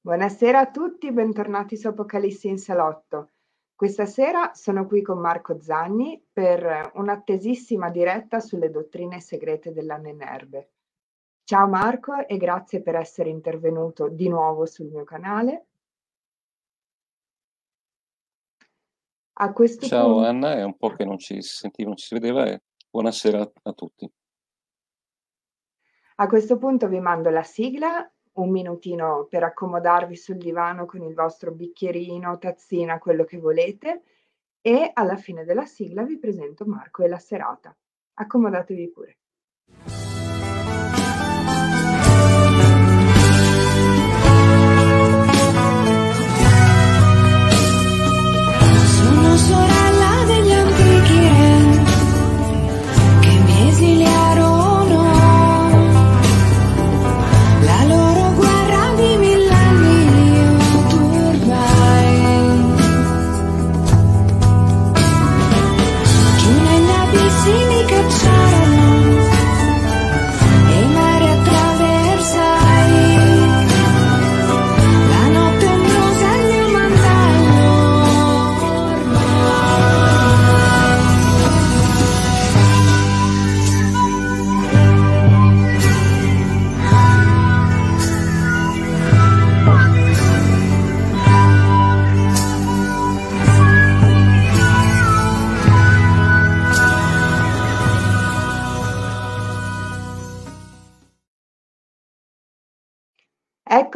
Buonasera 0.00 0.60
a 0.60 0.70
tutti, 0.70 1.10
bentornati 1.10 1.76
su 1.76 1.88
Apocalissi 1.88 2.46
in 2.46 2.58
Salotto. 2.58 3.32
Questa 3.74 4.06
sera 4.06 4.54
sono 4.54 4.86
qui 4.86 5.02
con 5.02 5.18
Marco 5.18 5.60
Zanni 5.60 6.24
per 6.32 6.92
un'attesissima 6.94 7.90
diretta 7.90 8.38
sulle 8.38 8.70
dottrine 8.70 9.20
segrete 9.20 9.72
della 9.72 9.96
Nenerbe. 9.96 10.70
Ciao 11.42 11.66
Marco 11.66 12.26
e 12.28 12.36
grazie 12.36 12.80
per 12.80 12.94
essere 12.94 13.28
intervenuto 13.28 14.08
di 14.08 14.28
nuovo 14.28 14.66
sul 14.66 14.86
mio 14.86 15.02
canale. 15.02 15.66
A 19.40 19.52
questo 19.52 19.84
Ciao 19.84 20.12
punto... 20.12 20.28
Anna, 20.28 20.54
è 20.54 20.62
un 20.62 20.76
po' 20.76 20.90
che 20.90 21.04
non 21.04 21.18
ci 21.18 21.42
sentiva, 21.42 21.88
non 21.88 21.96
ci 21.96 22.06
si 22.06 22.14
vedeva 22.14 22.46
e 22.46 22.62
buonasera 22.88 23.52
a 23.62 23.72
tutti. 23.72 24.08
A 26.20 26.26
questo 26.28 26.56
punto 26.56 26.86
vi 26.86 27.00
mando 27.00 27.30
la 27.30 27.42
sigla 27.42 28.08
un 28.40 28.50
minutino 28.50 29.26
per 29.28 29.42
accomodarvi 29.42 30.16
sul 30.16 30.36
divano 30.36 30.86
con 30.86 31.02
il 31.02 31.14
vostro 31.14 31.52
bicchierino, 31.52 32.38
tazzina, 32.38 32.98
quello 32.98 33.24
che 33.24 33.38
volete 33.38 34.02
e 34.60 34.90
alla 34.92 35.16
fine 35.16 35.44
della 35.44 35.64
sigla 35.64 36.02
vi 36.02 36.18
presento 36.18 36.64
Marco 36.64 37.02
e 37.02 37.08
la 37.08 37.18
serata. 37.18 37.76
Accomodatevi 38.14 38.90
pure. 38.90 39.18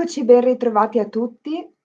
Eccoci, 0.03 0.25
ben 0.25 0.41
ritrovati 0.41 0.99
a 0.99 1.09
tutti. 1.09 1.77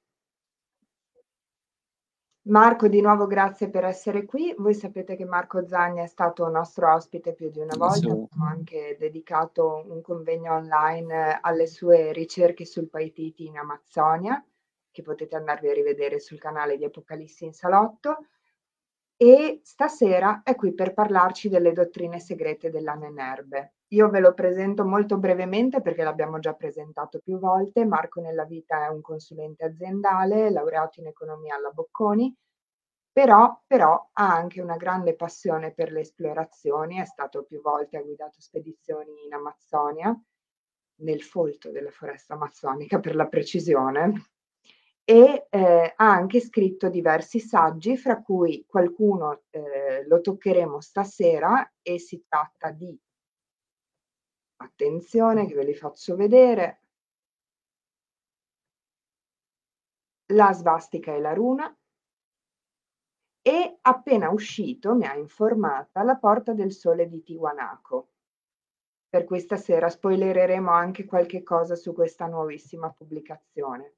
Marco, 2.48 2.88
di 2.88 3.00
nuovo 3.00 3.28
grazie 3.28 3.70
per 3.70 3.86
essere 3.86 4.26
qui. 4.26 4.56
Voi 4.58 4.73
sapete 4.73 5.16
che 5.16 5.23
Marco 5.23 5.68
Zagni 5.68 6.02
è 6.02 6.08
stato 6.08 6.50
nostro 6.50 6.92
ospite 6.92 7.36
più 7.36 7.52
di 7.52 7.60
una 7.60 7.76
volta, 7.78 8.08
abbiamo 8.08 8.28
anche 8.50 8.98
dedicato 8.98 9.86
un 9.88 10.02
convegno 10.02 10.52
online 10.54 11.38
alle 11.40 11.68
sue 11.68 12.12
ricerche 12.12 12.66
sul 12.66 12.90
Paititi 12.90 13.45
in 13.45 13.60
Amazzonia, 13.60 14.44
che 14.90 15.04
potete 15.04 15.36
andarvi 15.36 15.70
a 15.70 15.73
rivedere 15.73 16.20
sul 16.20 16.40
canale 16.40 16.76
di 16.76 16.86
Apocalissi 16.86 17.45
in 17.45 17.54
Salotto. 17.54 18.26
E 19.20 19.62
stasera 19.64 20.42
è 20.44 20.54
qui 20.56 20.76
per 20.76 20.94
parlarci 20.94 21.50
delle 21.50 21.72
dottrine 21.72 22.20
segrete 22.20 22.70
dell'Anenerbe. 22.70 23.78
Io 23.94 24.10
ve 24.10 24.20
lo 24.20 24.36
presento 24.36 24.86
molto 24.86 25.17
brevemente 25.17 25.82
perché 25.82 26.04
l'abbiamo 26.04 26.38
già 26.38 26.54
presentato 26.54 27.20
più 27.20 27.39
volte. 27.39 27.83
Marco 27.83 28.22
Nella 28.22 28.45
Vita 28.45 28.86
è 28.86 28.89
un 28.89 29.02
consulente 29.02 29.66
aziendale, 29.66 30.52
laureato 30.52 31.00
in 31.00 31.08
economia 31.08 31.56
alla 31.56 31.72
Bocconi, 31.72 32.32
però, 33.11 33.60
però 33.66 34.10
ha 34.14 34.36
anche 34.36 34.61
una 34.61 34.77
grande 34.77 35.16
passione 35.16 35.73
per 35.73 35.92
le 35.92 36.02
esplorazioni, 36.02 36.98
è 37.00 37.06
stato 37.06 37.44
più 37.44 37.60
volte, 37.60 37.98
ha 37.98 38.04
guidato 38.04 38.39
spedizioni 38.39 39.26
in 39.26 39.33
Amazzonia, 39.33 40.16
nel 41.00 41.23
folto 41.23 41.72
della 41.72 41.89
foresta 41.89 42.36
amazzonica 42.36 43.00
per 43.00 43.16
la 43.16 43.27
precisione, 43.27 44.14
e 45.10 45.48
eh, 45.50 45.94
ha 45.95 46.12
anche 46.12 46.42
scritto 46.42 46.90
diversi 46.90 47.40
saggi, 47.40 47.95
fra 47.95 48.22
cui 48.22 48.66
qualcuno 48.68 49.44
eh, 49.52 50.06
lo 50.06 50.20
toccheremo 50.20 50.82
stasera 50.82 51.73
e 51.82 51.98
si 51.98 52.26
tratta 52.28 52.72
di 52.72 53.00
Attenzione 54.60 55.45
che 55.45 55.54
ve 55.54 55.64
li 55.64 55.76
faccio 55.76 56.16
vedere. 56.16 56.82
La 60.34 60.52
svastica 60.52 61.14
e 61.14 61.20
la 61.20 61.34
runa. 61.34 61.74
E 63.42 63.78
appena 63.82 64.30
uscito 64.30 64.94
mi 64.95 65.06
ha 65.06 65.16
informata 65.16 66.04
la 66.04 66.18
porta 66.18 66.54
del 66.54 66.74
sole 66.74 67.08
di 67.08 67.22
Tiwanaku. 67.22 68.10
Per 69.10 69.24
questa 69.24 69.56
sera 69.56 69.89
spoilereremo 69.89 70.70
anche 70.70 71.06
qualche 71.06 71.44
cosa 71.44 71.76
su 71.76 71.94
questa 71.94 72.26
nuovissima 72.26 72.92
pubblicazione. 72.92 73.96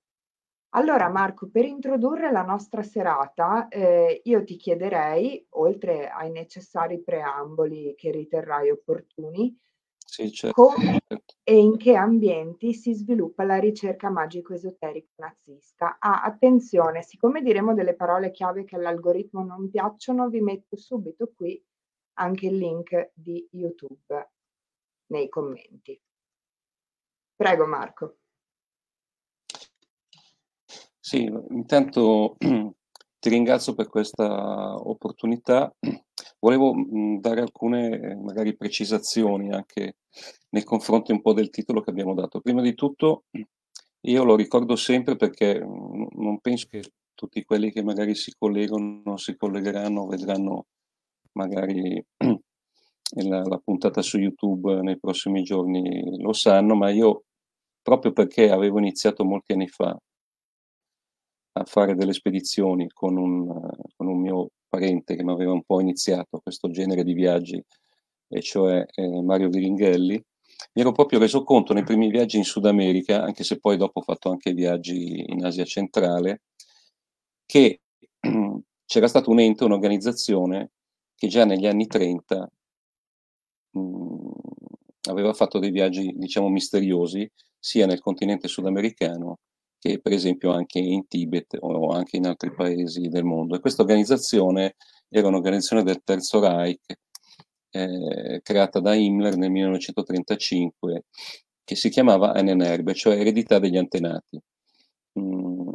Allora 0.72 1.09
Marco, 1.09 1.50
per 1.50 1.66
introdurre 1.66 2.31
la 2.31 2.44
nostra 2.44 2.84
serata, 2.84 3.68
eh, 3.69 4.22
io 4.24 4.44
ti 4.44 4.56
chiederei, 4.56 5.46
oltre 5.52 6.09
ai 6.09 6.30
necessari 6.30 7.02
preamboli 7.02 7.96
che 7.96 8.12
riterrai 8.12 8.69
opportuni, 8.69 9.58
sì, 10.09 10.31
certo. 10.31 10.62
Come 10.63 11.02
e 11.44 11.58
in 11.58 11.78
che 11.78 11.96
ambienti 11.96 12.74
si 12.74 12.94
sviluppa 12.94 13.44
la 13.44 13.59
ricerca 13.59 14.09
magico-esoterica 14.09 15.08
nazista? 15.18 15.97
Ah, 16.00 16.24
attenzione, 16.24 17.03
siccome 17.03 17.44
diremo 17.44 17.75
delle 17.75 17.96
parole 17.96 18.31
chiave 18.31 18.66
che 18.66 18.75
all'algoritmo 18.75 19.44
non 19.44 19.69
piacciono, 19.69 20.28
vi 20.29 20.41
metto 20.41 20.78
subito 20.78 21.31
qui 21.34 21.63
anche 22.13 22.47
il 22.47 22.58
link 22.58 23.12
di 23.13 23.47
YouTube 23.52 24.31
nei 25.08 25.29
commenti. 25.29 26.00
Prego 27.35 27.66
Marco. 27.68 28.19
Sì, 31.09 31.24
intanto 31.50 32.36
ti 33.20 33.30
ringrazio 33.30 33.74
per 33.74 33.88
questa 33.90 34.75
opportunità 34.75 35.74
Volevo, 36.40 36.74
mhmm, 36.74 37.20
dare 37.20 37.42
alcune 37.42 38.16
magari 38.22 38.56
precisazioni 38.56 39.52
anche 39.52 39.96
nei 40.50 40.64
confronti 40.64 41.12
un 41.12 41.22
po' 41.22 41.34
del 41.34 41.50
titolo 41.50 41.81
che 41.81 41.90
abbiamo 41.90 42.14
dato. 42.14 42.40
Prima 42.42 42.62
di 42.62 42.75
tutto, 42.75 43.24
io 44.02 44.24
lo 44.24 44.36
ricordo 44.36 44.75
sempre 44.75 45.16
perché, 45.16 45.59
mhmm, 45.64 46.08
non 46.22 46.40
penso 46.40 46.68
che 46.70 46.81
tutti 47.16 47.44
quelli 47.44 47.72
che 47.72 47.84
magari 47.84 48.16
si 48.16 48.34
collegano, 48.38 49.18
si 49.18 49.36
collegheranno, 49.36 50.06
vedranno 50.08 50.68
magari 51.34 52.03
la 53.28 53.41
la 53.44 53.58
puntata 53.64 54.02
su 54.02 54.18
YouTube 54.20 54.81
nei 54.81 55.00
prossimi 55.00 55.44
giorni 55.44 56.22
lo 56.22 56.34
sanno, 56.34 56.76
ma 56.76 56.90
io 56.91 57.24
proprio 57.81 58.12
perché 58.14 58.50
avevo 58.52 58.80
iniziato 58.80 59.26
molti 59.26 59.53
anni 59.53 59.68
fa 59.68 59.97
a 61.59 61.66
fare 61.66 61.96
delle 61.96 62.14
spedizioni 62.14 62.88
con 62.90 63.18
un 63.18 63.47
con 63.96 64.08
un 64.08 64.20
mio 64.20 64.52
parente 64.70 65.16
che 65.16 65.24
mi 65.24 65.31
aveva 65.31 65.52
un 65.52 65.64
po' 65.64 65.81
iniziato 65.81 66.40
questo 66.40 66.70
genere 66.70 67.03
di 67.03 67.14
viaggi, 67.14 67.62
e 68.28 68.42
cioè 68.42 68.86
eh, 68.94 69.22
Mario 69.22 69.50
Viringhelli, 69.50 70.14
mi 70.74 70.81
ero 70.81 70.92
proprio 70.92 71.20
reso 71.20 71.44
conto 71.44 71.74
nei 71.74 71.84
primi 71.84 72.09
viaggi 72.09 72.38
in 72.38 72.44
Sud 72.44 72.66
America, 72.66 73.24
anche 73.24 73.44
se 73.44 73.59
poi 73.59 73.78
dopo 73.78 74.00
ho 74.00 74.03
fatto 74.03 74.30
anche 74.30 74.53
viaggi 74.53 75.26
in 75.28 75.44
Asia 75.44 75.66
centrale, 75.66 76.41
che 77.46 77.82
c'era 78.85 79.08
stato 79.08 79.32
un 79.32 79.40
ente, 79.40 79.64
un'organizzazione 79.64 80.72
che 81.16 81.28
già 81.28 81.46
negli 81.46 81.66
anni 81.67 81.88
30 81.88 82.50
mh, 83.72 83.79
mm, 83.79 84.32
aveva 85.09 85.34
fatto 85.34 85.59
dei 85.59 85.72
viaggi, 85.72 86.14
diciamo, 86.16 86.50
misteriosi, 86.50 87.29
sia 87.58 87.85
nel 87.85 88.00
continente 88.00 88.47
sudamericano 88.47 89.40
che 89.79 89.99
per 89.99 90.11
esempio 90.11 90.52
anche 90.52 90.79
in 90.79 91.08
Tibet 91.08 91.58
o 91.59 91.90
anche 91.90 92.17
in 92.17 92.28
altri 92.28 92.53
paesi 92.53 93.08
del 93.08 93.23
mondo. 93.23 93.55
E 93.55 93.59
questa 93.59 93.81
organizzazione 93.81 94.76
era 95.08 95.28
un'organizzazione 95.28 95.84
del 95.84 96.02
Terzo 96.03 96.40
Reich 96.40 96.97
eh, 97.72 98.41
creata 98.43 98.79
da 98.79 98.93
Himmler 98.93 99.37
nel 99.37 99.52
1935 99.52 101.05
che 101.64 101.76
si 101.76 101.90
chiamava 101.90 102.35
Enenerbe, 102.35 102.93
cioè 102.93 103.20
eredità 103.20 103.59
degli 103.59 103.78
antenati. 103.78 104.40
Mm, 105.20 105.70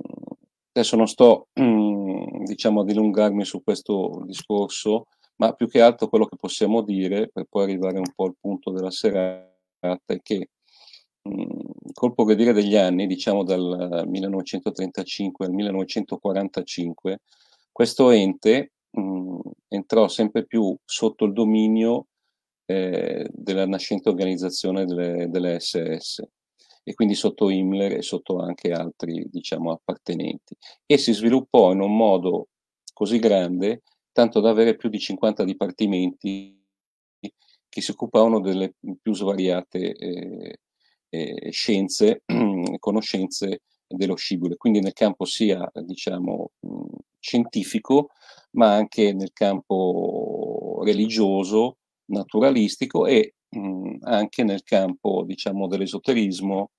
adesso 0.73 0.97
non 0.97 1.07
sto 1.07 1.49
mm, 1.61 2.45
diciamo 2.45 2.81
a 2.81 2.85
dilungarmi 2.85 3.45
su 3.45 3.63
questo 3.63 4.23
discorso, 4.27 5.07
ma 5.37 5.53
più 5.53 5.69
che 5.69 5.81
altro 5.81 6.09
quello 6.09 6.27
che 6.27 6.37
possiamo 6.37 6.83
dire 6.83 7.29
per 7.33 7.47
poi 7.49 7.65
arrivare 7.65 7.99
un 7.99 8.13
po' 8.15 8.25
al 8.25 8.37
punto 8.41 8.71
della 8.73 8.91
serata 8.91 9.53
è 10.07 10.21
che 10.23 10.51
col 11.93 12.15
progredire 12.15 12.53
degli 12.53 12.77
anni, 12.77 13.07
diciamo 13.07 13.45
dal 13.45 14.05
1935 14.07 15.47
al 15.47 15.53
1945, 15.53 17.21
questo 17.73 18.11
ente 18.11 18.73
mh, 18.91 19.39
entrò 19.69 20.09
sempre 20.09 20.45
più 20.45 20.77
sotto 20.85 21.25
il 21.25 21.33
dominio 21.33 22.07
eh, 22.67 23.29
della 23.31 23.67
nascente 23.67 24.09
organizzazione 24.09 24.85
delle, 24.85 25.29
delle, 25.29 25.61
SS 25.61 26.23
e 26.83 26.95
quindi 26.95 27.15
sotto 27.15 27.49
Himmler 27.49 27.93
e 27.93 28.03
sotto 28.03 28.39
anche 28.39 28.71
altri 28.71 29.27
diciamo, 29.31 29.73
appartenenti. 29.73 30.57
E 30.87 30.99
si 30.99 31.13
sviluppò 31.13 31.73
in 31.73 31.81
un 31.81 31.97
modo 31.97 32.49
così 32.93 33.19
grande 33.19 33.83
tanto 34.13 34.41
da 34.41 34.51
avere 34.51 34.77
più 34.77 34.89
di 34.89 34.99
50 34.99 35.45
dipartimenti 35.45 36.63
che 37.69 37.81
si 37.81 37.91
occupavano 37.91 38.41
delle 38.41 38.75
più 39.03 39.13
svariate 39.13 39.93
eh, 39.93 40.61
eh, 41.15 41.51
scienze, 41.51 42.23
conoscenze 42.79 43.63
dello 43.87 44.17
scibile, 44.17 44.57
quindi 44.57 44.81
nel 44.81 44.93
campo 44.93 45.25
sia 45.25 45.71
diciamo 45.83 46.51
scientifico, 47.19 48.09
ma 48.53 48.75
anche 48.75 49.13
nel 49.13 49.33
campo 49.33 50.81
religioso, 50.85 51.77
naturalistico 52.07 53.07
e 53.07 53.35
mh, 53.49 53.99
anche 54.03 54.43
nel 54.43 54.63
campo 54.63 55.25
diciamo 55.25 55.67
dell'esoterismo 55.67 56.71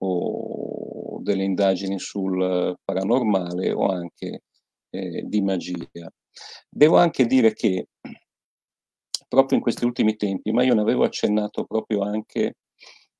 o 0.00 1.20
delle 1.20 1.44
indagini 1.44 1.98
sul 1.98 2.76
paranormale 2.84 3.72
o 3.72 3.88
anche 3.88 4.42
eh, 4.90 5.22
di 5.26 5.40
magia. 5.42 6.10
Devo 6.68 6.96
anche 6.96 7.26
dire 7.26 7.52
che 7.54 7.88
proprio 9.28 9.56
in 9.58 9.62
questi 9.62 9.84
ultimi 9.84 10.16
tempi, 10.16 10.52
ma 10.52 10.62
io 10.62 10.74
ne 10.74 10.80
avevo 10.80 11.04
accennato 11.04 11.64
proprio 11.64 12.02
anche 12.02 12.54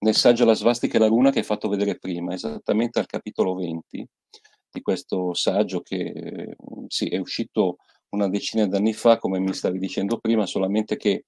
nel 0.01 0.15
saggio 0.15 0.45
La 0.45 0.55
svastica 0.55 0.97
e 0.97 1.01
la 1.01 1.07
luna 1.07 1.31
che 1.31 1.39
hai 1.39 1.45
fatto 1.45 1.69
vedere 1.69 1.99
prima, 1.99 2.35
esattamente 2.35 2.99
al 2.99 3.07
capitolo 3.07 3.55
20 3.55 4.07
di 4.71 4.81
questo 4.83 5.35
saggio 5.35 5.81
che 5.81 6.55
sì, 6.89 7.09
è 7.09 7.19
uscito 7.19 7.79
una 8.11 8.29
decina 8.29 8.67
d'anni 8.67 8.93
fa, 8.93 9.19
come 9.19 9.39
mi 9.39 9.53
stavi 9.53 9.79
dicendo 9.79 10.19
prima, 10.19 10.47
solamente 10.47 10.97
che 10.97 11.25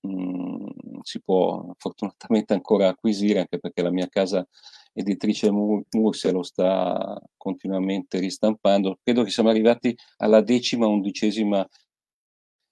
mh, 0.00 0.10
mm, 0.10 0.66
si 1.02 1.20
può 1.22 1.72
fortunatamente 1.78 2.52
ancora 2.52 2.88
acquisire, 2.88 3.40
anche 3.40 3.58
perché 3.58 3.82
la 3.82 3.90
mia 3.90 4.08
casa 4.08 4.46
editrice 4.92 5.50
Mursia 5.50 6.32
lo 6.32 6.42
sta 6.42 7.20
continuamente 7.36 8.18
ristampando. 8.18 8.98
Credo 9.02 9.22
che 9.22 9.30
siamo 9.30 9.50
arrivati 9.50 9.96
alla 10.18 10.42
decima, 10.42 10.86
undicesima 10.86 11.66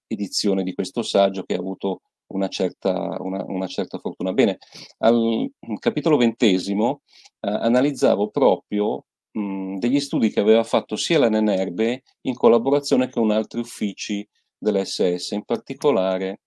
edizione 0.06 0.62
di 0.62 0.74
questo 0.74 1.02
saggio 1.02 1.44
che 1.44 1.54
ha 1.54 1.58
avuto 1.58 2.02
una 2.28 2.48
certa, 2.48 3.16
una, 3.20 3.44
una 3.46 3.66
certa 3.66 3.98
fortuna. 3.98 4.32
Bene, 4.32 4.58
al 4.98 5.50
capitolo 5.78 6.16
ventesimo 6.16 7.02
eh, 7.40 7.50
analizzavo 7.50 8.30
proprio 8.30 9.04
mh, 9.32 9.78
degli 9.78 10.00
studi 10.00 10.30
che 10.30 10.40
aveva 10.40 10.64
fatto 10.64 10.96
sia 10.96 11.18
la 11.18 11.28
Nenerbe 11.28 12.02
in 12.22 12.34
collaborazione 12.34 13.08
con 13.10 13.30
altri 13.30 13.60
uffici 13.60 14.26
dell'SS, 14.56 15.30
in 15.32 15.44
particolare 15.44 16.40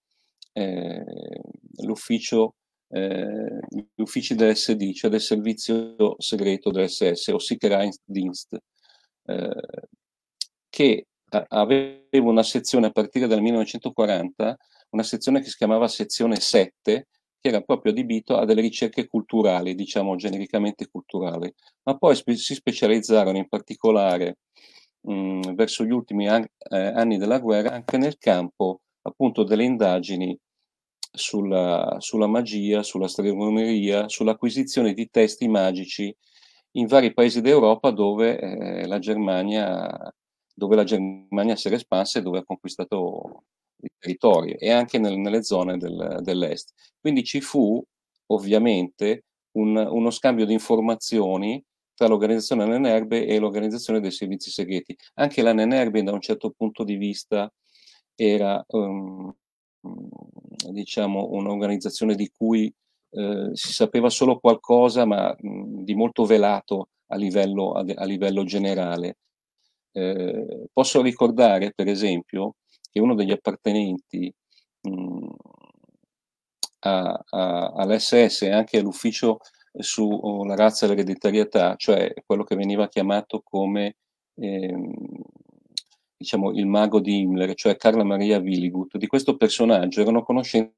eh, 0.54 1.04
l'ufficio 1.84 2.56
eh, 2.94 3.60
gli 3.70 4.02
uffici 4.02 4.36
dell'SD, 4.36 4.92
cioè 4.94 5.10
del 5.10 5.22
servizio 5.22 6.16
segreto 6.20 6.72
dell'SS 6.72 7.28
o 7.30 7.40
Sicherheitsdienst, 7.40 8.58
eh, 9.28 9.62
che 10.70 11.06
aveva 11.50 12.30
una 12.30 12.44
sezione 12.44 12.88
a 12.88 12.92
partire 12.92 13.28
dal 13.28 13.42
1940 13.42 14.58
una 14.92 15.04
sezione 15.04 15.40
che 15.42 15.50
si 15.50 15.58
chiamava 15.58 15.88
sezione 15.88 16.36
7, 16.40 17.08
che 17.40 17.48
era 17.48 17.62
proprio 17.62 17.92
adibito 17.94 18.38
a 18.38 18.46
delle 18.46 18.62
ricerche 18.62 19.08
culturali, 19.08 19.74
diciamo 19.74 20.16
genericamente 20.16 20.88
culturali, 20.90 21.52
ma 21.84 21.98
poi 21.98 22.16
spe- 22.16 22.36
si 22.36 22.54
specializzarono 22.54 23.38
in 23.38 23.48
particolare 23.48 24.40
mh, 25.02 25.54
verso 25.54 25.84
gli 25.86 25.92
ultimi 25.92 26.28
an- 26.28 26.46
eh, 26.70 26.78
anni 26.78 27.18
della 27.18 27.40
guerra 27.40 27.72
anche 27.72 27.98
nel 27.98 28.18
campo 28.18 28.82
appunto 29.04 29.44
delle 29.44 29.64
indagini 29.64 30.38
sulla, 31.14 31.96
sulla 32.00 32.28
magia, 32.28 32.84
sulla 32.84 33.08
stregoneria, 33.08 34.08
sull'acquisizione 34.08 34.94
di 34.94 35.10
testi 35.10 35.48
magici 35.48 36.16
in 36.74 36.86
vari 36.88 37.14
paesi 37.14 37.42
d'Europa 37.42 37.92
dove, 37.92 38.40
eh, 38.40 38.88
la, 38.88 39.00
Germania, 39.00 40.14
dove 40.54 40.76
la 40.76 40.84
Germania 40.84 41.56
si 41.56 41.68
era 41.68 41.76
espansa 41.76 42.20
e 42.20 42.22
dove 42.22 42.40
ha 42.40 42.44
conquistato 42.44 43.44
i 43.84 43.90
territori 43.98 44.54
e 44.54 44.72
anche 44.72 45.00
nel, 45.00 45.18
nelle 45.18 45.44
zone 45.44 45.78
del, 45.78 46.20
dell'est. 46.22 46.74
Quindi 47.00 47.24
ci 47.24 47.42
fu 47.42 47.84
ovviamente 48.28 49.26
un, 49.58 49.76
uno 49.76 50.10
scambio 50.12 50.46
di 50.46 50.54
informazioni 50.54 51.64
tra 51.94 52.08
l'organizzazione 52.08 52.66
Nenerbe 52.66 53.26
e 53.26 53.38
l'organizzazione 53.38 54.00
dei 54.00 54.12
servizi 54.12 54.50
segreti. 54.50 54.96
Anche 55.16 55.42
la 55.42 55.54
Nenerbe 55.54 56.02
da 56.04 56.12
un 56.12 56.22
certo 56.22 56.52
punto 56.52 56.84
di 56.84 56.96
vista 56.96 57.52
era 58.16 58.64
um, 58.70 59.34
diciamo 60.72 61.30
un'organizzazione 61.32 62.16
di 62.16 62.32
cui 62.36 62.74
eh, 63.12 63.50
si 63.54 63.74
sapeva 63.74 64.10
solo 64.10 64.40
qualcosa 64.40 65.06
ma 65.06 65.36
mh, 65.38 65.84
di 65.84 65.94
molto 65.96 66.26
velato 66.26 66.90
a 67.08 67.18
livello, 67.18 67.74
a, 67.74 67.84
a 67.96 68.06
livello 68.06 68.44
generale. 68.44 69.18
Eh, 69.94 70.68
posso 70.72 71.02
ricordare 71.02 71.74
per 71.76 71.88
esempio 71.88 72.56
che 72.90 73.00
uno 73.02 73.14
degli 73.14 73.32
appartenenti 73.32 74.34
mh, 74.82 75.28
all'SS 76.80 78.42
e 78.44 78.52
anche 78.52 78.80
all'ufficio 78.80 79.40
sulla 79.74 80.56
razza 80.56 80.86
e 80.86 80.90
l'ereditarietà, 80.90 81.76
cioè 81.76 82.14
quello 82.26 82.44
che 82.44 82.56
veniva 82.56 82.88
chiamato 82.90 83.42
come 83.44 83.96
ehm, 84.36 84.92
diciamo, 86.18 86.52
il 86.52 86.68
mago 86.68 87.00
di 87.00 87.20
Himmler, 87.20 87.54
cioè 87.56 87.76
Carla 87.78 88.04
Maria 88.04 88.40
Willigut. 88.40 88.98
Di 88.98 89.08
questo 89.08 89.36
personaggio 89.38 90.02
erano 90.02 90.24
conoscenza 90.24 90.74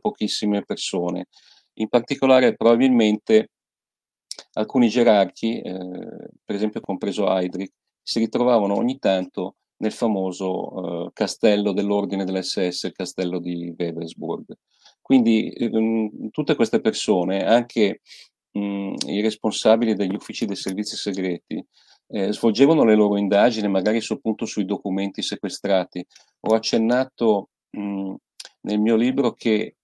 pochissime 0.00 0.64
persone, 0.64 1.26
in 1.74 1.88
particolare 1.88 2.54
probabilmente 2.56 3.50
alcuni 4.52 4.88
gerarchi, 4.88 5.60
eh, 5.60 5.72
per 6.44 6.54
esempio 6.54 6.80
compreso 6.80 7.28
Heydrich, 7.28 7.72
si 8.02 8.18
ritrovavano 8.18 8.74
ogni 8.74 8.98
tanto 8.98 9.56
nel 9.78 9.92
famoso 9.92 11.04
uh, 11.04 11.10
castello 11.12 11.72
dell'ordine 11.72 12.24
dell'SS, 12.24 12.84
il 12.84 12.92
castello 12.92 13.38
di 13.38 13.74
Webelsburg. 13.76 14.44
Quindi 15.00 15.54
um, 15.70 16.30
tutte 16.30 16.54
queste 16.54 16.80
persone, 16.80 17.44
anche 17.44 18.00
um, 18.52 18.94
i 19.06 19.20
responsabili 19.20 19.94
degli 19.94 20.14
uffici 20.14 20.46
dei 20.46 20.56
servizi 20.56 20.96
segreti, 20.96 21.64
eh, 22.08 22.32
svolgevano 22.32 22.84
le 22.84 22.94
loro 22.94 23.18
indagini 23.18 23.68
magari 23.68 24.00
appunto 24.08 24.46
sui 24.46 24.64
documenti 24.64 25.22
sequestrati. 25.22 26.04
Ho 26.40 26.54
accennato 26.54 27.50
mh, 27.70 28.14
nel 28.62 28.80
mio 28.80 28.96
libro 28.96 29.32
che 29.32 29.76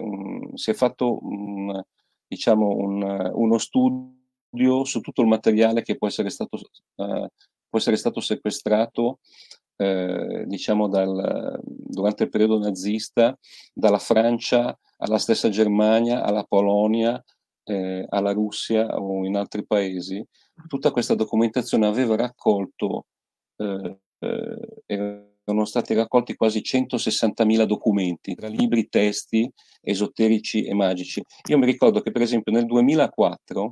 un, 0.00 0.50
si 0.54 0.70
è 0.70 0.74
fatto 0.74 1.18
un, 1.24 1.82
diciamo 2.26 2.68
un, 2.68 3.30
uno 3.34 3.58
studio 3.58 4.84
su 4.84 5.00
tutto 5.00 5.22
il 5.22 5.28
materiale 5.28 5.82
che 5.82 5.96
può 5.96 6.06
essere 6.06 6.30
stato 6.30 6.58
uh, 6.96 7.26
può 7.68 7.78
essere 7.78 7.96
stato 7.96 8.20
sequestrato 8.20 9.18
eh, 9.76 10.44
diciamo 10.46 10.88
dal, 10.88 11.60
durante 11.62 12.24
il 12.24 12.30
periodo 12.30 12.58
nazista 12.58 13.36
dalla 13.72 13.98
Francia 13.98 14.76
alla 14.98 15.18
stessa 15.18 15.50
Germania, 15.50 16.22
alla 16.22 16.44
Polonia, 16.44 17.22
eh, 17.64 18.06
alla 18.08 18.32
Russia 18.32 18.86
o 18.98 19.26
in 19.26 19.36
altri 19.36 19.66
paesi. 19.66 20.24
Tutta 20.66 20.90
questa 20.90 21.14
documentazione 21.14 21.86
aveva 21.86 22.16
raccolto, 22.16 23.06
eh, 23.56 23.98
erano 25.50 25.64
stati 25.64 25.94
raccolti 25.94 26.34
quasi 26.34 26.60
160.000 26.60 27.64
documenti, 27.64 28.34
tra 28.34 28.48
libri, 28.48 28.88
testi 28.88 29.50
esoterici 29.80 30.64
e 30.64 30.74
magici. 30.74 31.22
Io 31.48 31.58
mi 31.58 31.66
ricordo 31.66 32.00
che 32.00 32.10
per 32.10 32.22
esempio 32.22 32.52
nel 32.52 32.66
2004 32.66 33.70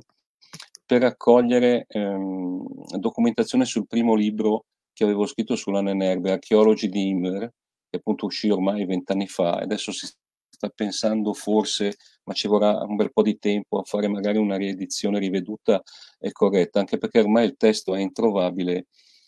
per 0.85 1.01
raccogliere 1.01 1.85
ehm, 1.87 2.97
documentazione 2.97 3.65
sul 3.65 3.87
primo 3.87 4.15
libro 4.15 4.65
che 4.93 5.03
avevo 5.03 5.25
scritto 5.25 5.55
sulla 5.55 5.81
Nenerbe, 5.81 6.31
Archeologi 6.31 6.87
di 6.87 7.09
Himmler, 7.09 7.51
che 7.89 7.97
appunto 7.97 8.27
uscì 8.27 8.49
ormai 8.49 8.85
vent'anni 8.85 9.27
fa, 9.27 9.51
adesso 9.55 9.91
si 9.91 10.07
sta 10.47 10.69
pensando 10.69 11.33
forse, 11.33 11.95
ma 12.23 12.33
ci 12.33 12.47
vorrà 12.47 12.81
un 12.83 12.95
bel 12.95 13.11
po' 13.11 13.21
di 13.21 13.37
tempo 13.37 13.79
a 13.79 13.83
fare 13.83 14.07
magari 14.07 14.37
una 14.37 14.55
riedizione 14.55 15.19
riveduta 15.19 15.81
e 16.17 16.31
corretta, 16.31 16.79
anche 16.79 16.97
perché 16.97 17.19
ormai 17.19 17.45
il 17.45 17.57
testo 17.57 17.93
è 17.93 17.99
introvabile 17.99 18.87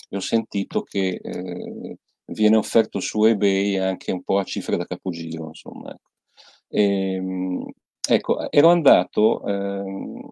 e 0.09 0.15
ho 0.15 0.21
sentito 0.21 0.83
che 0.83 1.19
eh, 1.21 1.97
viene 2.27 2.55
offerto 2.57 2.99
su 2.99 3.23
eBay 3.25 3.77
anche 3.77 4.11
un 4.11 4.23
po' 4.23 4.39
a 4.39 4.43
cifre 4.43 4.77
da 4.77 4.85
capogiro, 4.85 5.47
insomma. 5.47 5.91
Ecco, 5.91 6.09
e, 6.69 7.13
ehm, 7.13 7.65
ecco 8.09 8.51
ero 8.51 8.69
andato 8.69 9.45
eh, 9.45 10.29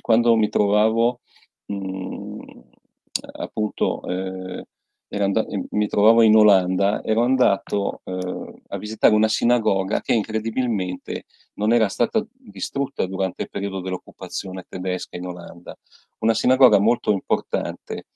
quando 0.00 0.36
mi 0.36 0.48
trovavo 0.48 1.20
mh, 1.66 2.60
appunto 3.32 4.02
eh, 4.06 4.66
and- 5.10 5.66
mi 5.70 5.86
trovavo 5.86 6.22
in 6.22 6.34
Olanda, 6.36 7.02
ero 7.04 7.22
andato 7.22 8.00
eh, 8.04 8.62
a 8.68 8.78
visitare 8.78 9.14
una 9.14 9.28
sinagoga 9.28 10.00
che 10.00 10.12
incredibilmente 10.12 11.26
non 11.54 11.72
era 11.72 11.88
stata 11.88 12.24
distrutta 12.32 13.06
durante 13.06 13.42
il 13.42 13.50
periodo 13.50 13.80
dell'occupazione 13.80 14.64
tedesca 14.68 15.16
in 15.16 15.26
Olanda. 15.26 15.76
Una 16.20 16.34
sinagoga 16.34 16.78
molto 16.80 17.12
importante 17.12 18.06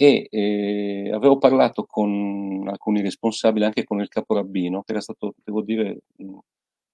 e 0.00 0.28
eh, 0.30 1.10
avevo 1.12 1.36
parlato 1.36 1.84
con 1.84 2.66
alcuni 2.66 3.02
responsabili, 3.02 3.66
anche 3.66 3.84
con 3.84 4.00
il 4.00 4.08
caporabbino, 4.08 4.82
che 4.82 4.92
era 4.92 5.00
stato, 5.02 5.34
devo 5.44 5.60
dire, 5.60 6.04
mh, 6.16 6.38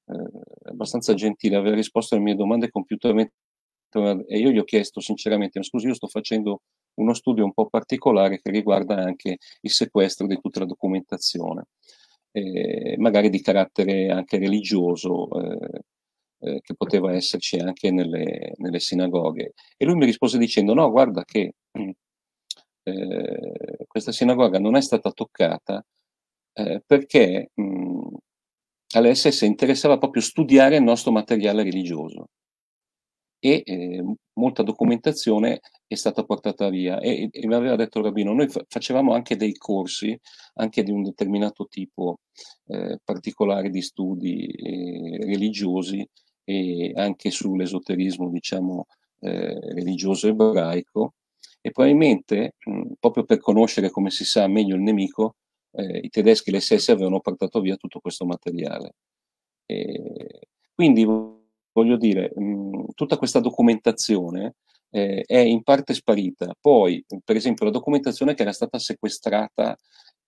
eh, 0.07 0.71
abbastanza 0.71 1.15
gentile, 1.15 1.55
aveva 1.55 1.77
risposto 1.77 2.17
alle 2.17 2.25
mie 2.25 2.35
domande 2.35 2.69
compiutamente 2.69 3.35
e 4.27 4.39
io 4.39 4.51
gli 4.51 4.59
ho 4.59 4.65
chiesto 4.65 5.01
sinceramente, 5.01 5.63
scusi, 5.63 5.87
io 5.87 5.95
sto 5.95 6.09
facendo 6.09 6.63
uno 6.95 7.15
studio 7.15 7.45
un 7.45 7.53
po' 7.53 7.69
particolare 7.69 8.41
che 8.41 8.51
riguarda 8.51 8.97
anche 8.97 9.39
il 9.61 9.71
sequestro 9.71 10.27
di 10.27 10.39
tutta 10.41 10.59
la 10.61 10.67
documentazione, 10.67 11.67
eh, 12.33 12.97
magari 12.99 13.31
di 13.31 13.41
carattere 13.41 14.11
anche 14.11 14.39
religioso, 14.39 15.29
eh, 15.41 15.81
eh, 16.41 16.61
che 16.61 16.75
poteva 16.75 17.13
esserci 17.15 17.57
anche 17.59 17.91
nelle, 17.93 18.53
nelle, 18.57 18.81
sinagoghe. 18.81 19.55
E 19.77 19.85
lui 19.85 19.95
mi 19.95 20.05
rispose 20.05 20.39
dicendo, 20.39 20.75
no, 20.75 20.91
guarda 20.91 21.25
che 21.25 21.55
eh, 22.87 23.85
questa 23.87 24.13
sinagoga 24.13 24.59
non 24.59 24.77
è 24.77 24.81
stata 24.81 25.11
toccata 25.11 25.85
eh, 26.53 26.83
perché 26.87 27.51
mh, 27.55 28.15
all'SS 28.97 29.43
interessava 29.43 29.99
proprio 29.99 30.23
studiare 30.23 30.77
il 30.77 30.83
nostro 30.83 31.11
materiale 31.13 31.63
religioso. 31.63 32.29
E 33.39 33.63
eh, 33.65 34.03
molta 34.35 34.63
documentazione 34.63 35.61
è 35.87 35.95
stata 35.95 36.25
portata 36.25 36.69
via 36.69 36.99
e, 37.01 37.29
e 37.31 37.47
mi 37.47 37.55
aveva 37.55 37.77
detto 37.77 37.99
il 37.99 38.05
rabbino, 38.05 38.33
noi 38.33 38.49
fa- 38.49 38.65
facevamo 38.67 39.13
anche 39.15 39.37
dei 39.37 39.55
corsi, 39.55 40.19
anche 40.55 40.83
di 40.83 40.91
un 40.91 41.03
determinato 41.03 41.67
tipo 41.67 42.21
eh, 42.69 42.99
particolare 43.05 43.69
di 43.71 43.83
studi 43.83 44.47
eh, 44.47 45.19
religiosi 45.27 46.07
e 46.45 46.93
anche 46.95 47.31
sull'esoterismo, 47.31 48.31
diciamo, 48.31 48.87
eh, 49.21 49.59
religioso 49.75 50.29
ebraico 50.29 51.15
e 51.67 51.73
probabilmente, 51.73 52.55
mh, 52.65 52.93
proprio 53.01 53.25
per 53.25 53.41
conoscere, 53.41 53.91
come 53.91 54.11
si 54.11 54.25
sa, 54.25 54.47
meglio 54.47 54.77
il 54.77 54.83
nemico, 54.83 55.35
eh, 55.73 55.99
i 55.99 56.09
tedeschi 56.11 56.51
e 56.51 56.53
le 56.53 56.61
SS 56.61 56.91
avevano 56.91 57.19
portato 57.19 57.61
via 57.61 57.75
tutto 57.75 57.99
questo 57.99 58.25
materiale. 58.25 58.95
E 59.67 60.47
quindi 60.75 61.05
voglio 61.05 61.97
dire, 61.97 62.31
mh, 62.33 62.91
tutta 62.95 63.17
questa 63.17 63.41
documentazione 63.41 64.55
eh, 64.91 65.25
è 65.27 65.39
in 65.39 65.65
parte 65.65 65.93
sparita. 65.93 66.55
Poi, 66.61 67.05
per 67.25 67.35
esempio, 67.35 67.65
la 67.65 67.73
documentazione 67.73 68.35
che 68.35 68.43
era 68.43 68.53
stata 68.53 68.79
sequestrata 68.79 69.77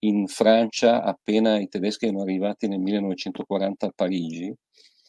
in 0.01 0.27
Francia 0.27 1.05
appena 1.05 1.61
i 1.61 1.69
tedeschi 1.69 2.07
erano 2.07 2.23
arrivati 2.23 2.67
nel 2.67 2.81
1940 2.81 3.87
a 3.87 3.93
Parigi, 3.95 4.53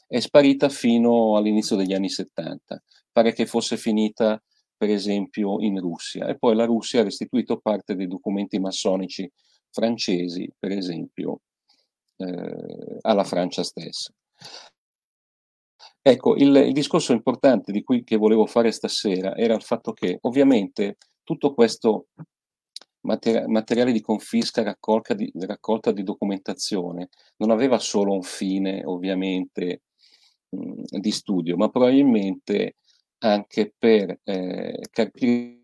è 0.08 0.20
sparita 0.20 0.70
fino 0.70 1.38
all'inizio 1.38 1.76
degli 1.76 1.94
anni 1.94 2.10
70. 2.10 2.84
Pare 3.12 3.34
che 3.34 3.48
fosse 3.48 3.78
finita, 3.78 4.40
per 4.80 4.90
esempio, 4.90 5.60
in 5.60 5.78
Russia. 5.78 6.26
E 6.28 6.38
poi 6.38 6.56
la 6.56 6.64
Russia 6.64 7.02
ha 7.02 7.04
restituito 7.04 7.58
parte 7.58 7.96
dei 7.96 8.08
documenti 8.08 8.60
massonici 8.60 9.30
francesi, 9.70 10.50
per 10.58 10.72
esempio, 10.72 11.42
eh, 12.16 12.98
alla 13.02 13.26
Francia 13.26 13.62
stessa. 13.62 14.14
Ecco, 16.02 16.38
il, 16.38 16.56
il 16.56 16.72
discorso 16.72 17.12
importante 17.12 17.74
di 17.74 17.84
cui 17.84 18.06
volevo 18.18 18.46
fare 18.46 18.72
stasera 18.72 19.36
era 19.36 19.54
il 19.54 19.64
fatto 19.64 19.92
che 19.92 20.18
ovviamente 20.22 20.96
tutto 21.24 21.54
questo 21.54 22.08
materi- 23.02 23.48
materiale 23.48 23.92
di 23.92 24.00
confisca, 24.00 24.64
raccolta 24.64 25.14
di, 25.14 25.30
raccolta 25.42 25.92
di 25.92 26.04
documentazione, 26.04 27.10
non 27.36 27.52
aveva 27.52 27.80
solo 27.80 28.14
un 28.14 28.24
fine 28.24 28.86
ovviamente 28.86 29.82
mh, 30.52 31.00
di 31.00 31.12
studio, 31.12 31.58
ma 31.58 31.68
probabilmente 31.68 32.76
anche 33.20 33.74
per 33.78 34.20
eh, 34.24 34.88
capire 34.92 35.58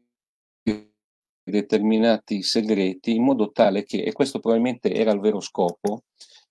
determinati 1.44 2.42
segreti 2.42 3.16
in 3.16 3.24
modo 3.24 3.52
tale 3.52 3.84
che, 3.84 4.02
e 4.04 4.12
questo 4.12 4.40
probabilmente 4.40 4.92
era 4.94 5.12
il 5.12 5.20
vero 5.20 5.40
scopo, 5.40 6.04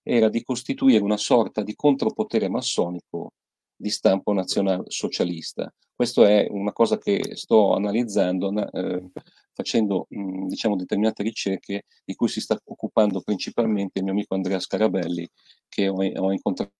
era 0.02 0.28
di 0.28 0.42
costituire 0.42 1.02
una 1.02 1.16
sorta 1.16 1.62
di 1.62 1.74
contropotere 1.74 2.48
massonico 2.48 3.32
di 3.76 3.90
stampo 3.90 4.32
nazionalsocialista. 4.32 5.72
Questa 5.94 6.28
è 6.28 6.46
una 6.50 6.72
cosa 6.72 6.98
che 6.98 7.34
sto 7.34 7.74
analizzando 7.74 8.52
eh, 8.70 9.10
facendo 9.52 10.06
mh, 10.08 10.46
diciamo, 10.46 10.76
determinate 10.76 11.22
ricerche 11.22 11.84
di 12.04 12.14
cui 12.14 12.28
si 12.28 12.40
sta 12.40 12.58
occupando 12.64 13.20
principalmente 13.20 13.98
il 13.98 14.04
mio 14.04 14.12
amico 14.12 14.34
Andrea 14.34 14.58
Scarabelli, 14.58 15.26
che 15.68 15.88
ho, 15.88 15.94
ho 15.94 16.32
incontrato 16.32 16.72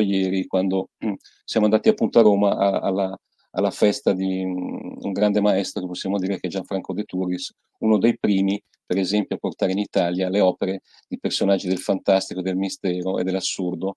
ieri 0.00 0.46
quando 0.46 0.90
mh, 0.98 1.12
siamo 1.44 1.66
andati 1.66 1.88
appunto 1.88 2.18
a 2.18 2.22
Roma 2.22 2.56
alla, 2.80 3.18
alla, 3.50 3.70
festa 3.70 4.12
di 4.12 4.44
mh, 4.44 4.98
un 5.00 5.12
grande 5.12 5.40
maestro, 5.40 5.86
possiamo 5.86 6.18
dire 6.18 6.38
che 6.38 6.48
è 6.48 6.50
Gianfranco 6.50 6.92
De 6.92 7.04
Turis, 7.04 7.52
uno 7.80 7.98
dei 7.98 8.18
primi, 8.18 8.60
per 8.84 8.98
esempio, 8.98 9.36
a 9.36 9.38
portare 9.38 9.72
in 9.72 9.78
Italia 9.78 10.28
le 10.28 10.40
opere 10.40 10.82
di 11.06 11.18
personaggi 11.18 11.68
del 11.68 11.78
fantastico, 11.78 12.42
del 12.42 12.56
mistero 12.56 13.18
e 13.18 13.24
dell'assurdo 13.24 13.96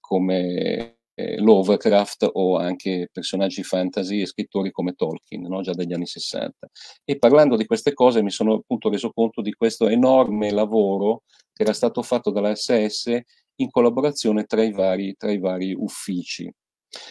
come 0.00 0.96
eh, 1.14 1.38
Lovecraft 1.38 2.28
o 2.32 2.56
anche 2.56 3.08
personaggi 3.12 3.62
fantasy 3.62 4.20
e 4.20 4.26
scrittori 4.26 4.70
come 4.70 4.92
Tolkien, 4.92 5.42
no? 5.42 5.60
già 5.60 5.72
dagli 5.72 5.92
anni 5.92 6.06
60. 6.06 6.68
E 7.04 7.18
parlando 7.18 7.56
di 7.56 7.66
queste 7.66 7.92
cose 7.92 8.22
mi 8.22 8.30
sono 8.30 8.54
appunto 8.54 8.90
reso 8.90 9.10
conto 9.12 9.42
di 9.42 9.52
questo 9.52 9.88
enorme 9.88 10.50
lavoro 10.50 11.22
che 11.52 11.62
era 11.62 11.72
stato 11.72 12.02
fatto 12.02 12.30
dalla 12.30 12.54
SS 12.54 13.20
in 13.56 13.70
collaborazione 13.70 14.44
tra 14.44 14.62
i 14.62 14.72
vari, 14.72 15.14
tra 15.16 15.30
i 15.30 15.38
vari 15.38 15.74
uffici. 15.74 16.52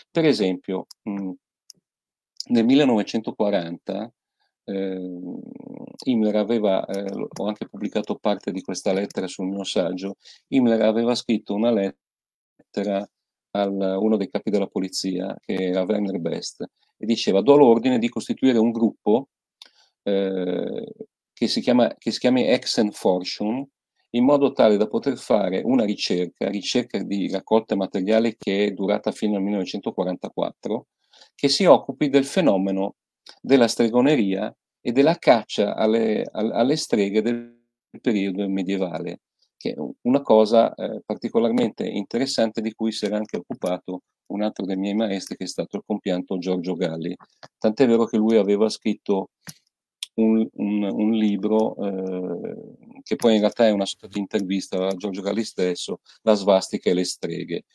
Per 0.10 0.26
esempio, 0.26 0.86
nel 1.04 2.66
1940 2.66 4.14
eh, 4.64 5.12
Himmler 6.04 6.36
aveva, 6.36 6.86
eh, 6.86 7.12
ho 7.12 7.46
anche 7.46 7.68
pubblicato 7.68 8.16
parte 8.16 8.52
di 8.52 8.62
questa 8.62 8.94
lettera 8.94 9.28
sul 9.28 9.48
mio 9.48 9.64
saggio, 9.64 10.18
Himmler 10.48 10.82
aveva 10.82 11.16
scritto 11.16 11.54
una 11.54 11.72
lettera 11.72 13.08
a 13.54 13.68
uno 13.68 14.18
dei 14.18 14.30
capi 14.30 14.50
della 14.50 14.68
polizia, 14.68 15.36
che 15.40 15.54
era 15.54 15.84
Werner 15.84 16.20
Best, 16.20 16.62
e 16.98 17.06
diceva 17.06 17.42
do 17.42 17.56
l'ordine 17.56 18.00
di 18.00 18.10
costituire 18.10 18.58
un 18.58 18.72
gruppo 18.72 19.30
eh, 20.04 20.94
che, 21.34 21.48
si 21.48 21.62
chiama, 21.62 21.94
che 21.98 22.12
si 22.12 22.20
chiami 22.20 22.48
Exenforschung, 22.48 23.66
in 24.12 24.24
modo 24.24 24.52
tale 24.52 24.78
da 24.78 24.88
poter 24.88 25.18
fare 25.18 25.62
una 25.64 25.86
ricerca, 25.86 26.50
ricerca 26.50 27.02
di 27.02 27.30
raccolta 27.30 27.76
materiale 27.76 28.36
che 28.38 28.66
è 28.66 28.72
durata 28.72 29.12
fino 29.12 29.36
al 29.36 29.44
1944, 29.44 30.88
che 31.36 31.48
si 31.48 31.66
occupi 31.66 32.10
del 32.10 32.26
fenomeno 32.26 32.96
della 33.42 33.68
stregoneria 33.68 34.54
e 34.82 34.92
della 34.92 35.16
caccia 35.18 35.76
alle, 35.76 36.28
alle 36.32 36.76
streghe 36.76 37.22
del 37.22 37.60
periodo 38.02 38.48
medievale 38.50 39.20
che 39.62 39.74
è 39.74 39.76
una 40.02 40.22
cosa 40.22 40.74
eh, 40.74 41.02
particolarmente 41.06 41.86
interessante 41.86 42.62
di 42.62 42.74
cui 42.74 42.92
si 42.92 43.06
era 43.06 43.18
anche 43.18 43.38
occupato 43.38 44.02
un 44.32 44.42
altro 44.42 44.66
dei 44.66 44.76
miei 44.76 44.96
maestri 44.96 45.36
che 45.38 45.44
è 45.44 45.48
stato 45.48 45.78
il 45.78 45.84
compianto 45.86 46.40
Giorgio 46.40 46.74
Galli. 46.74 47.16
Tant'è 47.60 47.86
vero 47.86 48.06
che 48.06 48.18
lui 48.18 48.38
aveva 48.38 48.70
scritto 48.70 49.30
un, 50.16 50.48
un, 50.54 50.84
un 50.84 51.12
libro 51.12 51.76
eh, 51.78 53.02
che 53.04 53.16
poi 53.16 53.34
in 53.34 53.40
realtà 53.40 53.66
è 53.66 53.72
una 53.72 53.86
sorta 53.86 54.08
di 54.08 54.20
intervista 54.20 54.88
a 54.88 54.96
Giorgio 54.96 55.22
Galli 55.22 55.44
stesso, 55.44 56.02
La 56.22 56.34
svastica 56.34 56.90
e 56.90 56.94
le 56.94 57.04
streghe. 57.04 57.66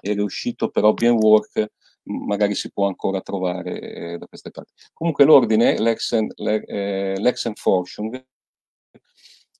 Era 0.00 0.22
uscito 0.22 0.68
per 0.70 0.84
Hobby 0.84 1.08
Work, 1.08 1.72
magari 2.04 2.54
si 2.54 2.70
può 2.70 2.86
ancora 2.86 3.20
trovare 3.20 3.80
eh, 3.80 4.18
da 4.18 4.26
queste 4.26 4.50
parti. 4.50 4.72
Comunque 4.92 5.24
l'ordine, 5.24 5.78
l'exen, 5.78 6.28
eh, 6.36 7.14
l'exenforschung, 7.18 8.24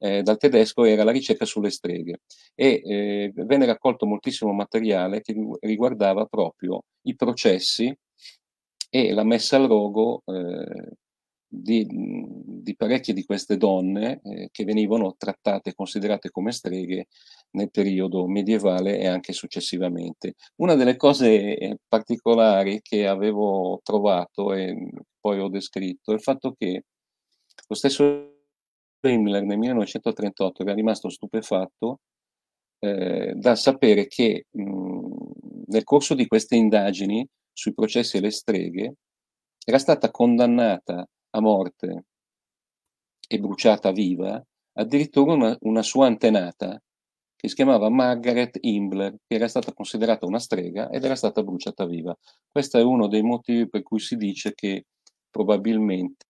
eh, 0.00 0.22
dal 0.22 0.38
tedesco 0.38 0.84
era 0.84 1.02
la 1.02 1.10
ricerca 1.10 1.44
sulle 1.44 1.70
streghe 1.70 2.20
e 2.54 2.82
eh, 2.84 3.32
venne 3.34 3.66
raccolto 3.66 4.06
moltissimo 4.06 4.52
materiale 4.52 5.20
che 5.20 5.34
riguardava 5.60 6.24
proprio 6.26 6.84
i 7.02 7.16
processi 7.16 7.92
e 8.90 9.12
la 9.12 9.24
messa 9.24 9.56
al 9.56 9.66
rogo 9.66 10.22
eh, 10.24 10.92
di, 11.48 11.86
di, 11.88 12.76
parecchie 12.76 13.14
di 13.14 13.24
queste 13.24 13.56
donne 13.56 14.20
eh, 14.22 14.48
che 14.52 14.64
venivano 14.64 15.14
trattate 15.16 15.74
considerate 15.74 16.30
come 16.30 16.52
streghe 16.52 17.06
nel 17.52 17.70
periodo 17.70 18.26
medievale 18.26 18.98
e 18.98 19.06
anche 19.06 19.32
successivamente. 19.32 20.34
Una 20.56 20.74
delle 20.74 20.96
cose 20.96 21.56
eh, 21.56 21.78
particolari 21.88 22.80
che 22.82 23.06
avevo 23.06 23.80
trovato 23.82 24.52
e 24.52 24.90
poi 25.18 25.40
ho 25.40 25.48
descritto 25.48 26.12
è 26.12 26.14
il 26.14 26.22
fatto 26.22 26.54
che 26.56 26.84
lo 27.66 27.74
stesso 27.74 28.34
Himmler 29.00 29.44
nel 29.44 29.58
1938 29.58 30.62
era 30.62 30.74
rimasto 30.74 31.08
stupefatto 31.08 32.00
eh, 32.80 33.32
dal 33.34 33.56
sapere 33.56 34.06
che 34.06 34.46
mh, 34.50 35.14
nel 35.66 35.84
corso 35.84 36.14
di 36.14 36.26
queste 36.26 36.56
indagini 36.56 37.26
sui 37.52 37.74
processi 37.74 38.18
alle 38.18 38.30
streghe 38.30 38.94
era 39.64 39.78
stata 39.78 40.10
condannata 40.10 41.06
a 41.30 41.40
morte 41.40 42.04
e 43.28 43.38
bruciata 43.38 43.92
viva, 43.92 44.42
addirittura 44.72 45.32
una, 45.34 45.56
una 45.60 45.82
sua 45.82 46.06
antenata 46.06 46.80
che 47.36 47.48
si 47.48 47.54
chiamava 47.54 47.88
Margaret 47.88 48.58
Imbler, 48.60 49.14
che 49.26 49.34
era 49.36 49.46
stata 49.46 49.72
considerata 49.72 50.26
una 50.26 50.40
strega 50.40 50.90
ed 50.90 51.04
era 51.04 51.14
stata 51.14 51.42
bruciata 51.42 51.86
viva. 51.86 52.16
Questo 52.48 52.78
è 52.78 52.82
uno 52.82 53.06
dei 53.06 53.22
motivi 53.22 53.68
per 53.68 53.82
cui 53.82 54.00
si 54.00 54.16
dice 54.16 54.54
che 54.54 54.86
probabilmente 55.30 56.26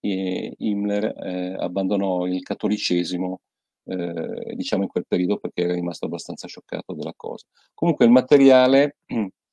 eh, 0.00 0.54
Himmler 0.58 1.04
eh, 1.04 1.54
abbandonò 1.58 2.26
il 2.26 2.42
cattolicesimo 2.42 3.40
eh, 3.84 4.54
diciamo 4.54 4.82
in 4.82 4.88
quel 4.88 5.04
periodo 5.06 5.38
perché 5.38 5.62
era 5.62 5.74
rimasto 5.74 6.06
abbastanza 6.06 6.48
scioccato 6.48 6.94
della 6.94 7.14
cosa. 7.16 7.46
Comunque 7.72 8.04
il 8.04 8.10
materiale 8.10 8.96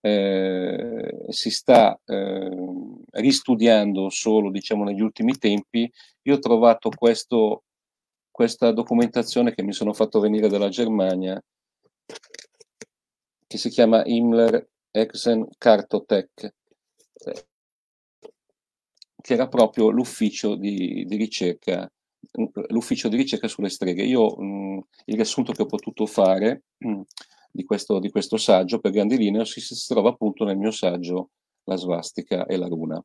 eh, 0.00 1.26
si 1.28 1.50
sta 1.50 1.98
eh, 2.04 2.50
ristudiando 3.12 4.08
solo 4.10 4.50
diciamo 4.50 4.84
negli 4.84 5.00
ultimi 5.00 5.36
tempi. 5.38 5.90
Io 6.22 6.34
ho 6.34 6.38
trovato 6.38 6.90
questo, 6.90 7.64
questa 8.30 8.72
documentazione 8.72 9.54
che 9.54 9.62
mi 9.62 9.72
sono 9.72 9.92
fatto 9.92 10.20
venire 10.20 10.48
dalla 10.48 10.68
Germania 10.68 11.42
che 13.46 13.58
si 13.58 13.68
chiama 13.68 14.04
Himmler 14.04 14.68
Exen 14.90 15.46
Kartotek 15.58 16.54
che 19.22 19.32
era 19.32 19.48
proprio 19.48 19.90
l'ufficio 19.90 20.54
di, 20.54 21.04
di 21.04 21.16
ricerca 21.16 21.90
l'ufficio 22.68 23.08
di 23.08 23.16
ricerca 23.16 23.48
sulle 23.48 23.68
streghe. 23.68 24.02
Io 24.02 24.36
mh, 24.36 24.86
il 25.06 25.14
riassunto 25.14 25.52
che 25.52 25.62
ho 25.62 25.66
potuto 25.66 26.06
fare 26.06 26.64
mh, 26.78 27.00
di, 27.56 27.64
questo, 27.64 27.98
di, 27.98 28.10
questo, 28.10 28.36
saggio 28.36 28.78
per 28.78 28.92
grandi 28.92 29.16
linee 29.16 29.44
si, 29.44 29.60
si, 29.60 29.74
trova 29.92 30.10
appunto 30.10 30.44
nel 30.44 30.56
mio 30.56 30.70
saggio 30.70 31.30
La 31.64 31.76
svastica 31.76 32.46
e 32.46 32.56
la 32.56 32.68
runa. 32.68 33.02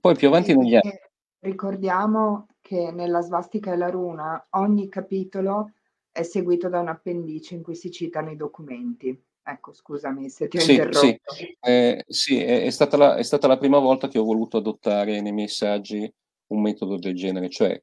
Poi 0.00 0.14
più 0.14 0.28
avanti 0.28 0.56
negli 0.56 0.76
anni... 0.76 0.92
Ricordiamo 1.40 2.46
che 2.60 2.92
nella 2.92 3.22
svastica 3.22 3.72
e 3.72 3.76
la 3.76 3.88
runa 3.88 4.46
ogni 4.50 4.88
capitolo 4.88 5.72
è 6.12 6.22
seguito 6.22 6.68
da 6.68 6.80
un 6.80 6.88
appendice 6.88 7.54
in 7.54 7.62
cui 7.62 7.74
si 7.74 7.90
citano 7.90 8.30
i 8.30 8.36
documenti. 8.36 9.18
Ecco, 9.42 9.72
scusami 9.72 10.28
se 10.28 10.48
ti 10.48 10.58
ho 10.58 10.60
sì, 10.60 10.72
interrotto. 10.72 11.32
Sì, 11.32 11.56
eh, 11.60 12.04
sì 12.06 12.42
è, 12.42 12.64
è, 12.64 12.70
stata 12.70 12.96
la, 12.96 13.16
è, 13.16 13.22
stata 13.22 13.46
la, 13.46 13.56
prima 13.56 13.78
volta 13.78 14.06
che 14.06 14.18
ho 14.18 14.24
voluto 14.24 14.58
adottare 14.58 15.20
nei 15.20 15.32
miei 15.32 15.48
saggi 15.48 16.12
un 16.48 16.60
metodo 16.60 16.98
del 16.98 17.14
genere, 17.14 17.48
cioè 17.48 17.80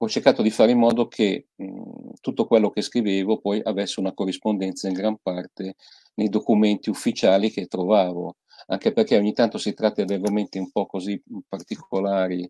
ho 0.00 0.08
cercato 0.08 0.42
di 0.42 0.50
fare 0.50 0.72
in 0.72 0.78
modo 0.78 1.08
che 1.08 1.48
mh, 1.56 2.10
tutto 2.20 2.46
quello 2.46 2.70
che 2.70 2.82
scrivevo 2.82 3.38
poi 3.38 3.60
avesse 3.62 4.00
una 4.00 4.14
corrispondenza 4.14 4.88
in 4.88 4.94
gran 4.94 5.16
parte 5.20 5.74
nei 6.14 6.28
documenti 6.28 6.90
ufficiali 6.90 7.50
che 7.50 7.66
trovavo, 7.66 8.36
anche 8.66 8.92
perché 8.92 9.16
ogni 9.16 9.32
tanto 9.32 9.58
si 9.58 9.74
tratta 9.74 10.04
di 10.04 10.14
argomenti 10.14 10.58
un 10.58 10.70
po' 10.70 10.86
così 10.86 11.20
particolari 11.48 12.48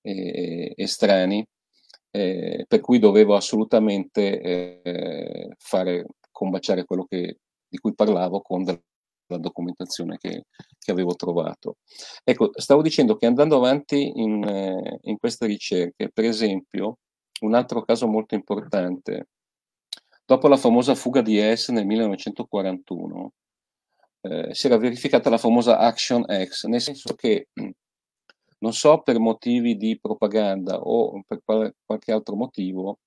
e, 0.00 0.72
e 0.76 0.86
strani, 0.86 1.44
eh, 2.10 2.64
per 2.66 2.80
cui 2.80 2.98
dovevo 2.98 3.34
assolutamente 3.36 4.40
eh, 4.40 5.54
fare 5.58 6.06
combaciare 6.30 6.84
quello 6.84 7.04
che, 7.04 7.38
di 7.68 7.78
cui 7.78 7.94
parlavo 7.94 8.40
con 8.40 8.64
la 9.28 9.38
documentazione 9.38 10.16
che, 10.18 10.44
che, 10.78 10.90
avevo 10.90 11.14
trovato. 11.14 11.76
Ecco, 12.24 12.50
stavo 12.54 12.82
dicendo 12.82 13.16
che 13.16 13.26
andando 13.26 13.56
avanti 13.56 14.12
in, 14.14 14.42
eh, 14.44 14.98
in 15.02 15.18
queste 15.18 15.46
ricerche, 15.46 16.10
per 16.12 16.24
esempio, 16.24 16.98
un 17.40 17.54
altro 17.54 17.82
caso 17.82 18.06
molto 18.06 18.34
importante, 18.34 19.28
dopo 20.24 20.48
la 20.48 20.56
famosa 20.56 20.94
fuga 20.94 21.22
di 21.22 21.38
S 21.38 21.68
nel 21.68 21.86
1941, 21.86 23.32
eh, 24.22 24.54
si 24.54 24.66
era 24.66 24.76
verificata 24.76 25.30
la 25.30 25.38
famosa 25.38 25.78
Action 25.78 26.24
X, 26.26 26.64
nel 26.64 26.80
senso 26.80 27.14
che 27.14 27.48
non 28.60 28.72
so 28.72 29.00
per 29.02 29.18
motivi 29.18 29.76
di 29.76 29.98
propaganda 30.00 30.80
o 30.80 31.22
per 31.26 31.40
qual- 31.44 31.74
qualche 31.84 32.12
altro 32.12 32.34
motivo, 32.34 32.98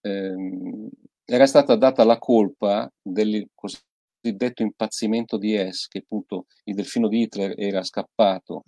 ehm, 0.00 0.88
era 1.24 1.46
stata 1.46 1.76
data 1.76 2.04
la 2.04 2.18
colpa 2.18 2.90
del, 3.02 3.48
cosiddetto 3.54 3.87
impazzimento 4.20 5.36
di 5.36 5.54
Hess, 5.54 5.86
che 5.86 5.98
appunto 5.98 6.46
il 6.64 6.74
delfino 6.74 7.08
di 7.08 7.22
Hitler 7.22 7.54
era 7.56 7.82
scappato 7.82 8.64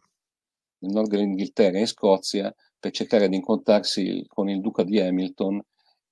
nel 0.79 0.93
nord 0.93 1.09
dell'Inghilterra 1.09 1.77
e 1.77 1.81
in 1.81 1.87
Scozia 1.87 2.55
per 2.79 2.93
cercare 2.93 3.29
di 3.29 3.37
incontrarsi 3.37 4.25
con 4.27 4.49
il 4.49 4.61
duca 4.61 4.83
di 4.83 4.99
Hamilton 5.01 5.61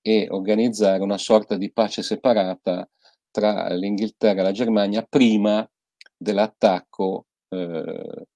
e 0.00 0.26
organizzare 0.30 1.02
una 1.02 1.18
sorta 1.18 1.56
di 1.56 1.72
pace 1.72 2.02
separata 2.02 2.88
tra 3.30 3.72
l'Inghilterra 3.74 4.40
e 4.40 4.44
la 4.44 4.52
Germania 4.52 5.06
prima 5.08 5.68
dell'attacco 6.16 7.26
eh, 7.48 8.26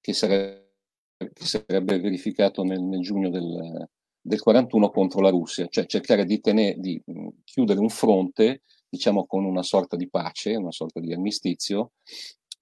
che, 0.00 0.12
sarebbe, 0.12 0.72
che, 1.16 1.44
sarebbe, 1.44 2.00
verificato 2.00 2.62
nel, 2.62 2.82
nel 2.82 3.00
giugno 3.00 3.30
del, 3.30 3.88
del 4.20 4.40
41 4.40 4.90
contro 4.90 5.20
la 5.20 5.30
Russia, 5.30 5.66
cioè 5.68 5.86
cercare 5.86 6.24
di, 6.24 6.40
tenere, 6.40 6.78
di 6.78 7.02
chiudere 7.44 7.80
un 7.80 7.88
fronte 7.88 8.62
diciamo 8.94 9.26
con 9.26 9.44
una 9.44 9.62
sorta 9.62 9.96
di 9.96 10.08
pace, 10.08 10.54
una 10.54 10.70
sorta 10.70 11.00
di 11.00 11.12
armistizio 11.12 11.92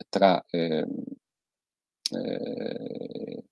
tra 0.09 0.43
eh, 0.51 0.87
eh, 2.11 3.45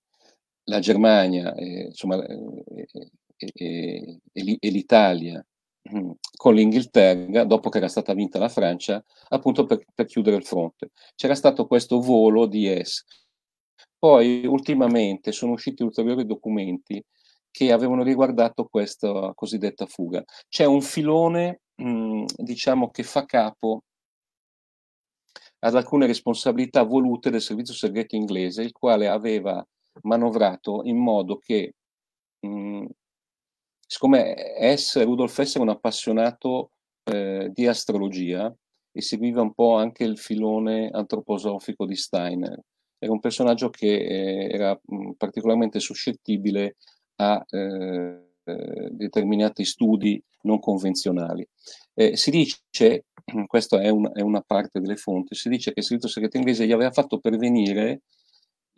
la 0.63 0.79
Germania 0.79 1.53
eh, 1.53 1.85
insomma, 1.85 2.23
e, 2.25 4.19
l'Italia 4.33 5.45
mm, 5.93 6.11
con 6.35 6.55
l'Inghilterra, 6.55 7.43
dopo 7.43 7.69
che 7.69 7.77
era 7.77 7.87
stata 7.87 8.13
vinta 8.13 8.39
la 8.39 8.49
Francia, 8.49 9.03
appunto 9.29 9.65
per, 9.65 9.83
per 9.93 10.07
chiudere 10.07 10.37
il 10.37 10.45
fronte. 10.45 10.89
C'era 11.15 11.35
stato 11.35 11.67
questo 11.67 11.99
volo 11.99 12.47
di 12.47 12.67
S. 12.83 13.03
Poi 13.97 14.45
ultimamente 14.47 15.31
sono 15.31 15.51
usciti 15.53 15.83
ulteriori 15.83 16.25
documenti 16.25 17.03
che 17.51 17.71
avevano 17.71 18.01
riguardato 18.01 18.65
questa 18.65 19.31
cosiddetta 19.35 19.85
fuga. 19.85 20.23
C'è 20.47 20.65
un 20.65 20.81
filone 20.81 21.60
diciamo 21.75 22.89
che 22.91 23.03
fa 23.03 23.25
capo 23.25 23.83
ad 25.59 25.75
alcune 25.75 26.07
responsabilità 26.07 26.83
volute 26.83 27.29
del 27.29 27.41
servizio 27.41 27.73
segreto 27.73 28.15
inglese, 28.15 28.63
il 28.63 28.71
quale 28.71 29.07
aveva 29.07 29.65
manovrato 30.03 30.81
in 30.83 30.97
modo 30.97 31.37
che, 31.37 31.75
mh, 32.39 32.85
siccome 33.85 34.35
S, 34.75 35.03
Rudolf 35.03 35.41
S 35.41 35.55
era 35.55 35.63
un 35.63 35.69
appassionato 35.69 36.71
eh, 37.03 37.49
di 37.53 37.67
astrologia 37.67 38.53
e 38.91 39.01
seguiva 39.01 39.41
un 39.41 39.53
po' 39.53 39.75
anche 39.75 40.03
il 40.03 40.17
filone 40.17 40.89
antroposofico 40.89 41.85
di 41.85 41.95
Steiner, 41.95 42.59
era 42.97 43.11
un 43.11 43.19
personaggio 43.19 43.69
che 43.69 43.87
eh, 43.87 44.49
era 44.51 44.79
mh, 44.83 45.11
particolarmente 45.11 45.79
suscettibile 45.79 46.77
a 47.15 47.43
eh, 47.49 48.31
eh, 48.43 48.89
determinati 48.91 49.65
studi 49.65 50.21
non 50.43 50.59
convenzionali. 50.59 51.47
Eh, 51.93 52.15
si 52.17 52.31
dice, 52.31 53.05
questa 53.47 53.81
è, 53.81 53.89
un, 53.89 54.09
è, 54.13 54.21
una 54.21 54.41
parte 54.41 54.79
delle 54.79 54.97
fonti, 54.97 55.35
si 55.35 55.49
dice 55.49 55.73
che 55.73 55.79
il 55.79 55.85
servizio 55.85 56.09
segreto 56.09 56.37
inglese 56.37 56.65
gli 56.65 56.71
aveva 56.71 56.91
fatto 56.91 57.19
pervenire 57.19 58.01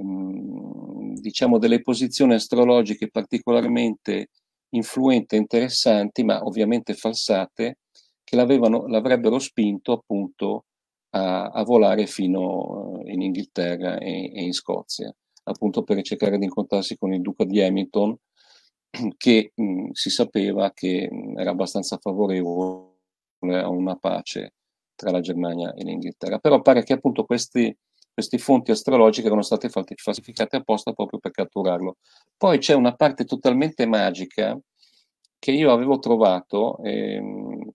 mm, 0.02 1.16
diciamo 1.16 1.58
delle 1.58 1.82
posizioni 1.82 2.34
astrologiche 2.34 3.10
particolarmente 3.10 4.30
influenti 4.70 5.36
e 5.36 5.40
interessanti, 5.40 6.24
ma 6.24 6.44
ovviamente 6.44 6.94
falsate, 6.94 7.80
che 8.24 8.36
l'avrebbero 8.36 9.40
spinto 9.40 9.92
appunto 9.94 10.66
a, 11.12 11.50
a 11.50 11.64
volare 11.64 12.08
fino 12.08 13.02
eh, 13.06 13.12
in 13.14 13.22
Inghilterra 13.22 13.98
e, 13.98 14.32
e, 14.34 14.44
in 14.44 14.54
Scozia, 14.54 15.14
appunto 15.44 15.84
per 15.84 16.02
cercare 16.02 16.38
di 16.38 16.46
incontrarsi 16.46 16.98
con 16.98 17.14
il 17.14 17.22
duca 17.22 17.44
di 17.44 17.62
Hamilton, 17.62 18.16
che 19.18 19.52
mh, 19.56 19.64
mhmm, 19.64 19.92
si 19.92 20.10
sapeva 20.10 20.72
che 20.74 21.08
mh, 21.12 21.16
mhmm, 21.16 21.40
era 21.40 21.52
abbastanza 21.52 21.98
favorevole 21.98 22.92
a 23.62 23.68
una 23.70 23.96
pace 23.96 24.54
tra 24.96 25.12
la 25.12 25.20
Germania 25.22 25.74
e 25.74 25.84
l'Inghilterra. 25.84 26.40
Però 26.40 26.62
pare 26.62 26.84
che 26.84 26.94
appunto 26.94 27.26
questi, 27.26 27.76
queste 28.14 28.38
fonti 28.38 28.72
astrologiche 28.72 29.28
erano 29.28 29.42
state 29.42 29.70
falsificate 29.70 30.58
apposta 30.58 30.94
proprio 30.94 31.20
per 31.20 31.32
catturarlo. 31.32 31.98
Poi 32.38 32.58
c'è 32.60 32.74
una 32.74 32.96
parte 32.96 33.26
totalmente 33.26 33.86
magica 33.86 34.58
che 35.40 35.52
io 35.52 35.72
avevo 35.72 36.00
trovato, 36.00 36.78
ehm, 36.84 37.70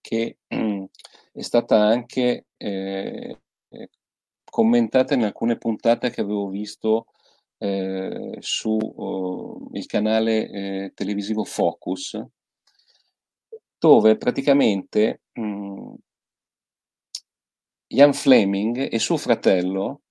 che 0.00 0.38
mh, 0.48 0.84
è 1.32 1.42
stata 1.42 1.76
anche 1.84 2.46
eh, 2.56 3.38
commentata 4.44 5.14
in 5.14 5.24
alcune 5.24 5.56
puntate 5.58 6.10
che 6.10 6.20
avevo 6.20 6.48
visto 6.48 7.06
eh, 7.58 8.36
su 8.40 8.76
oh, 8.76 9.68
il 9.72 9.86
canale 9.86 10.48
eh, 10.50 10.92
televisivo 10.94 11.44
Focus, 11.44 12.22
dove 13.78 14.16
praticamente 14.16 15.22
mh, 15.32 15.42
mm, 15.42 15.94
Ian 17.88 18.12
Fleming 18.12 18.88
e 18.90 18.98
suo 18.98 19.16
fratello, 19.16 20.02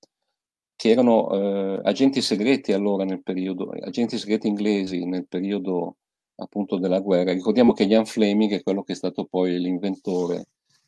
che 0.76 0.90
erano 0.90 1.32
eh, 1.32 1.82
agenti 1.84 2.22
segreti 2.22 2.74
allora 2.74 3.06
nel 3.06 3.24
periodo, 3.24 3.70
agenti 3.72 4.18
segreti 4.18 4.48
inglesi 4.48 5.06
nel 5.06 5.28
periodo 5.28 5.98
appunto 6.36 6.78
della 6.78 7.00
guerra. 7.00 7.34
Ricordiamo 7.34 7.74
che 7.74 7.84
Ian 7.84 8.06
Fleming 8.06 8.52
è 8.52 8.64
quello 8.64 8.84
che 8.84 8.94
è 8.94 8.96
stato 8.96 9.26
poi 9.26 9.60
l'inventore 9.60 10.48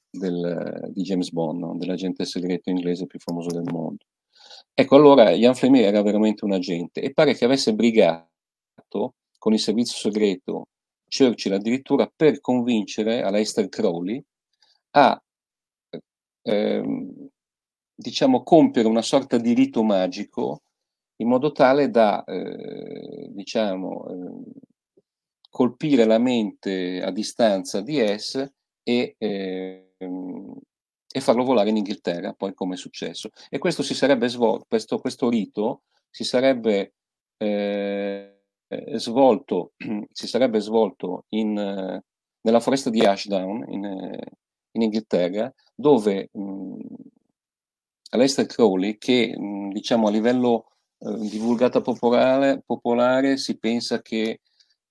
del, 0.10 0.90
di 0.94 1.04
James 1.04 1.32
Bond, 1.32 1.60
no? 1.60 1.78
dell'agente 1.78 2.26
segreto 2.26 2.70
inglese 2.70 3.06
più 3.06 3.20
famoso 3.20 3.50
del 3.50 3.72
mondo. 3.72 4.04
Ecco, 4.80 4.96
allora 4.96 5.32
Ian 5.32 5.56
Fleming 5.56 5.86
era 5.86 6.04
veramente 6.04 6.46
un 6.46 6.52
agente 6.54 7.02
e 7.02 7.12
pare 7.12 7.34
che 7.34 7.46
avesse 7.46 7.74
brigato 7.74 9.16
con 9.40 9.54
il 9.54 9.60
servizio 9.60 9.98
segreto 9.98 10.68
Churchill 11.10 11.54
addirittura 11.54 12.08
per 12.16 12.40
convincere 12.42 13.24
Aleister 13.24 13.70
Crowley 13.70 14.24
a 14.92 15.20
ehm, 16.44 17.28
diciamo 17.96 18.44
compiere 18.44 18.88
una 18.88 19.02
sorta 19.02 19.38
di 19.40 19.54
rito 19.54 19.82
magico 19.82 20.62
in 21.16 21.28
modo 21.28 21.52
tale 21.52 21.90
da 21.90 22.24
eh, 22.24 23.30
diciamo 23.32 24.08
eh, 24.10 24.52
colpire 25.50 26.06
la 26.06 26.20
mente 26.20 27.02
a 27.02 27.10
distanza 27.10 27.82
di 27.82 27.98
S 28.16 28.48
e, 28.84 29.16
eh, 29.18 29.94
e 31.10 31.22
farlo 31.22 31.44
volare 31.44 31.70
in 31.70 31.78
Inghilterra, 31.78 32.34
poi 32.34 32.54
come 32.54 32.76
è 32.76 32.78
successo. 32.78 33.30
E 33.50 33.58
questo 33.58 33.84
si 33.84 33.94
sarebbe 33.94 34.28
svolto, 34.28 34.66
questo, 34.68 35.00
questo 35.00 35.30
rito 35.30 35.84
si 36.10 36.24
sarebbe 36.24 36.94
eh, 37.38 38.38
svolto, 38.96 39.74
si 40.12 40.28
sarebbe 40.28 40.60
svolto 40.60 41.26
in, 41.30 41.54
nella 41.54 42.60
foresta 42.60 42.90
di 42.90 43.02
Ashdown 43.02 43.66
in, 43.70 44.20
in 44.72 44.82
Inghilterra, 44.82 45.54
dove 45.76 46.30
mh, 46.32 46.80
Aleister 48.12 48.46
Crowley, 48.46 48.98
che 48.98 49.38
mh, 49.38 49.72
diciamo 49.72 50.08
a 50.08 50.12
livello 50.12 50.72
eh, 51.00 51.18
divulgata 51.30 51.82
popolare, 51.82 52.62
popolare, 52.66 53.38
si 53.38 53.58
pensa 53.58 54.02
che 54.02 54.42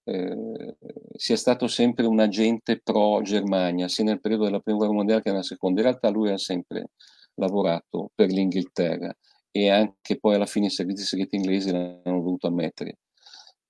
eh, 0.08 0.76
sia 1.16 1.36
stato 1.36 1.66
sempre 1.66 2.06
un 2.06 2.20
agente 2.20 2.80
pro 2.80 3.20
Germania, 3.22 3.88
sia 3.88 4.04
nel 4.04 4.20
periodo 4.20 4.44
della 4.44 4.60
prima 4.60 4.78
guerra 4.78 4.94
mondiale 4.94 5.22
che 5.22 5.30
nella 5.30 5.42
seconda. 5.42 5.80
In 5.80 5.86
realtà 5.88 6.08
lui 6.10 6.30
ha 6.30 6.38
sempre 6.38 6.90
lavorato 7.34 8.10
per 8.14 8.30
l'Inghilterra 8.30 9.12
e 9.50 9.70
anche 9.70 10.18
poi 10.18 10.36
alla 10.36 10.46
fine 10.46 10.66
i 10.66 10.70
servizi 10.70 11.04
segreti 11.04 11.36
inglesi 11.36 11.72
l'hanno 11.72 12.00
dovuto 12.04 12.46
ammettere. 12.46 12.98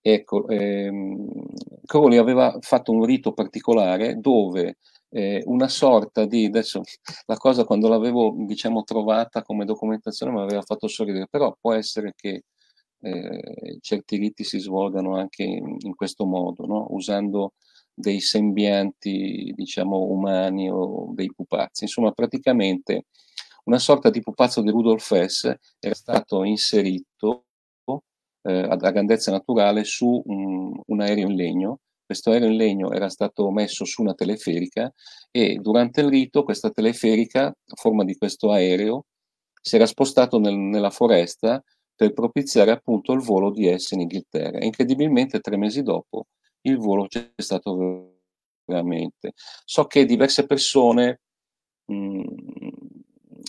Ecco, 0.01 0.47
ehm, 0.49 1.29
Crowley 1.85 2.19
aveva 2.19 2.57
fatto 2.61 2.93
un 2.93 3.05
rito 3.05 3.33
particolare 3.33 4.17
dove 4.21 4.77
eh, 5.09 5.43
una 5.47 5.69
sorta 5.69 6.27
di, 6.27 6.45
adesso 6.45 6.83
la 7.27 7.37
cosa 7.37 7.65
quando 7.65 7.89
l'avevo 7.89 8.35
diciamo 8.47 8.83
trovata 8.85 9.43
come 9.43 9.65
documentazione 9.65 10.33
mi 10.33 10.41
aveva 10.41 10.63
fatto 10.63 10.87
sorridere, 10.87 11.27
però 11.29 11.57
può 11.61 11.73
essere 11.73 12.13
che 12.15 12.43
eh, 13.01 13.79
certi 13.81 14.17
riti 14.17 14.45
si 14.45 14.59
svolgano 14.59 15.17
anche 15.17 15.43
in, 15.43 15.77
in 15.79 15.95
questo 15.95 16.25
modo, 16.27 16.67
no? 16.67 16.87
usando 16.91 17.55
dei 17.93 18.21
sembianti 18.21 19.53
diciamo 19.57 19.99
umani 19.99 20.71
o 20.71 21.13
dei 21.15 21.33
pupazzi. 21.35 21.85
Insomma, 21.85 22.13
praticamente 22.13 23.07
una 23.65 23.79
sorta 23.79 24.11
di 24.11 24.21
pupazzo 24.21 24.63
di 24.63 24.71
Rudolf 24.71 25.11
Hess 25.11 25.53
era 25.81 25.95
stato 25.95 26.45
inserito 26.45 27.47
eh, 28.43 28.67
a 28.69 28.77
grandezza 28.77 29.33
naturale 29.33 29.83
su 29.85 30.23
un, 30.25 30.81
un 30.87 31.01
aereo 31.01 31.29
in 31.29 31.35
legno. 31.35 31.81
Questo 32.05 32.31
aereo 32.31 32.49
in 32.49 32.57
legno 32.57 32.93
era 32.93 33.09
stato 33.09 33.51
messo 33.51 33.85
su 33.85 34.03
una 34.03 34.15
teleferica 34.15 34.93
e 35.33 35.57
durante 35.57 36.03
il 36.03 36.09
rito 36.09 36.45
questa 36.45 36.71
teleferica, 36.71 37.47
a 37.47 37.75
forma 37.75 38.05
di 38.05 38.15
questo 38.17 38.53
aereo, 38.53 39.07
si 39.61 39.75
era 39.75 39.87
spostato 39.87 40.39
nel, 40.39 40.55
nella 40.55 40.91
foresta 40.91 41.61
per 41.97 42.13
propiziare 42.13 42.71
appunto 42.71 43.13
il 43.13 43.21
volo 43.21 43.51
di 43.51 43.73
S 43.77 43.93
in 43.93 44.03
Inghilterra. 44.03 44.63
Incredibilmente 44.65 45.41
tre 45.41 45.57
mesi 45.57 45.83
dopo 45.83 46.27
il 46.63 46.79
volo 46.79 47.07
c'è 47.07 47.33
stato 47.37 48.21
veramente. 48.65 49.33
So 49.65 49.87
che 49.87 50.05
diverse 50.05 50.47
persone 50.47 51.21
mh, 51.87 51.95
mm, 51.95 52.25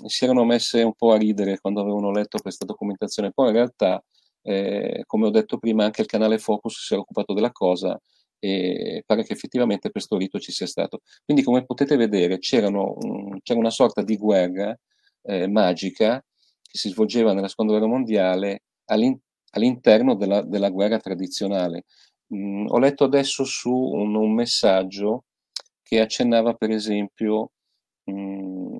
si 0.06 0.24
erano 0.26 0.46
messe 0.46 0.82
un 0.84 0.94
po' 0.94 1.12
a 1.12 1.18
ridere 1.18 1.60
quando 1.60 1.82
avevano 1.82 2.12
letto 2.12 2.40
questa 2.40 2.66
documentazione, 2.66 3.32
poi 3.32 3.48
in 3.48 3.54
realtà 3.54 4.04
eh, 4.48 5.04
come 5.06 5.28
ho 5.28 5.30
detto 5.30 5.58
prima, 5.58 5.84
anche 5.84 6.02
il 6.02 6.08
canale 6.08 6.38
Focus 6.40 6.86
si 6.86 6.94
è 6.94 6.98
occupato 6.98 7.34
della 7.34 7.52
cosa 7.52 8.00
e 8.40 9.04
pare 9.06 9.24
che 9.24 9.34
effettivamente 9.34 9.92
questo 9.92 10.18
rito 10.18 10.40
ci 10.40 10.52
sia 10.52 10.68
stato. 10.68 11.02
Quindi, 11.26 11.44
come 11.44 11.66
potete 11.66 11.98
vedere, 11.98 12.40
c'era 12.40 12.68
una 12.70 13.70
sorta 13.70 14.04
di 14.04 14.16
guerra 14.16 14.78
eh, 15.24 15.48
magica 15.48 16.24
che 16.68 16.78
si 16.78 16.90
svolgeva 16.90 17.34
nella 17.34 17.48
seconda 17.48 17.74
guerra 17.74 17.88
mondiale 17.88 18.64
all'in- 18.86 19.20
all'interno 19.52 20.16
della, 20.16 20.42
della, 20.42 20.70
guerra 20.70 21.00
tradizionale. 21.00 21.86
Mm, 22.34 22.68
ho 22.68 22.80
letto 22.80 23.06
adesso 23.06 23.44
su 23.46 23.72
un, 23.72 24.16
un, 24.16 24.34
messaggio 24.34 25.26
che 25.82 26.00
accennava, 26.02 26.54
per 26.54 26.72
esempio, 26.72 27.52
mm, 28.12 28.76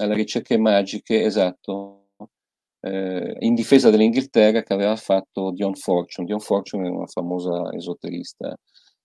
alle 0.00 0.14
ricerche 0.14 0.56
magiche, 0.58 1.24
esatto, 1.24 2.08
eh, 2.80 3.36
in 3.40 3.54
difesa 3.54 3.90
dell'Inghilterra 3.90 4.62
che 4.62 4.72
aveva 4.72 4.96
fatto 4.96 5.50
Dion 5.52 5.74
Fortune. 5.74 6.26
Dion 6.26 6.40
Fortune 6.40 6.88
è 6.88 6.90
una 6.90 7.06
famosa 7.06 7.72
esoterista 7.72 8.56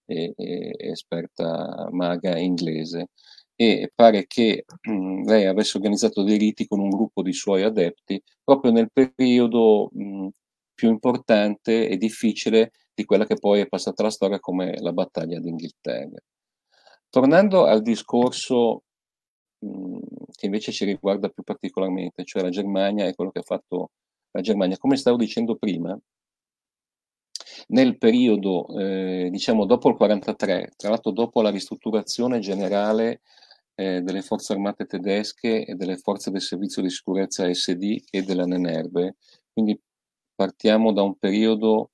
e, 0.06 0.34
e 0.36 0.76
esperta 0.78 1.88
maga 1.91 2.38
inglese 2.38 3.10
e 3.59 3.91
pare 3.93 4.27
che 4.27 4.65
mh, 4.81 4.91
mm, 4.91 5.23
lei 5.25 5.45
avesse 5.47 5.77
organizzato 5.77 6.23
dei 6.23 6.37
riti 6.37 6.67
con 6.67 6.79
un 6.79 6.89
gruppo 6.89 7.23
di 7.23 7.33
suoi 7.33 7.63
adepti 7.63 8.21
proprio 8.43 8.71
nel 8.71 8.91
periodo 8.91 9.89
mh, 9.91 10.27
più 10.75 10.89
importante 10.89 11.89
e 11.89 11.97
difficile 11.97 12.71
di 12.93 13.03
quella 13.03 13.25
che 13.25 13.35
poi 13.35 13.61
è 13.61 13.67
passata 13.67 14.03
la 14.03 14.11
storia 14.11 14.39
come 14.39 14.77
la 14.79 14.93
battaglia 14.93 15.39
d'Inghilterra. 15.39 16.19
Tornando 17.09 17.65
al 17.65 17.81
discorso 17.81 18.83
mh, 19.59 19.99
che 20.35 20.45
invece 20.45 20.71
ci 20.71 20.85
riguarda 20.85 21.29
più 21.29 21.43
particolarmente, 21.43 22.23
cioè 22.25 22.43
la 22.43 22.49
Germania 22.49 23.07
e 23.07 23.15
quello 23.15 23.31
che 23.31 23.39
ha 23.39 23.43
fatto 23.43 23.91
la 24.31 24.41
Germania. 24.41 24.77
Come 24.77 24.97
stavo 24.97 25.17
dicendo 25.17 25.55
prima, 25.55 25.97
nel 27.69 27.97
periodo, 27.97 28.67
eh, 28.77 29.29
diciamo, 29.31 29.65
dopo 29.65 29.89
il 29.89 29.95
43, 29.95 30.73
tra 30.75 30.89
l'altro 30.89 31.11
dopo 31.11 31.41
la 31.41 31.49
ristrutturazione 31.49 32.39
generale 32.39 33.21
eh, 33.79 34.01
delle 34.01 34.23
forze 34.23 34.53
armate 34.53 34.85
tedesche 34.85 35.63
e 35.63 35.75
delle 35.75 35.97
forze 35.97 36.31
del 36.31 36.41
servizio 36.41 36.81
di 36.81 36.89
sicurezza 36.89 37.53
SD 37.53 38.05
e 38.09 38.23
della 38.23 38.45
Nenerbe, 38.45 39.17
quindi 39.53 39.79
partiamo 40.33 40.91
da 40.91 41.03
un 41.03 41.15
periodo 41.15 41.91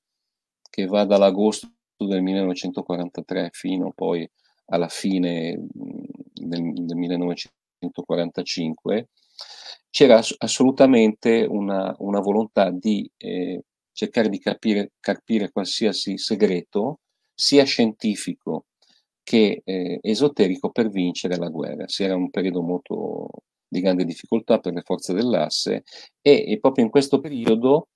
che 0.69 0.85
va 0.85 1.03
dall'agosto 1.03 1.67
del 1.97 2.21
1943 2.21 3.49
fino 3.51 3.91
poi 3.91 4.25
alla 4.67 4.87
fine 4.87 5.59
del, 5.69 6.73
del 6.73 6.95
1945, 6.95 9.09
c'era 9.89 10.21
assolutamente 10.37 11.45
una, 11.49 11.93
una 11.99 12.21
volontà 12.21 12.71
di 12.71 13.11
eh, 13.17 13.61
cercare 13.91 14.29
di 14.29 14.39
capire, 14.39 14.93
capire 15.01 15.51
qualsiasi 15.51 16.17
segreto, 16.17 17.01
sia 17.33 17.65
scientifico 17.65 18.67
che 19.23 19.61
eh, 19.63 19.99
esoterico, 20.01 20.69
per 20.71 20.89
vincere 20.89 21.37
la 21.37 21.49
guerra. 21.49 21.87
Si 21.87 22.03
era 22.03 22.15
un 22.15 22.29
periodo 22.29 22.61
molto 22.61 23.29
di 23.67 23.81
grande 23.81 24.05
difficoltà 24.05 24.59
per 24.59 24.73
le 24.73 24.81
forze 24.83 25.13
dell'asse 25.13 25.83
e, 26.21 26.45
e 26.47 26.59
proprio 26.59 26.85
in 26.85 26.91
questo 26.91 27.19
periodo 27.19 27.87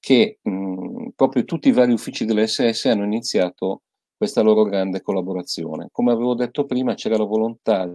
che 0.00 0.38
mh, 0.42 1.08
proprio 1.16 1.44
tutti 1.44 1.68
i 1.68 1.72
vari 1.72 1.92
uffici 1.92 2.24
dell'SS 2.24 2.86
hanno 2.86 3.04
iniziato 3.04 3.82
questa 4.16 4.42
loro 4.42 4.64
grande 4.64 5.00
collaborazione. 5.00 5.88
Come 5.92 6.12
avevo 6.12 6.34
detto 6.34 6.66
prima, 6.66 6.94
c'era 6.94 7.16
la 7.16 7.24
volontà 7.24 7.88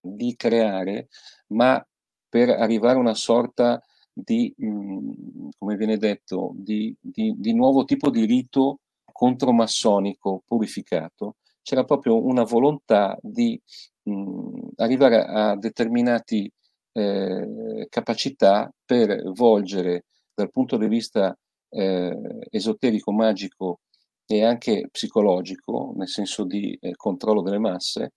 di 0.00 0.34
creare, 0.36 1.08
ma 1.48 1.84
per 2.28 2.50
arrivare 2.50 2.96
a 2.96 3.00
una 3.00 3.14
sorta 3.14 3.82
di, 4.12 4.52
mh, 4.56 4.66
mm, 4.66 5.48
come 5.58 5.76
viene 5.76 5.96
detto, 5.96 6.52
di, 6.54 6.94
di, 7.00 7.34
di 7.36 7.54
nuovo 7.54 7.84
tipo 7.84 8.10
di 8.10 8.24
rito 8.24 8.80
contromassonico 9.12 10.42
purificato, 10.46 11.36
c'era 11.62 11.84
proprio 11.84 12.24
una 12.24 12.44
volontà 12.44 13.16
di 13.20 13.60
mh, 14.02 14.68
arrivare 14.76 15.24
a, 15.24 15.50
a 15.50 15.56
determinate 15.56 16.52
eh, 16.92 17.86
capacità 17.88 18.72
per 18.84 19.22
volgere 19.32 20.06
dal 20.34 20.50
punto 20.50 20.76
di 20.76 20.88
vista 20.88 21.36
eh, 21.70 22.16
esoterico, 22.50 23.12
magico 23.12 23.80
e 24.26 24.44
anche 24.44 24.88
psicologico, 24.90 25.92
nel 25.96 26.08
senso 26.08 26.44
di 26.44 26.76
eh, 26.80 26.94
controllo 26.96 27.42
delle 27.42 27.58
masse, 27.58 28.12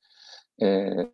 eh, 0.55 1.13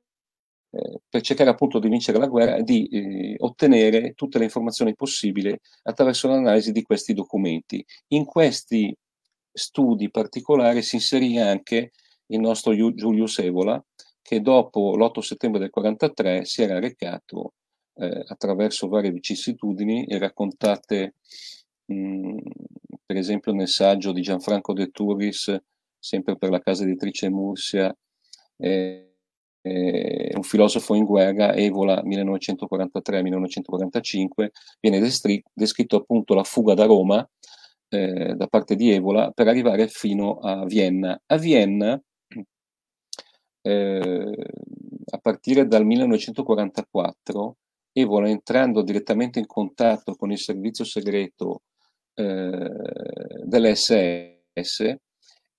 eh, 0.72 1.00
per 1.10 1.22
cercare 1.22 1.50
appunto 1.50 1.80
di 1.80 1.89
vincere 1.89 2.20
la 2.20 2.28
guerra 2.28 2.58
e 2.58 2.63
di 2.63 2.88
eh, 2.88 3.36
ottenere 3.39 4.13
tutte 4.13 4.38
le 4.38 4.44
informazioni 4.44 4.94
possibili 4.96 5.58
attraverso 5.84 6.28
l'analisi 6.28 6.72
di 6.72 6.84
questi 6.84 7.13
documenti. 7.13 7.84
In 8.10 8.26
questi 8.26 8.96
studi 9.52 10.12
particolari 10.12 10.82
si 10.84 10.96
inserì 10.96 11.38
anche 11.39 11.92
il 12.32 12.39
nostro 12.39 12.74
Giulius 12.74 13.39
Evola, 13.39 13.84
che 14.22 14.42
dopo 14.42 14.96
l'8 14.96 15.20
settembre 15.20 15.60
del 15.60 15.72
1943 15.74 16.46
si 16.46 16.62
era 16.62 16.80
recato 16.80 17.54
eh, 17.96 18.24
attraverso 18.28 18.88
varie 18.88 19.12
vicissitudini 19.12 20.06
e 20.06 20.18
raccontate 20.18 21.15
mh, 21.86 22.38
per 23.06 23.18
esempio 23.18 23.52
nel 23.54 23.68
saggio 23.68 24.12
di 24.12 24.22
Gianfranco 24.22 24.74
De 24.74 24.89
Turris, 24.89 25.56
sempre 25.98 26.38
per 26.38 26.50
la 26.50 26.60
casa 26.60 26.84
editrice 26.84 27.30
Mursia, 27.30 27.96
eh, 28.58 29.06
eh, 29.62 30.32
un 30.36 30.44
filosofo 30.44 30.96
in 30.96 31.06
guerra, 31.06 31.54
Evola 31.56 32.02
1943-1945, 32.04 34.50
viene 34.80 35.00
destri- 35.00 35.44
descritto 35.54 35.98
appunto 35.98 36.34
la 36.34 36.44
fuga 36.44 36.74
da 36.74 36.86
Roma 36.86 37.28
eh, 37.89 38.34
da 38.36 38.48
parte 38.48 38.76
di 38.76 38.92
Evola 38.92 39.32
per 39.32 39.48
arrivare 39.48 39.88
fino 39.88 40.39
a 40.39 40.65
Vienna. 40.65 41.20
A 41.26 41.38
Vienna, 41.38 42.02
eh, 43.62 44.48
a 45.12 45.17
partire 45.17 45.67
dal 45.67 45.86
1944, 45.86 47.58
Evola 47.91 48.30
entrando 48.30 48.82
direttamente 48.84 49.39
in 49.39 49.48
contatto 49.48 50.15
con 50.15 50.32
il 50.32 50.38
servizio 50.38 50.86
segreto 50.86 51.63
eh, 52.13 52.69
dell'SS, 53.43 54.95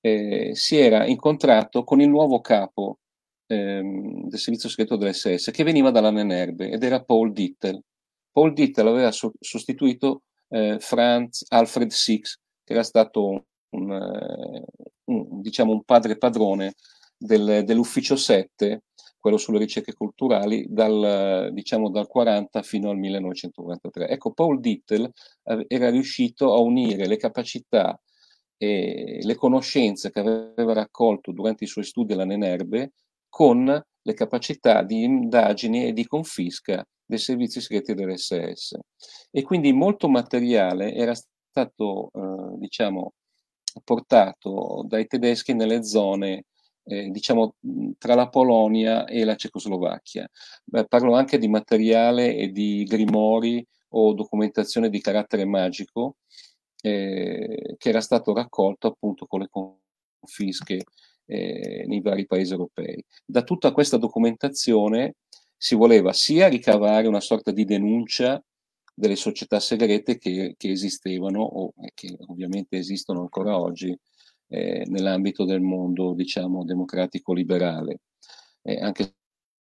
eh, 0.01 0.51
si 0.55 0.77
era 0.77 1.07
incontrato 1.07 1.85
con 1.85 2.01
il 2.01 2.09
nuovo 2.09 2.41
capo 2.41 3.01
ehm, 3.47 4.29
del 4.29 4.39
servizio 4.39 4.69
segreto 4.69 4.97
dell'SS 4.97 5.51
che 5.51 5.65
veniva 5.65 5.91
dalla 5.91 6.11
Nenerbe 6.11 6.71
ed 6.71 6.83
era 6.83 7.03
Paul 7.03 7.33
Dittel. 7.33 7.83
Paul 8.31 8.53
Dittel 8.53 8.87
aveva 8.87 9.11
so- 9.11 9.33
sostituito 9.41 10.23
eh, 10.49 10.79
Franz 10.81 11.45
Alfred 11.49 11.91
Six, 11.91 12.39
che 12.65 12.73
era 12.73 12.83
stato 12.83 13.45
un, 13.71 13.93
eh, 13.93 14.65
un, 15.05 15.41
diciamo 15.41 15.73
un 15.73 15.83
padre 15.85 16.17
padrone 16.17 16.75
del, 17.21 17.65
dell'ufficio 17.65 18.17
7, 18.17 18.85
quello 19.19 19.37
sulle 19.37 19.59
ricerche 19.59 19.93
culturali, 19.93 20.65
dal, 20.69 21.51
diciamo, 21.53 21.91
dal 21.91 22.07
40 22.07 22.63
fino 22.63 22.89
al 22.89 22.97
1943. 22.97 24.09
Ecco, 24.09 24.33
Paul 24.33 24.61
Dittel 24.61 25.11
era 25.67 25.91
riuscito 25.91 26.55
a 26.55 26.59
unire 26.59 27.07
le 27.07 27.19
capacità 27.19 28.01
e 28.57 29.21
le 29.23 29.35
conoscenze 29.35 30.11
che 30.11 30.21
aveva 30.21 30.73
raccolto 30.73 31.33
durante 31.33 31.65
i 31.65 31.67
suoi 31.67 31.85
studi 31.85 32.15
alla 32.15 32.25
Nenerbe 32.25 32.93
con 33.29 33.83
le 34.03 34.15
capacità 34.15 34.83
di 34.83 35.03
indagine 35.03 35.89
e 35.89 35.93
di 35.93 36.07
confisca 36.07 36.83
dei 37.05 37.19
servizi 37.19 37.61
segreti 37.61 37.93
dell'SS. 37.93 38.79
E 39.31 39.43
quindi 39.43 39.73
molto 39.73 40.09
materiale 40.09 40.95
era 40.95 41.15
stato, 41.15 42.11
eh, 42.15 42.59
diciamo, 42.59 43.13
portato 43.85 44.85
dai 44.87 45.07
tedeschi 45.07 45.53
nelle 45.53 45.85
zone 45.85 46.45
eh, 46.85 47.11
diciamo 47.11 47.55
tra 47.99 48.15
la 48.15 48.29
Polonia 48.29 49.07
e 49.07 49.25
la 49.25 49.37
Cecoslovacchia. 49.37 50.29
Beh, 50.65 50.87
parlo 50.87 51.15
anche 51.15 51.39
di 51.39 51.49
materiale 51.49 52.37
e 52.37 52.49
di 52.51 52.85
grimori 52.85 53.67
o 53.91 54.15
documentazione 54.15 54.89
di 54.89 55.01
carattere 55.01 55.45
magico 55.45 56.17
eh, 56.83 57.75
che 57.77 57.89
era 57.89 58.01
stato 58.01 58.33
raccolto 58.35 58.89
appunto 58.89 59.27
con 59.27 59.41
le 59.41 59.49
confische 59.51 60.85
eh, 61.27 61.85
nei 61.87 62.01
vari 62.01 62.27
paesi 62.27 62.53
europei. 62.53 63.05
Da 63.25 63.43
tutta 63.43 63.73
questa 63.73 63.97
documentazione 63.97 65.17
si 65.57 65.75
voleva 65.75 66.13
sia 66.13 66.49
ricavare 66.49 67.07
una 67.07 67.21
sorta 67.21 67.51
di 67.51 67.65
denuncia 67.65 68.43
delle 68.95 69.17
società 69.17 69.61
segrete 69.61 70.19
che, 70.19 70.55
che 70.57 70.71
esistevano 70.71 71.43
o 71.43 71.73
che 71.95 72.17
ovviamente 72.27 72.77
esistono 72.77 73.21
ancora 73.21 73.59
oggi 73.59 73.97
eh, 74.51 74.85
nell'ambito 74.87 75.45
del 75.45 75.61
mondo, 75.61 76.13
diciamo, 76.13 76.65
democratico-liberale, 76.65 78.01
eh, 78.63 78.81
anche 78.81 79.15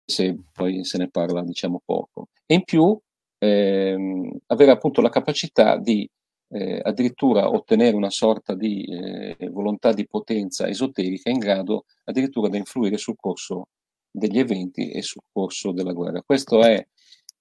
se 0.04 0.36
poi 0.52 0.84
se 0.84 0.98
ne 0.98 1.10
parla, 1.10 1.42
diciamo, 1.44 1.82
poco. 1.84 2.28
E 2.46 2.54
in 2.54 2.64
più 2.64 2.98
ehm, 3.38 4.38
avere 4.46 4.70
appunto 4.70 5.00
la 5.00 5.10
capacità 5.10 5.76
di 5.76 6.08
eh, 6.50 6.80
addirittura 6.82 7.50
ottenere 7.50 7.94
una 7.94 8.10
sorta 8.10 8.54
di 8.54 8.84
eh, 8.84 9.36
volontà 9.50 9.92
di 9.92 10.06
potenza 10.06 10.66
esoterica 10.66 11.28
in 11.30 11.38
grado 11.38 11.84
addirittura 12.04 12.48
di 12.48 12.56
influire 12.56 12.96
sul 12.96 13.16
corso 13.16 13.68
degli 14.10 14.38
eventi 14.38 14.90
e 14.90 15.02
sul 15.02 15.22
corso 15.30 15.72
della 15.72 15.92
guerra. 15.92 16.22
Questa 16.22 16.58
è 16.66 16.86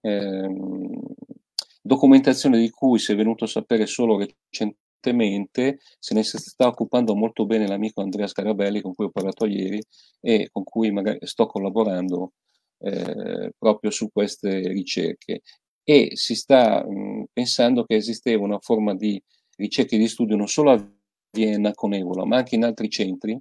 ehm, 0.02 1.00
documentazione 1.82 2.60
di 2.60 2.70
cui 2.70 3.00
si 3.00 3.14
è 3.14 3.16
venuto 3.16 3.46
a 3.46 3.48
sapere 3.48 3.86
solo 3.86 4.18
recentemente, 4.18 4.86
se 5.00 6.14
ne 6.14 6.24
sta 6.24 6.68
occupando 6.68 7.16
molto 7.16 7.46
bene 7.46 7.68
l'amico 7.68 8.02
Andrea 8.02 8.28
Scarabelli 8.28 8.82
con 8.82 8.94
cui 8.94 9.06
ho 9.06 9.10
parlato 9.10 9.46
ieri 9.46 9.82
e 10.20 10.50
con 10.52 10.64
cui 10.64 10.92
magari 10.92 11.20
sto 11.22 11.46
collaborando 11.46 12.34
eh, 12.80 13.54
proprio 13.58 13.92
su 13.92 14.10
queste 14.12 14.68
ricerche. 14.68 15.42
E 15.84 16.12
si 16.16 16.36
sta 16.36 16.86
mh, 16.86 17.26
pensando 17.34 17.86
che 17.86 17.96
esisteva 17.96 18.44
una 18.44 18.60
forma 18.60 18.94
di 18.96 19.22
ricerca 19.58 19.96
e 19.96 20.00
di 20.00 20.08
studio 20.08 20.36
non 20.36 20.48
solo 20.48 20.72
a 20.72 20.92
Vienna 21.32 21.74
con 21.74 21.94
Evola, 21.94 22.26
ma 22.26 22.38
anche 22.38 22.56
in 22.56 22.64
altri 22.64 22.90
centri, 22.90 23.40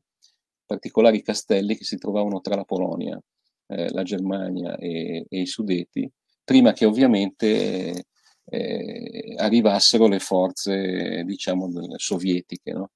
particolari 0.64 1.22
castelli 1.22 1.76
che 1.76 1.84
si 1.84 1.96
trovavano 1.96 2.40
tra 2.40 2.56
la 2.56 2.64
Polonia, 2.64 3.20
eh, 3.68 3.90
la 3.90 4.02
Germania 4.02 4.76
e, 4.76 5.24
e, 5.28 5.40
i 5.40 5.46
Sudeti, 5.46 6.10
prima 6.44 6.72
che 6.72 6.84
ovviamente 6.84 7.90
eh, 7.90 8.04
arrivassero 9.36 10.06
le 10.06 10.18
forze, 10.18 11.24
diciamo, 11.24 11.68
sovietiche. 11.96 12.72
No? 12.72 12.90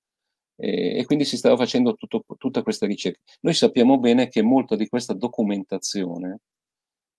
E, 0.57 0.99
e, 0.99 1.05
quindi 1.07 1.25
si 1.25 1.37
stava 1.39 1.57
facendo 1.57 1.95
tutto, 1.95 2.25
tutta 2.39 2.63
questa 2.63 2.87
ricerca. 2.87 3.21
Noi 3.41 3.55
sappiamo 3.55 3.99
bene 3.99 4.29
che 4.29 4.43
molta 4.43 4.77
di 4.77 4.89
questa 4.89 5.15
documentazione 5.15 6.41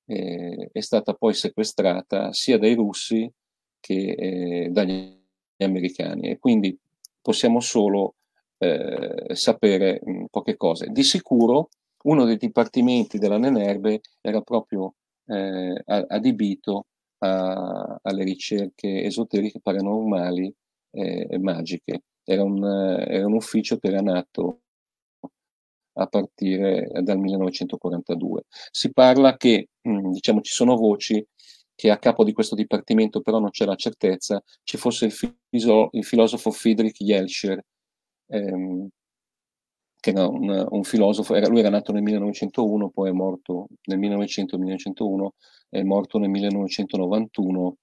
eh, 0.05 0.69
è 0.71 0.79
stata 0.81 1.13
poi 1.13 1.33
sequestrata 1.33 2.31
sia 2.33 2.57
dai 2.59 2.75
russi 2.75 3.31
che 3.79 4.11
eh, 4.11 4.69
dagli 4.69 5.19
americani 5.57 6.29
e 6.29 6.37
quindi 6.39 6.77
possiamo 7.21 7.59
solo 7.59 8.15
eh, 8.57 9.33
sapere 9.33 10.01
mh, 10.03 10.25
poche 10.29 10.55
cose. 10.55 10.87
Di 10.91 11.03
sicuro 11.03 11.69
uno 12.03 12.25
dei 12.25 12.37
dipartimenti 12.37 13.17
della 13.17 13.37
Nenerbe 13.37 14.01
era 14.21 14.41
proprio 14.41 14.95
eh, 15.25 15.81
adibito 15.85 16.87
a, 17.23 17.99
alle 18.01 18.23
ricerche 18.23 19.03
esoteriche 19.03 19.59
paranormali 19.61 20.53
e 20.91 21.27
eh, 21.29 21.39
magiche. 21.39 22.03
Era 22.23 22.43
un, 22.43 22.63
era 22.63 23.25
un 23.25 23.33
ufficio 23.33 23.77
che 23.77 23.87
era 23.87 24.01
nato 24.01 24.61
a 25.93 26.07
partire 26.07 26.89
dal 27.01 27.17
1942. 27.17 28.43
Si 28.71 28.91
parla 28.93 29.35
che, 29.37 29.69
mm, 29.87 30.11
diciamo, 30.11 30.41
ci 30.41 30.53
sono 30.53 30.75
voci 30.75 31.25
che 31.75 31.89
a 31.89 31.97
capo 31.97 32.23
di 32.23 32.33
questo 32.33 32.55
dipartimento 32.55 33.21
però 33.21 33.39
non 33.39 33.49
c'è 33.49 33.65
la 33.65 33.75
certezza, 33.75 34.41
ci 34.63 34.77
fosse 34.77 35.05
il, 35.05 35.11
fiso, 35.11 35.89
il 35.93 36.05
filosofo 36.05 36.51
Friedrich 36.51 36.97
Jelscher, 37.03 37.59
ehm, 38.27 38.87
che 40.01 40.09
era 40.09 40.27
un, 40.27 40.67
un 40.69 40.83
filosofo, 40.83 41.35
era, 41.35 41.47
lui 41.47 41.59
era 41.59 41.69
nato 41.69 41.93
nel 41.93 42.01
1901, 42.01 42.89
poi 42.89 43.09
è 43.09 43.13
morto 43.13 43.67
nel 43.83 43.99
1900-1901, 43.99 45.27
è 45.69 45.83
morto 45.83 46.17
nel 46.17 46.29
1991 46.29 47.77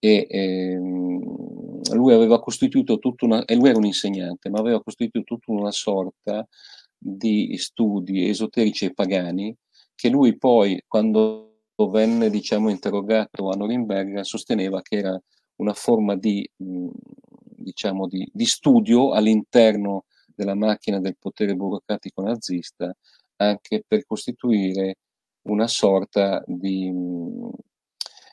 e 0.00 0.26
ehm, 0.28 1.82
lui 1.92 2.14
aveva 2.14 2.40
costituito 2.40 2.98
tutta 2.98 3.26
una, 3.26 3.44
e 3.44 3.54
lui 3.54 3.68
era 3.68 3.78
un 3.78 3.84
insegnante, 3.84 4.48
ma 4.48 4.58
aveva 4.58 4.82
costituito 4.82 5.22
tutta 5.22 5.52
una 5.52 5.70
sorta 5.70 6.48
di 6.96 7.54
studi 7.58 8.28
esoterici 8.28 8.86
e 8.86 8.94
pagani 8.94 9.54
che 9.94 10.08
lui 10.08 10.38
poi, 10.38 10.82
quando 10.86 11.58
venne 11.90 12.30
diciamo, 12.30 12.70
interrogato 12.70 13.50
a 13.50 13.56
Norimberga, 13.56 14.24
sosteneva 14.24 14.80
che 14.80 14.96
era 14.96 15.22
una 15.56 15.74
forma 15.74 16.16
di, 16.16 16.48
diciamo, 16.56 18.06
di, 18.06 18.26
di 18.32 18.46
studio 18.46 19.12
all'interno 19.12 20.04
della 20.40 20.54
macchina 20.54 21.00
del 21.00 21.16
potere 21.18 21.54
burocratico 21.54 22.22
nazista 22.22 22.90
anche 23.36 23.84
per 23.86 24.06
costituire 24.06 24.96
una 25.42 25.66
sorta 25.66 26.42
di, 26.46 26.90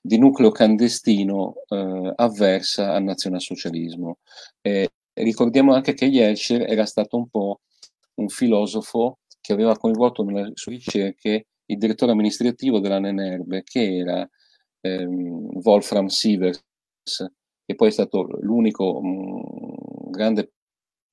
di 0.02 0.18
nucleo 0.18 0.52
clandestino 0.52 1.56
eh, 1.68 2.14
avversa 2.16 2.94
al 2.94 3.04
nazionalsocialismo. 3.04 4.20
Eh, 4.62 4.90
ricordiamo 5.14 5.74
anche 5.74 5.94
che 5.94 6.06
Yelcher 6.06 6.70
era 6.70 6.86
stato 6.86 7.18
un 7.18 7.28
po' 7.28 7.62
un 8.16 8.30
filosofo 8.30 9.20
che 9.40 9.54
aveva 9.54 9.78
coinvolto 9.78 10.24
nelle 10.24 10.52
sue 10.56 10.74
ricerche 10.74 11.48
il 11.66 11.78
direttore 11.78 12.12
amministrativo 12.12 12.80
della 12.80 13.00
Nenerbe, 13.00 13.64
che 13.64 13.98
era 13.98 14.30
ehm, 14.82 15.60
Wolfram 15.64 16.08
Sievers, 16.08 16.62
che 17.66 17.76
poi 17.76 17.90
è 17.90 17.92
stato 17.92 18.24
l'unico 18.42 19.02
mh, 19.02 19.08
mm, 19.08 20.12
grande 20.12 20.52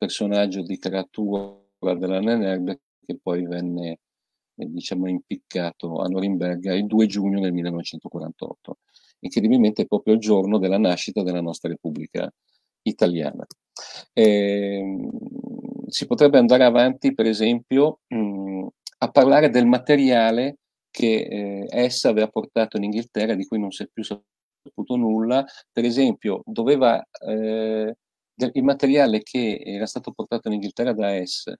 personaggio 0.04 0.60
di 0.60 0.78
creatura 0.78 1.56
della 1.96 2.20
Nenerbe 2.20 2.80
che 3.06 3.18
poi 3.22 3.46
venne 3.46 4.00
eh, 4.56 4.66
diciamo, 4.66 5.08
impiccato 5.08 6.00
a 6.00 6.08
Norimberga 6.08 6.74
il 6.74 6.86
2 6.86 7.06
giugno 7.06 7.40
del 7.40 7.52
1948, 7.52 8.78
incredibilmente 9.20 9.86
proprio 9.86 10.14
il 10.14 10.20
giorno 10.20 10.58
della 10.58 10.78
nascita 10.78 11.22
della 11.22 11.40
nostra 11.40 11.70
Repubblica 11.70 12.30
Italiana. 12.82 13.46
Eh, 14.12 15.08
si 15.88 16.06
potrebbe 16.06 16.38
andare 16.38 16.64
avanti, 16.64 17.14
per 17.14 17.26
esempio, 17.26 18.00
mh, 18.08 18.66
a 18.98 19.10
parlare 19.10 19.48
del 19.48 19.66
materiale 19.66 20.58
che 20.90 21.26
eh, 21.28 21.66
essa 21.70 22.10
aveva 22.10 22.28
portato 22.28 22.76
in 22.76 22.84
Inghilterra, 22.84 23.34
di 23.34 23.46
cui 23.46 23.58
non 23.58 23.70
si 23.70 23.84
è 23.84 23.88
più 23.90 24.02
saputo 24.04 24.96
nulla. 24.96 25.44
Per 25.72 25.84
esempio, 25.84 26.42
doveva, 26.44 27.02
eh, 27.26 27.96
il 28.36 28.62
materiale 28.64 29.22
che 29.22 29.60
era 29.64 29.86
stato 29.86 30.12
portato 30.12 30.48
in 30.48 30.54
Inghilterra 30.54 30.92
da 30.92 31.10
essa 31.10 31.56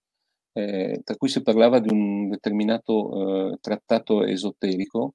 eh, 0.54 1.00
tra 1.04 1.16
cui 1.16 1.28
si 1.28 1.42
parlava 1.42 1.80
di 1.80 1.92
un 1.92 2.28
determinato 2.28 3.52
eh, 3.52 3.58
trattato 3.60 4.24
esoterico 4.24 5.14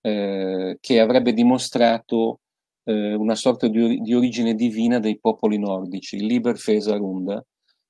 eh, 0.00 0.76
che 0.80 1.00
avrebbe 1.00 1.32
dimostrato 1.32 2.40
eh, 2.84 3.14
una 3.14 3.36
sorta 3.36 3.68
di, 3.68 4.00
di, 4.00 4.14
origine 4.14 4.54
divina 4.54 4.98
dei 4.98 5.18
popoli 5.18 5.58
nordici, 5.58 6.16
il 6.16 6.26
Liber 6.26 6.58
Fesa 6.58 6.96
Runda, 6.96 7.42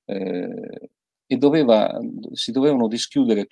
eh, 0.05 0.89
e 1.27 1.37
doveva, 1.37 1.99
si 2.33 2.51
dovevano 2.51 2.87
dischiudere 2.87 3.47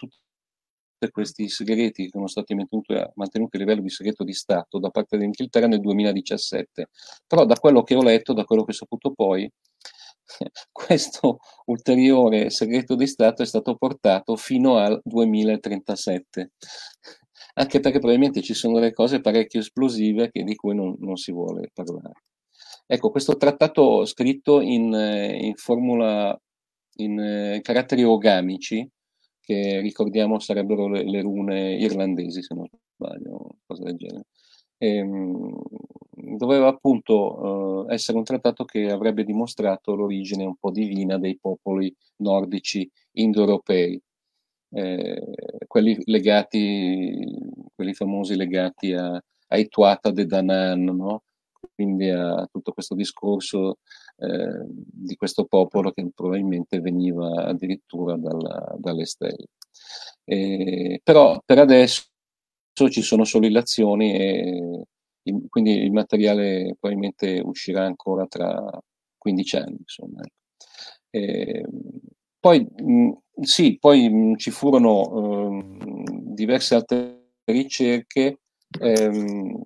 tutti 1.03 1.11
questi 1.11 1.49
segreti 1.49 2.03
che 2.03 2.09
sono 2.11 2.27
stati 2.27 2.55
mantenuti 2.55 2.93
a, 2.93 3.11
mantenuti 3.15 3.57
a 3.57 3.59
livello 3.59 3.81
di 3.81 3.89
segreto 3.89 4.23
di 4.23 4.33
Stato 4.33 4.79
da 4.79 4.89
parte 4.89 5.17
dell'Inghilterra 5.17 5.67
nel 5.67 5.81
2017. 5.81 6.89
Però 7.27 7.45
da 7.45 7.55
quello 7.55 7.83
che 7.83 7.95
ho 7.95 8.03
letto, 8.03 8.33
da 8.33 8.43
quello 8.43 8.63
che 8.63 8.71
ho 8.71 8.75
saputo 8.75 9.11
poi, 9.11 9.49
questo 10.71 11.39
ulteriore 11.65 12.49
segreto 12.49 12.95
di 12.95 13.07
Stato 13.07 13.41
è 13.41 13.45
stato 13.45 13.75
portato 13.75 14.35
fino 14.35 14.77
al 14.77 14.99
2037 15.03 16.51
anche 17.55 17.79
perché 17.79 17.99
probabilmente 17.99 18.41
ci 18.41 18.55
sono 18.55 18.79
delle 18.79 18.93
cose 18.93 19.21
parecchio 19.21 19.59
esplosive 19.59 20.31
che, 20.31 20.43
di 20.43 20.55
cui 20.55 20.73
non, 20.73 20.95
non, 20.99 21.17
si 21.17 21.31
vuole 21.31 21.69
parlare. 21.71 22.23
Ecco, 22.87 23.11
questo 23.11 23.37
trattato 23.37 24.05
scritto 24.05 24.59
in, 24.59 24.91
in 24.91 25.53
formula, 25.53 26.35
in 26.95 27.19
eh, 27.19 27.59
caratteri 27.61 28.03
ogamici, 28.03 28.89
che 29.43 29.81
ricordiamo 29.81 30.39
sarebbero 30.39 30.87
le, 30.87 31.03
le, 31.03 31.21
rune 31.21 31.73
irlandesi, 31.75 32.41
se 32.41 32.55
non 32.55 32.65
sbaglio, 32.95 33.57
cosa 33.65 33.83
del 33.83 33.97
genere. 33.97 34.25
E, 34.77 34.95
ehm, 34.95 35.61
doveva 36.37 36.67
appunto 36.69 37.83
uh, 37.85 37.91
essere 37.91 38.17
un 38.17 38.23
trattato 38.23 38.63
che 38.63 38.89
avrebbe 38.89 39.23
dimostrato 39.23 39.95
l'origine 39.95 40.45
un 40.45 40.55
po' 40.55 40.71
divina 40.71 41.17
dei 41.17 41.37
popoli 41.37 41.93
nordici 42.17 42.89
indoeuropei 43.13 44.01
eh, 44.75 45.21
quelli 45.67 45.97
legati, 46.05 47.25
quelli 47.75 47.93
famosi 47.93 48.35
legati 48.35 48.93
a, 48.93 49.21
ai 49.49 49.67
Tuata 49.67 50.09
de 50.11 50.25
Danann, 50.25 50.85
no? 50.85 51.23
quindi 51.75 52.09
a 52.09 52.47
tutto 52.51 52.71
questo 52.71 52.95
discorso 52.95 53.77
eh, 54.17 54.65
di 54.67 55.15
questo 55.15 55.45
popolo 55.45 55.91
che 55.91 56.07
probabilmente 56.13 56.79
veniva 56.79 57.45
addirittura 57.45 58.15
dalla, 58.17 58.75
dalle 58.77 59.05
stelle. 59.05 59.47
Eh, 60.25 61.01
però 61.03 61.41
per 61.45 61.59
adesso 61.59 62.03
ci 62.89 63.01
sono 63.01 63.23
solo 63.23 63.45
illazioni 63.45 64.13
e 64.13 64.85
il, 65.23 65.45
quindi 65.49 65.77
il 65.83 65.91
materiale 65.91 66.75
probabilmente 66.79 67.41
uscirà 67.43 67.85
ancora 67.85 68.25
tra 68.27 68.81
15 69.17 69.55
anni. 69.57 69.77
Insomma. 69.79 70.21
Eh, 71.09 71.65
poi 72.39 72.67
mh, 72.75 73.11
sì, 73.41 73.77
poi 73.79 74.09
mh, 74.09 74.37
ci 74.37 74.51
furono 74.51 75.59
eh, 75.59 75.63
diverse 76.33 76.75
altre 76.75 77.31
ricerche, 77.45 78.39
ehm, 78.79 79.61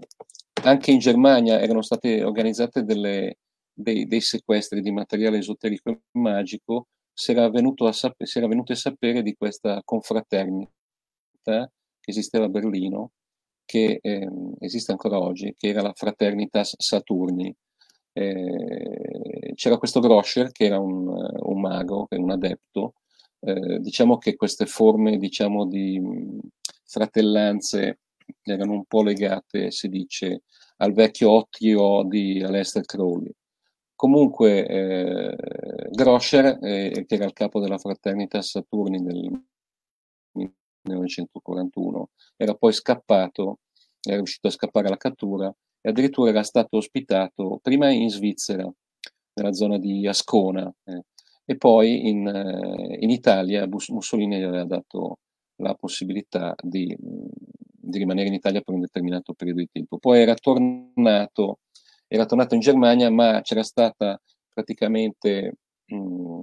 anche 0.64 0.92
in 0.92 1.00
Germania 1.00 1.60
erano 1.60 1.82
state 1.82 2.24
organizzate 2.24 2.84
delle, 2.84 3.38
dei, 3.78 4.08
dei, 4.08 4.22
sequestri 4.22 4.82
di 4.82 4.92
materiale 4.92 5.38
esoterico 5.38 5.90
e 5.90 6.02
magico, 6.13 6.88
si 7.13 7.32
era, 7.32 7.50
venuto 7.50 7.86
a, 7.88 7.94
sap- 7.94 8.24
si 8.24 8.38
era 8.38 8.48
venuto 8.48 8.74
a 8.74 8.76
sapere 8.76 9.22
di 9.22 9.36
questa 9.36 9.82
confraternita 9.84 10.72
che 11.44 12.12
esisteva 12.12 12.46
a 12.46 12.50
Berlino, 12.50 13.12
che 13.66 14.00
ehm, 14.02 14.56
esiste 14.60 14.92
ancora 14.92 15.20
oggi, 15.20 15.54
che 15.58 15.70
era 15.70 15.82
la 15.82 15.94
Fraternitas 15.94 16.76
Saturni. 16.78 17.54
Eh, 18.13 19.54
c'era 19.56 19.78
questo 19.78 20.00
Groscher 20.00 20.52
che 20.52 20.66
era 20.66 20.80
un, 20.80 21.08
un 21.08 21.60
mago, 21.60 22.08
un 22.10 22.32
adepto, 22.32 22.94
eh, 23.42 23.80
diciamo 23.80 24.18
che 24.18 24.36
queste 24.36 24.66
forme 24.66 25.18
diciamo, 25.18 25.68
di 25.68 26.02
fratellanze 26.86 28.00
erano 28.44 28.74
un 28.74 28.86
po' 28.86 29.04
legate, 29.04 29.72
si 29.72 29.88
dice, 29.90 30.44
al 30.78 30.94
vecchio 30.94 31.32
Ottio 31.32 32.04
di 32.04 32.42
Aleister 32.42 32.86
Crowley. 32.86 33.32
Comunque 33.98 34.68
eh, 34.68 35.36
Groscher, 35.90 36.60
eh, 36.62 37.04
che 37.08 37.16
era 37.16 37.26
il 37.26 37.34
capo 37.34 37.60
della 37.60 37.80
fraternità 37.80 38.44
Saturni 38.44 39.02
nel 39.02 39.44
1941, 40.34 42.10
era 42.36 42.54
poi 42.54 42.74
scappato, 42.74 43.58
era 44.00 44.18
riuscito 44.18 44.48
a 44.48 44.52
scappare 44.52 44.86
alla 44.86 44.98
cattura 44.98 45.52
e 45.82 45.90
addirittura 45.90 46.30
era 46.30 46.44
stato 46.44 46.78
ospitato 46.78 47.60
prima 47.60 47.90
in 47.90 48.12
Svizzera, 48.12 48.72
nella 49.34 49.54
zona 49.54 49.80
di 49.80 50.08
Ascona, 50.08 50.72
eh, 50.84 51.02
e 51.44 51.58
poi 51.58 52.08
in, 52.08 52.28
eh, 52.28 52.98
in 53.00 53.10
Italia 53.10 53.68
Mussolini 53.68 54.44
aveva 54.44 54.64
dato 54.66 55.22
la 55.56 55.74
possibilità 55.74 56.54
di, 56.62 56.96
di, 57.00 57.98
rimanere 57.98 58.28
in 58.28 58.36
Italia 58.36 58.62
per 58.62 58.76
un 58.76 58.82
determinato 58.82 59.34
periodo 59.34 59.62
di 59.62 59.70
tempo. 59.72 59.98
Poi 59.98 60.20
era 60.22 60.36
tornato, 60.36 61.62
era 62.08 62.26
tornato 62.26 62.56
in 62.56 62.62
Germania, 62.62 63.10
ma 63.12 63.41
c'era 63.41 63.63
stata 63.63 64.20
praticamente 64.54 65.54
mh, 65.86 66.41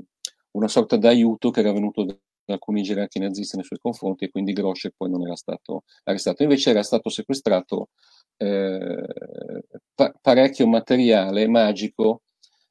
una 0.53 0.68
sorta 0.68 0.96
d'aiuto 0.96 1.50
che 1.50 1.61
era 1.61 1.72
venuto 1.72 2.05
da 2.05 2.14
alcuni 2.46 2.83
gerarchi 2.83 3.18
nazisti 3.18 3.57
nei 3.57 3.64
suoi 3.64 3.79
confronti 3.81 4.24
e 4.24 4.31
quindi 4.31 4.53
Grosche 4.53 4.92
poi 4.96 5.11
non 5.11 5.22
era 5.22 5.37
stato 5.37 5.85
arrestato. 6.05 6.42
Invece 6.42 6.70
era 6.70 6.83
stato 6.83 7.09
sequestrato 7.09 7.88
eh, 8.37 9.62
pa- 9.94 10.12
parecchio 10.20 10.66
materiale 10.66 11.46
magico 11.48 12.22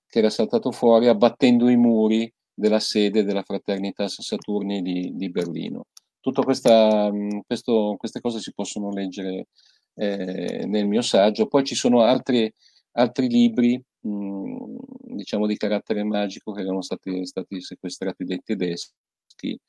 che 0.08 0.20
era 0.20 0.30
saltato 0.30 0.72
fuori 0.72 1.08
abbattendo 1.08 1.70
i 1.70 1.78
muri 1.78 2.32
della 2.54 2.80
sede 2.80 3.24
della 3.24 3.42
Fraternità 3.44 4.08
Saturni 4.08 4.82
di, 4.82 5.12
di 5.16 5.30
Berlino. 5.30 5.88
Tutte 6.20 6.42
mm, 6.46 7.40
queste 7.48 8.22
cose 8.22 8.40
si 8.40 8.54
possono 8.54 8.92
leggere 8.92 9.48
eh, 9.96 10.66
nel 10.68 10.88
mio 10.88 11.02
saggio. 11.02 11.48
Poi 11.48 11.64
ci 11.64 11.76
sono 11.76 12.02
altri, 12.02 12.52
altri 12.94 13.28
libri, 13.28 13.82
mh, 14.02 14.10
mm, 14.10 14.78
diciamo 15.16 15.48
di 15.48 15.58
carattere 15.58 16.04
magico, 16.04 16.52
che 16.52 16.62
erano 16.62 16.82
stati, 16.82 17.26
stati 17.26 17.62
sequestrati 17.62 18.24
dai 18.24 18.42
tedeschi 18.44 19.60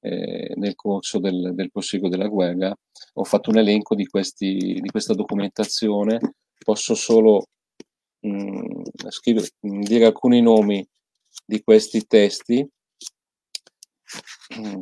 eh, 0.00 0.52
nel 0.56 0.74
corso 0.74 1.18
del, 1.18 1.52
del 1.54 1.70
proseguo 1.70 2.08
della 2.08 2.28
guerra. 2.28 2.74
Ho 3.14 3.24
fatto 3.24 3.50
un 3.50 3.58
elenco 3.58 3.94
di, 3.94 4.06
questi, 4.06 4.78
di 4.80 4.88
questa 4.90 5.14
documentazione. 5.14 6.18
Posso 6.64 6.94
solo 6.94 7.46
mh, 8.20 8.30
mm, 8.30 8.82
scrivere, 9.08 9.48
mm, 9.66 9.80
dire 9.82 10.06
alcuni 10.06 10.40
nomi 10.40 10.86
di 11.44 11.62
questi 11.62 12.06
testi. 12.06 12.66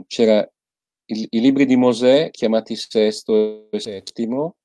C'era 0.06 0.48
il, 1.06 1.26
i 1.30 1.40
libri 1.40 1.66
di 1.66 1.76
Mosè, 1.76 2.30
chiamati 2.30 2.76
Sesto 2.76 3.68
e 3.70 3.80
Settimo, 3.80 4.56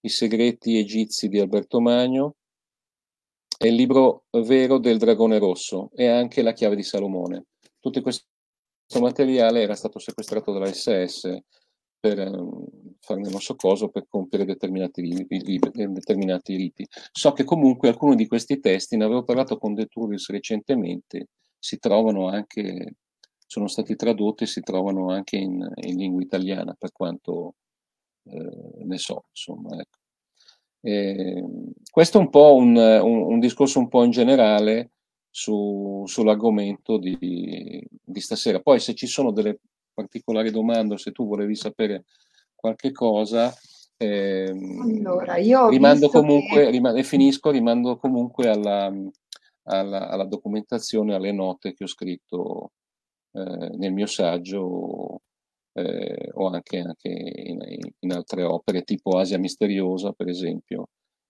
i 0.00 0.08
segreti 0.08 0.78
egizi 0.78 1.28
di 1.28 1.38
Alberto 1.38 1.80
Magno, 1.80 2.36
e 3.58 3.68
il 3.68 3.74
libro 3.74 4.24
vero 4.30 4.78
del 4.78 4.98
dragone 4.98 5.38
rosso 5.38 5.90
e 5.94 6.06
anche 6.08 6.42
la 6.42 6.52
chiave 6.52 6.76
di 6.76 6.82
Salomone. 6.82 7.46
Tutto 7.80 8.00
questo 8.02 8.26
materiale 9.00 9.62
era 9.62 9.74
stato 9.74 9.98
sequestrato 9.98 10.52
dalla 10.52 10.72
SS 10.72 11.38
per 11.98 12.18
ehm, 12.20 12.66
farne 13.00 13.30
non 13.30 13.40
so 13.40 13.56
cosa, 13.56 13.88
per 13.88 14.06
compiere 14.08 14.44
determinati, 14.44 15.00
riti, 15.00 15.58
determinati 15.58 16.56
riti. 16.56 16.86
So 17.12 17.32
che 17.32 17.44
comunque 17.44 17.88
alcuni 17.88 18.16
di 18.16 18.26
questi 18.26 18.60
testi, 18.60 18.96
ne 18.96 19.04
avevo 19.04 19.24
parlato 19.24 19.56
con 19.58 19.74
De 19.74 19.86
Turris 19.86 20.28
recentemente, 20.30 21.28
si 21.58 21.78
trovano 21.78 22.28
anche, 22.28 22.96
sono 23.46 23.66
stati 23.68 23.96
tradotti 23.96 24.44
e 24.44 24.46
si 24.46 24.60
trovano 24.60 25.10
anche 25.10 25.36
in, 25.36 25.66
in 25.82 25.96
lingua 25.96 26.22
italiana, 26.22 26.74
per 26.78 26.92
quanto 26.92 27.54
eh, 28.24 28.84
ne 28.84 28.98
so, 28.98 29.24
insomma. 29.30 29.80
Ecco. 29.80 29.98
E, 30.86 31.44
questo 31.90 32.18
è 32.18 32.20
un 32.20 32.30
po' 32.30 32.54
un, 32.54 32.76
un, 32.76 33.22
un, 33.22 33.40
discorso 33.40 33.80
un 33.80 33.88
po' 33.88 34.04
in 34.04 34.10
generale 34.10 34.92
su, 35.28 36.04
sull'argomento 36.06 36.96
di, 36.96 37.84
di 37.90 38.20
stasera. 38.20 38.60
Poi 38.60 38.78
se 38.78 38.94
ci 38.94 39.08
sono 39.08 39.32
delle 39.32 39.58
particolari 39.92 40.52
domande, 40.52 40.96
se 40.96 41.10
tu 41.10 41.26
volevi 41.26 41.56
sapere 41.56 42.04
qualche 42.54 42.92
cosa, 42.92 43.52
eh, 43.96 44.48
allora, 44.48 45.38
io 45.38 45.68
rimando 45.70 46.08
comunque, 46.08 46.66
che... 46.66 46.70
rim- 46.70 46.96
e 46.96 47.02
finisco, 47.02 47.50
rimando 47.50 47.96
comunque 47.96 48.48
alla, 48.48 48.92
alla, 49.64 50.08
alla, 50.08 50.24
documentazione, 50.24 51.14
alle 51.14 51.32
note 51.32 51.72
che 51.72 51.84
ho 51.84 51.88
scritto 51.88 52.72
eh, 53.32 53.70
nel 53.76 53.92
mio 53.92 54.06
saggio 54.06 55.22
eh, 55.76 56.30
o 56.32 56.48
anche, 56.48 56.78
anche 56.78 57.08
in, 57.08 57.58
in, 58.00 58.12
altre 58.12 58.42
opere, 58.44 58.82
tipo 58.82 59.18
Asia 59.18 59.38
Misteriosa, 59.38 60.12
per 60.12 60.28
esempio, 60.28 60.88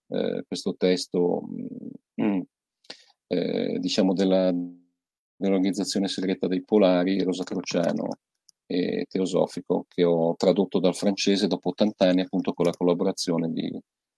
eh, 0.08 0.44
questo 0.46 0.76
testo, 0.76 1.42
mh, 2.14 2.24
mm, 2.24 2.40
eh, 3.28 3.78
diciamo, 3.80 4.14
della, 4.14 4.52
dell'organizzazione 5.36 6.06
segreta 6.06 6.46
dei 6.46 6.62
Polari, 6.62 7.22
Rosa 7.22 7.42
Crociano, 7.42 8.08
e 8.66 9.06
teosofico 9.08 9.86
che 9.88 10.04
ho 10.04 10.34
tradotto 10.36 10.80
dal 10.80 10.94
francese 10.94 11.46
dopo 11.46 11.70
80 11.70 12.08
anni 12.08 12.20
appunto 12.22 12.52
con 12.52 12.66
la 12.66 12.72
collaborazione 12.72 13.50
di, 13.52 13.70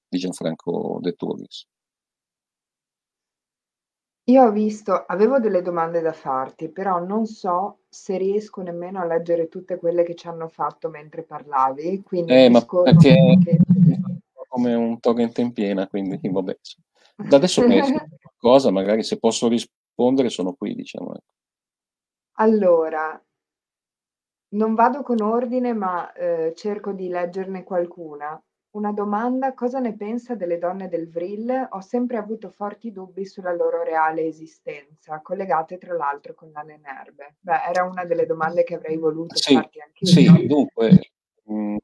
di 0.09 0.19
Gianfranco 0.19 0.99
De 1.01 1.13
Turris. 1.13 1.67
Io 4.29 4.43
ho 4.43 4.51
visto 4.51 5.05
avevo 5.07 5.39
delle 5.41 5.63
domande 5.63 6.03
da 6.03 6.13
farti, 6.13 6.69
però 6.69 6.99
non 7.03 7.25
so 7.25 7.79
se 7.89 8.19
riesco 8.19 8.61
nemmeno 8.61 9.01
a 9.01 9.07
leggere 9.07 9.49
tutte 9.49 9.79
quelle 9.79 10.03
che 10.03 10.15
ci 10.15 10.29
hanno 10.29 10.49
fatto 10.49 10.91
mentre 10.91 11.23
parlavi, 11.23 12.03
quindi 12.03 12.33
Eh, 12.35 12.51
ma 12.51 12.63
perché 12.65 13.17
un 13.25 13.41
come 14.49 14.75
un 14.75 15.01
torrente 15.01 15.41
in 15.41 15.53
piena, 15.53 15.89
quindi 15.89 16.21
vabbè. 16.23 16.59
Da 17.17 17.37
adesso 17.37 17.63
che 17.63 17.81
qualcosa, 18.21 18.71
magari 18.71 19.03
se 19.03 19.19
posso 19.19 19.49
rispondere 19.49 20.29
sono 20.29 20.53
qui, 20.53 20.75
diciamo. 20.75 21.15
ecco. 21.15 21.25
Allora 22.35 23.21
non 24.51 24.75
vado 24.75 25.03
con 25.03 25.21
ordine, 25.23 25.73
ma, 25.73 26.13
ehm, 26.13 26.55
cerco 26.55 26.93
di 26.93 27.09
leggerne 27.09 27.65
qualcuna. 27.65 28.39
Una 28.75 28.93
domanda: 28.93 29.55
cosa 29.55 29.79
ne 29.79 29.97
pensa 29.97 30.35
delle 30.35 30.59
donne 30.59 30.89
del 30.89 31.09
Vril? 31.09 31.69
Ho 31.71 31.81
sempre 31.81 32.19
avuto 32.19 32.51
forti 32.51 32.93
dubbi 32.93 33.25
sulla 33.25 33.53
loro 33.55 33.83
reale 33.83 34.25
esistenza, 34.27 35.21
collegate 35.23 35.79
tra 35.79 35.95
l'altro 35.95 36.35
con 36.35 36.51
la 36.53 36.61
Nenerbe. 36.61 37.37
Beh, 37.41 37.63
era 37.67 37.85
una 37.85 38.05
delle 38.05 38.27
domande 38.27 38.65
che 38.65 38.75
avrei 38.75 38.99
voluto 38.99 39.37
Sì, 39.37 39.55
farti 39.55 39.81
anch'io. 39.81 40.07
sì, 40.07 40.47
dunque, 40.47 40.99
mhmm, 41.45 41.77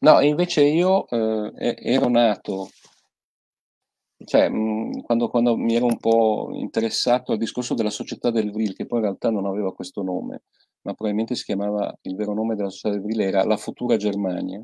no, 0.00 0.20
invece 0.20 0.62
io, 0.64 1.06
ehm, 1.08 1.52
e 1.56 1.76
ero 1.82 2.08
nato 2.08 2.70
cioè, 4.24 4.48
mhmm, 4.50 5.00
quando 5.02 5.28
quando 5.30 5.56
mi 5.56 5.74
ero 5.74 5.86
un 5.86 5.96
po' 5.98 6.50
interessato 6.52 7.32
al 7.32 7.38
discorso 7.38 7.74
della 7.74 7.90
società 7.90 8.30
del 8.30 8.50
Vril, 8.50 8.74
che 8.74 8.84
poi 8.86 8.98
in 8.98 9.04
realtà 9.04 9.30
non 9.30 9.46
aveva 9.46 9.72
questo 9.72 10.02
nome, 10.02 10.42
ma 10.82 10.92
probabilmente 10.94 11.34
si 11.34 11.44
chiamava 11.44 11.94
il 12.02 12.16
vero 12.16 12.34
nome 12.34 12.54
della 12.54 12.68
società 12.70 12.90
del 12.94 13.02
Vril 13.02 13.20
era 13.22 13.44
La 13.44 13.56
Futura 13.56 13.96
Germania. 13.96 14.62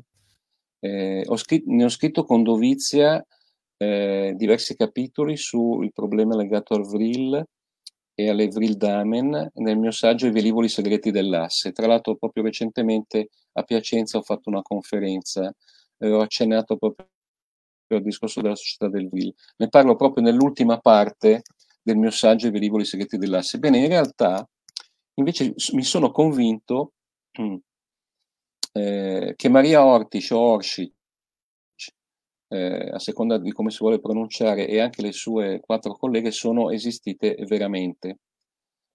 Ehm, 0.83 1.23
ho 1.25 1.35
scri 1.37 1.63
ne 1.65 1.85
ho 1.85 1.89
scritto 1.89 2.23
con 2.23 2.43
dovizia, 2.43 3.23
ehm, 3.77 4.31
diversi 4.35 4.75
capitoli 4.75 5.35
sul 5.37 5.91
problema 5.93 6.35
legato 6.35 6.73
al 6.75 6.85
Vril 6.85 7.43
e 8.15 8.29
alle 8.29 8.47
Vrildamen 8.47 9.51
nel 9.55 9.77
mio 9.77 9.91
saggio 9.91 10.27
I 10.27 10.31
velivoli 10.31 10.69
segreti 10.69 11.11
dell'asse. 11.11 11.71
Tra 11.71 11.87
l'altro 11.87 12.15
proprio 12.15 12.43
recentemente 12.43 13.29
a 13.53 13.63
Piacenza 13.63 14.17
ho 14.17 14.21
fatto 14.23 14.49
una 14.49 14.61
conferenza, 14.61 15.51
e 15.99 16.11
ho 16.11 16.21
accennato 16.21 16.77
proprio 16.77 17.07
al 17.89 18.01
discorso 18.03 18.41
della 18.41 18.55
società 18.55 18.89
del 18.89 19.09
Vril. 19.09 19.33
Ne 19.57 19.69
parlo 19.69 19.95
proprio 19.95 20.23
nell'ultima 20.23 20.79
parte 20.79 21.43
del 21.81 21.97
mio 21.97 22.11
saggio 22.11 22.47
I 22.47 22.51
velivoli 22.51 22.85
segreti 22.85 23.17
dell'asse. 23.17 23.59
Bene, 23.59 23.79
in 23.79 23.87
realtà 23.87 24.47
invece 25.15 25.53
mi 25.73 25.83
sono 25.83 26.11
convinto 26.11 26.93
eh, 28.77 29.33
che 29.35 29.49
Maria 29.49 29.83
Ortiz 29.85 30.29
o 30.31 30.39
Orsic, 30.39 30.93
eh, 32.49 32.89
a 32.93 32.99
seconda 32.99 33.37
di 33.37 33.51
come 33.51 33.71
si 33.71 33.77
vuole 33.79 33.99
pronunciare, 33.99 34.67
e 34.67 34.79
anche 34.79 35.01
le 35.01 35.11
sue 35.11 35.59
quattro 35.59 35.93
colleghe 35.95 36.31
sono 36.31 36.71
esistite 36.71 37.35
veramente. 37.47 38.19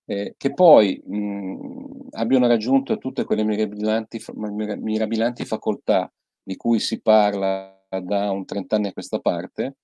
Eh, 0.04 0.34
che 0.36 0.52
poi 0.52 1.00
mh, 1.04 2.08
abbiano 2.12 2.46
raggiunto 2.48 2.98
tutte 2.98 3.24
quelle 3.24 3.44
mirabilanti, 3.44 4.20
mirabilanti 4.34 5.44
facoltà 5.44 6.12
di 6.42 6.56
cui 6.56 6.80
si 6.80 7.00
parla 7.00 7.80
da 7.88 8.30
un 8.30 8.44
trent'anni 8.44 8.88
a 8.88 8.92
questa 8.92 9.20
parte, 9.20 9.76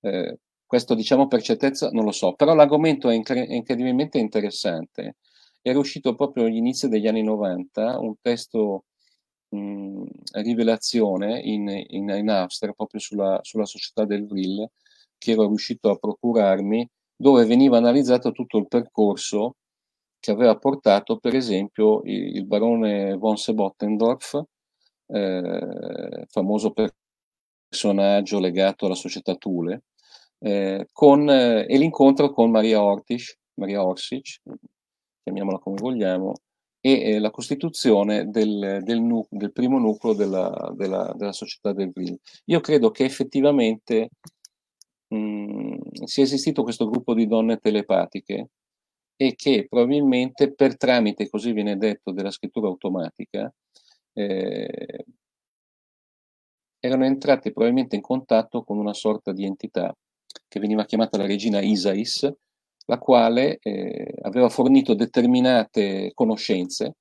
eh, 0.00 0.38
questo 0.64 0.94
diciamo 0.94 1.26
per 1.28 1.42
certezza 1.42 1.90
non 1.90 2.04
lo 2.04 2.12
so, 2.12 2.34
però 2.34 2.54
l'argomento 2.54 3.08
è, 3.10 3.14
incre- 3.14 3.46
è 3.46 3.54
incredibilmente 3.54 4.18
interessante. 4.18 5.16
Era 5.60 5.78
uscito 5.78 6.14
proprio 6.14 6.44
agli 6.44 6.56
inizi 6.56 6.88
degli 6.88 7.06
anni 7.06 7.22
90 7.22 7.98
un 7.98 8.14
testo 8.20 8.84
rivelazione 9.48 11.40
in, 11.40 11.68
in, 11.68 12.08
in, 12.08 12.28
Austria 12.30 12.72
proprio 12.72 13.00
sulla, 13.00 13.38
sulla 13.42 13.64
società 13.64 14.04
del 14.04 14.26
Vril 14.26 14.68
che 15.16 15.32
ero 15.32 15.46
riuscito 15.46 15.90
a 15.90 15.96
procurarmi 15.96 16.88
dove 17.16 17.44
veniva 17.46 17.76
analizzato 17.78 18.32
tutto 18.32 18.58
il 18.58 18.68
percorso 18.68 19.56
che 20.18 20.30
aveva 20.30 20.56
portato 20.58 21.18
per 21.18 21.34
esempio 21.34 22.02
il, 22.04 22.36
il 22.36 22.46
barone 22.46 23.14
von 23.14 23.36
Sebottendorf 23.36 24.42
eh, 25.06 26.24
famoso 26.28 26.74
personaggio 27.68 28.38
legato 28.38 28.86
alla 28.86 28.94
società 28.94 29.34
Thule, 29.36 29.84
eh, 30.38 30.88
con, 30.92 31.28
eh, 31.28 31.66
e 31.68 31.78
l'incontro 31.78 32.32
con 32.32 32.50
Maria 32.50 32.82
Ortiz, 32.82 33.36
Maria 33.54 33.84
Orsic, 33.84 34.40
chiamiamola 35.22 35.58
come 35.58 35.76
vogliamo, 35.80 36.34
e 36.86 37.14
eh, 37.14 37.18
la 37.18 37.30
costituzione 37.30 38.30
del, 38.30 38.78
del, 38.84 39.00
nu- 39.00 39.26
del 39.28 39.50
primo 39.50 39.76
nucleo 39.80 40.14
della, 40.14 40.72
della, 40.76 41.12
della, 41.16 41.32
società 41.32 41.72
del 41.72 41.90
Vril. 41.90 42.16
Io 42.44 42.60
credo 42.60 42.92
che 42.92 43.04
effettivamente 43.04 44.10
mh, 45.08 46.04
sia 46.04 46.22
esistito 46.22 46.62
questo 46.62 46.88
gruppo 46.88 47.12
di 47.12 47.26
donne 47.26 47.56
telepatiche 47.56 48.50
e 49.16 49.34
che 49.34 49.66
probabilmente 49.68 50.54
per 50.54 50.76
tramite, 50.76 51.28
così 51.28 51.50
viene 51.50 51.76
detto, 51.76 52.12
della 52.12 52.30
scrittura 52.30 52.68
automatica, 52.68 53.52
eh, 54.12 55.04
erano 56.78 57.04
entrati 57.04 57.50
probabilmente 57.50 57.96
in 57.96 58.02
contatto 58.02 58.62
con 58.62 58.78
una 58.78 58.94
sorta 58.94 59.32
di 59.32 59.44
entità 59.44 59.92
che 60.46 60.60
veniva 60.60 60.84
chiamata 60.84 61.18
la 61.18 61.26
regina 61.26 61.60
Isais, 61.60 62.32
la 62.86 62.98
quale 62.98 63.58
eh, 63.60 64.14
aveva 64.22 64.48
fornito 64.48 64.94
determinate 64.94 66.12
conoscenze, 66.14 66.96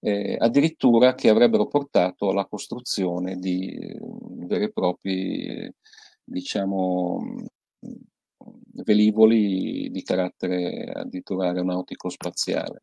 eh, 0.00 0.36
addirittura 0.38 1.14
che 1.14 1.28
avrebbero 1.28 1.66
portato 1.66 2.30
alla 2.30 2.46
costruzione 2.46 3.36
di 3.36 3.68
eh, 3.70 3.98
veri 4.46 4.64
e 4.64 4.72
propri, 4.72 5.72
diciamo, 6.24 7.18
velivoli 8.84 9.90
di 9.90 10.02
carattere 10.02 10.90
addirittura 10.92 11.46
aeronautico 11.48 12.08
spaziale. 12.08 12.82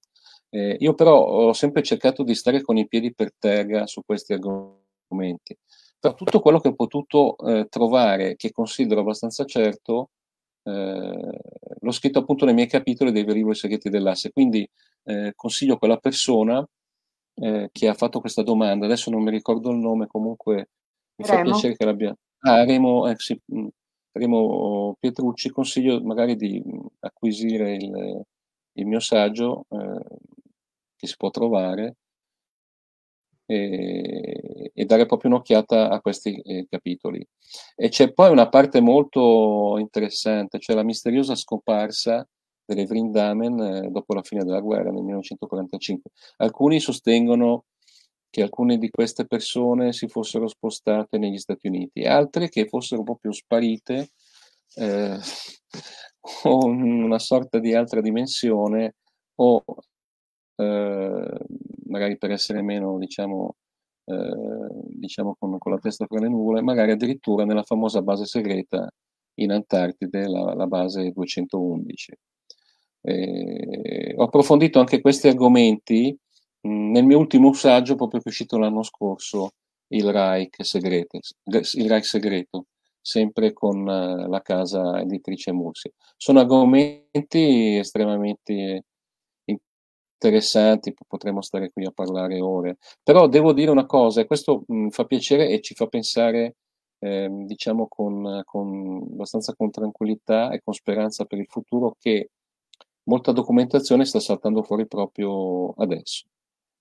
Eh, 0.50 0.78
io 0.80 0.94
però 0.94 1.24
ho 1.24 1.54
sempre 1.54 1.84
cercato 1.84 2.24
di 2.24 2.34
stare 2.36 2.62
con 2.62 2.78
i 2.78 2.88
piedi 2.88 3.14
per 3.14 3.34
terra 3.38 3.86
su 3.86 4.02
questi 4.06 4.34
argomenti, 4.34 5.58
però 6.00 6.14
tutto 6.16 6.40
quello 6.40 6.60
che 6.60 6.70
ho 6.70 6.76
potuto 6.76 7.38
eh, 7.38 7.68
trovare, 7.70 8.36
che 8.36 8.52
considero 8.52 9.02
abbastanza 9.02 9.46
certo, 9.46 10.12
eh, 10.64 11.40
l'ho 11.80 11.92
scritto 11.92 12.20
appunto 12.20 12.46
nei 12.46 12.54
miei 12.54 12.68
capitoli 12.68 13.12
dei 13.12 13.24
velivoli 13.24 13.56
segreti 13.56 13.90
dell'asse, 13.90 14.32
quindi 14.32 14.68
eh, 15.04 15.34
consiglio 15.36 15.78
quella 15.78 15.98
persona 15.98 16.66
eh, 17.36 17.70
che 17.72 17.88
ha 17.88 17.94
fatto 17.94 18.20
questa 18.20 18.44
domanda, 18.44 18.86
adesso 18.86 19.10
non 19.10 19.24
mi 19.24 19.32
ricordo 19.32 19.72
il 19.72 19.78
nome, 19.78 20.08
comunque 20.08 20.70
mi 21.16 21.26
Remo. 21.26 21.38
fa 21.38 21.44
piacere 21.44 21.76
che 21.76 21.86
l'abbia... 21.86 22.16
Ah, 22.40 22.64
Remo, 22.64 23.10
eh, 23.10 23.16
sì, 23.18 23.40
mm, 23.54 23.68
Remo 24.12 24.96
Pietrucci, 25.00 25.50
consiglio 25.50 26.02
magari 26.02 26.36
di 26.36 26.62
mm, 26.66 26.86
acquisire 27.00 27.76
il, 27.76 28.24
il 28.74 28.86
mio 28.86 29.00
saggio 29.00 29.66
eh, 29.70 30.04
che 30.96 31.08
si 31.08 31.16
può 31.18 31.30
trovare 31.30 31.98
e, 33.52 34.72
e 34.76 34.86
dare 34.86 35.08
proprio 35.08 35.32
un'occhiata 35.32 35.90
a 35.90 36.00
questi 36.02 36.40
eh, 36.42 36.68
capitoli. 36.70 37.26
E 37.76 37.90
c'è 37.90 38.14
poi 38.14 38.30
una 38.30 38.48
parte 38.48 38.80
molto 38.80 39.78
interessante, 39.80 40.60
cioè 40.60 40.76
la 40.76 40.84
misteriosa 40.84 41.34
scomparsa 41.34 42.28
delle 42.64 42.86
Vrindamen 42.86 43.60
eh, 43.60 43.90
dopo 43.90 44.14
la 44.14 44.22
fine 44.22 44.44
della 44.44 44.60
guerra 44.60 44.92
nel 44.92 45.02
1945. 45.02 46.12
Alcuni 46.38 46.80
sostengono 46.80 47.66
che 48.30 48.44
alcune 48.44 48.78
di 48.78 48.92
queste 48.92 49.26
persone 49.26 49.94
si 49.94 50.08
fossero 50.08 50.48
spostate 50.48 51.18
negli 51.18 51.40
Stati 51.40 51.66
Uniti, 51.66 52.04
altre 52.04 52.50
che 52.50 52.68
fossero 52.68 53.02
proprio 53.02 53.32
sparite 53.32 54.12
eh, 54.76 55.18
con 56.20 56.82
una 56.82 57.18
sorta 57.18 57.58
di 57.58 57.74
altra 57.74 58.00
dimensione 58.00 58.94
o 59.38 59.64
eh, 60.58 61.40
magari 61.90 62.18
per 62.18 62.32
essere 62.32 62.62
meno, 62.62 62.98
diciamo, 62.98 63.56
eh, 64.06 64.36
diciamo 64.88 65.36
con, 65.38 65.58
con, 65.58 65.72
la 65.72 65.80
testa 65.80 66.06
fra 66.06 66.20
le 66.20 66.30
nuvole, 66.30 66.62
magari 66.62 66.92
addirittura 66.92 67.46
nella 67.46 67.64
famosa 67.64 68.02
base 68.02 68.26
segreta 68.26 68.90
in 69.36 69.52
Antartide, 69.52 70.28
la, 70.28 70.54
la 70.54 70.68
base 70.68 71.12
211. 71.12 72.14
Eh, 73.02 74.14
ho 74.18 74.24
approfondito 74.24 74.80
anche 74.80 75.02
questi 75.02 75.28
argomenti 75.28 76.16
mh, 76.62 76.92
nel 76.92 77.06
mio 77.06 77.18
ultimo 77.18 77.54
saggio, 77.54 77.96
proprio 77.96 78.20
che 78.20 78.28
è 78.28 78.30
uscito 78.32 78.58
l'anno 78.58 78.84
scorso, 78.84 79.52
il 79.90 80.12
Reich, 80.12 80.64
segreto, 80.66 81.20
il 81.46 81.90
Reich 81.90 82.06
segreto, 82.06 82.66
sempre 83.02 83.54
con 83.54 83.80
uh, 83.82 84.28
la 84.30 84.42
casa 84.42 85.00
editrice 85.02 85.52
Mursi. 85.52 85.92
Sono 86.18 86.40
argomenti 86.40 87.78
estremamente 87.78 88.84
interessanti, 90.20 90.94
potremmo 91.08 91.42
stare 91.42 91.72
qui 91.72 91.86
a 91.86 91.92
parlare 91.92 92.42
ore. 92.42 92.78
Però 93.02 93.28
devo 93.28 93.54
dire 93.54 93.72
una 93.72 93.86
cosa, 93.86 94.22
e 94.22 94.26
questo 94.26 94.64
mh, 94.68 94.90
fa 94.90 95.06
piacere 95.06 95.50
e 95.50 95.62
ci 95.62 95.74
fa 95.74 95.88
pensare, 95.88 96.56
eh, 97.00 97.30
diciamo, 97.30 97.88
con, 97.88 98.42
con, 98.46 99.08
abbastanza 99.12 99.56
con 99.56 99.72
tranquillità 99.72 100.52
e 100.52 100.62
con 100.62 100.74
speranza 100.74 101.26
per 101.26 101.40
il 101.40 101.48
futuro, 101.48 101.96
che 101.98 102.32
molta 103.04 103.32
documentazione 103.32 104.06
sta 104.06 104.20
saltando 104.20 104.64
fuori 104.64 104.88
proprio 104.88 105.72
adesso. 105.78 106.26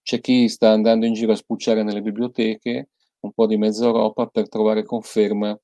C'è 0.03 0.21
chi 0.21 0.49
sta 0.49 0.71
andando 0.71 1.07
in 1.07 1.13
giro 1.15 1.33
a 1.33 1.37
spucciare 1.37 1.83
nelle 1.83 2.01
biblioteche 2.03 2.89
un 3.21 3.33
po' 3.33 3.47
di 3.47 3.57
mezza 3.57 3.85
Europa 3.85 4.27
per 4.27 4.49
trovare 4.49 4.85
conferma 4.85 5.59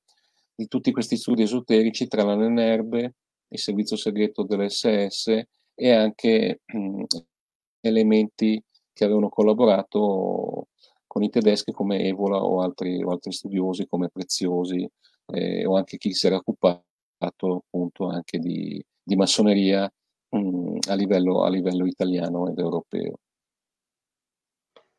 di 0.53 0.67
tutti 0.67 0.91
questi 0.91 1.17
studi 1.17 1.43
esoterici 1.43 2.07
tra 2.07 2.23
la 2.23 2.35
Nenerbe 2.35 3.15
il 3.49 3.59
servizio 3.59 3.95
segreto 3.95 4.43
dell'SS 4.43 5.27
e 5.73 5.91
anche 5.91 6.61
elementi 7.87 8.61
che 8.93 9.03
avevano 9.03 9.29
collaborato 9.29 10.67
con 11.05 11.23
i 11.23 11.29
tedeschi 11.29 11.71
come 11.71 11.99
Evola 11.99 12.43
o 12.43 12.61
altri, 12.61 13.03
o 13.03 13.11
altri 13.11 13.31
studiosi 13.31 13.87
come 13.87 14.09
Preziosi 14.09 14.89
eh, 15.27 15.65
o 15.65 15.75
anche 15.75 15.97
chi 15.97 16.13
si 16.13 16.27
era 16.27 16.37
occupato 16.37 16.83
appunto 17.17 18.07
anche 18.07 18.37
di, 18.37 18.83
di 19.01 19.15
massoneria 19.15 19.91
mh, 20.29 20.77
a, 20.89 20.93
livello, 20.95 21.43
a 21.43 21.49
livello 21.49 21.85
italiano 21.85 22.49
ed 22.49 22.59
europeo. 22.59 23.15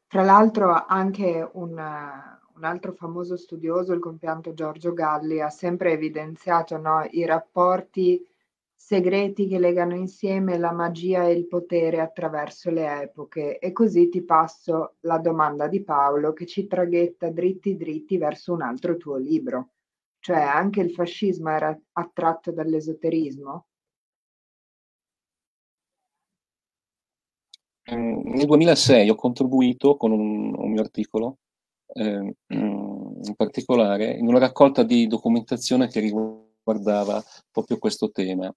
Tra 0.07 0.22
l'altro 0.22 0.72
anche 0.87 1.49
un, 1.53 1.72
un, 1.72 2.64
altro 2.64 2.93
famoso 2.93 3.37
studioso, 3.37 3.93
il 3.93 4.01
compianto 4.01 4.55
Giorgio 4.55 4.93
Galli, 4.93 5.41
ha 5.41 5.51
sempre 5.51 5.93
evidenziato 5.93 6.76
no, 6.78 7.07
i 7.11 7.24
rapporti 7.24 8.24
segreti 8.77 9.49
che 9.49 9.59
legano 9.59 9.97
insieme 9.97 10.59
la 10.59 10.72
magia 10.72 11.27
e 11.27 11.33
il 11.33 11.49
potere 11.49 12.01
attraverso 12.01 12.70
le 12.70 13.03
epoche. 13.03 13.59
E 13.59 13.72
così 13.72 14.09
ti 14.09 14.22
passo 14.22 14.97
la 15.01 15.18
domanda 15.18 15.66
di 15.66 15.83
Paolo 15.83 16.33
che 16.33 16.47
ci 16.47 16.66
traghetta 16.66 17.31
dritti 17.31 17.77
dritti 17.77 18.18
verso 18.18 18.53
un 18.53 18.62
altro 18.62 18.97
tuo 18.97 19.16
libro. 19.16 19.70
Cioè 20.20 20.41
anche 20.41 20.81
il 20.81 20.93
fascismo 20.93 21.51
era 21.51 21.77
attratto 21.93 22.53
dall'esoterismo? 22.53 23.66
Ehm, 27.89 28.22
nel 28.24 28.47
2006 28.47 29.09
ho 29.11 29.14
contribuito 29.14 29.97
con 29.97 30.11
un, 30.11 30.55
un 30.57 30.70
mio 30.70 30.81
articolo, 30.81 31.39
eh, 31.95 32.35
in 32.49 33.35
particolare, 33.37 34.11
in 34.16 34.27
una 34.27 34.39
raccolta 34.39 34.83
di 34.83 35.07
documentazione 35.07 35.89
che 35.89 36.01
riguardava 36.01 37.22
proprio 37.51 37.79
questo 37.79 38.11
tema. 38.11 38.53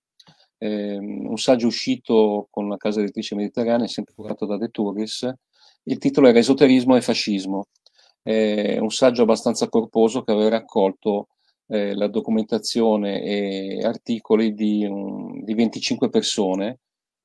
Eh, 0.60 0.98
un 0.98 1.38
saggio 1.38 1.68
uscito 1.68 2.48
con 2.52 2.70
la 2.70 2.78
casa 2.78 3.00
editrice 3.02 3.36
mediterranea, 3.36 3.88
sempre 3.88 4.14
curato 4.14 4.46
da 4.46 4.58
De 4.58 4.70
Turris. 4.70 5.32
Il 5.84 5.98
titolo 5.98 6.28
era 6.28 6.40
Esoterismo 6.40 6.96
e 6.96 7.02
fascismo. 7.02 7.66
È 8.22 8.78
un 8.78 8.92
saggio 8.92 9.24
abbastanza 9.24 9.68
corposo 9.70 10.22
che 10.22 10.32
aveva 10.32 10.50
raccolto 10.50 11.30
eh, 11.68 11.96
la 11.96 12.08
documentazione 12.08 13.24
e 13.24 13.80
articoli 13.84 14.54
di, 14.54 14.86
un, 14.86 15.44
di 15.44 15.54
25 15.54 16.10
persone 16.10 16.80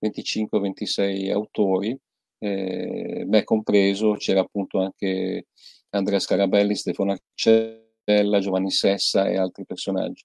25-26 0.04 1.30
autori, 1.30 1.96
eh, 2.38 3.24
me 3.26 3.44
compreso, 3.44 4.14
c'era 4.14 4.40
appunto 4.40 4.80
anche 4.80 5.46
Andrea 5.90 6.18
Scarabelli, 6.18 6.74
Stefano 6.74 7.12
Accella, 7.12 8.40
Giovanni 8.40 8.70
Sessa 8.70 9.28
e 9.28 9.36
altri 9.36 9.64
personaggi. 9.64 10.24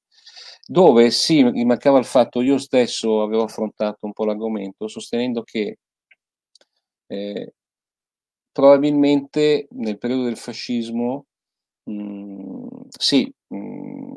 Dove 0.68 1.10
sì, 1.12 1.44
mancava 1.44 1.98
il 2.00 2.06
fatto, 2.06 2.42
io 2.42 2.58
stesso 2.58 3.22
avevo 3.24 3.44
affrontato 3.44 4.06
un 4.06 4.14
po' 4.14 4.26
l'argomento, 4.26 4.88
sostenendo 4.88 5.44
che 5.44 5.78
eh, 7.08 7.54
probabilmente 8.52 9.68
nel 9.72 9.98
periodo 9.98 10.24
del 10.24 10.38
fascismo, 10.38 11.26
mh, 11.84 11.94
mm, 11.94 12.68
sì, 12.98 13.32
mh, 13.48 13.58
mm, 13.58 14.16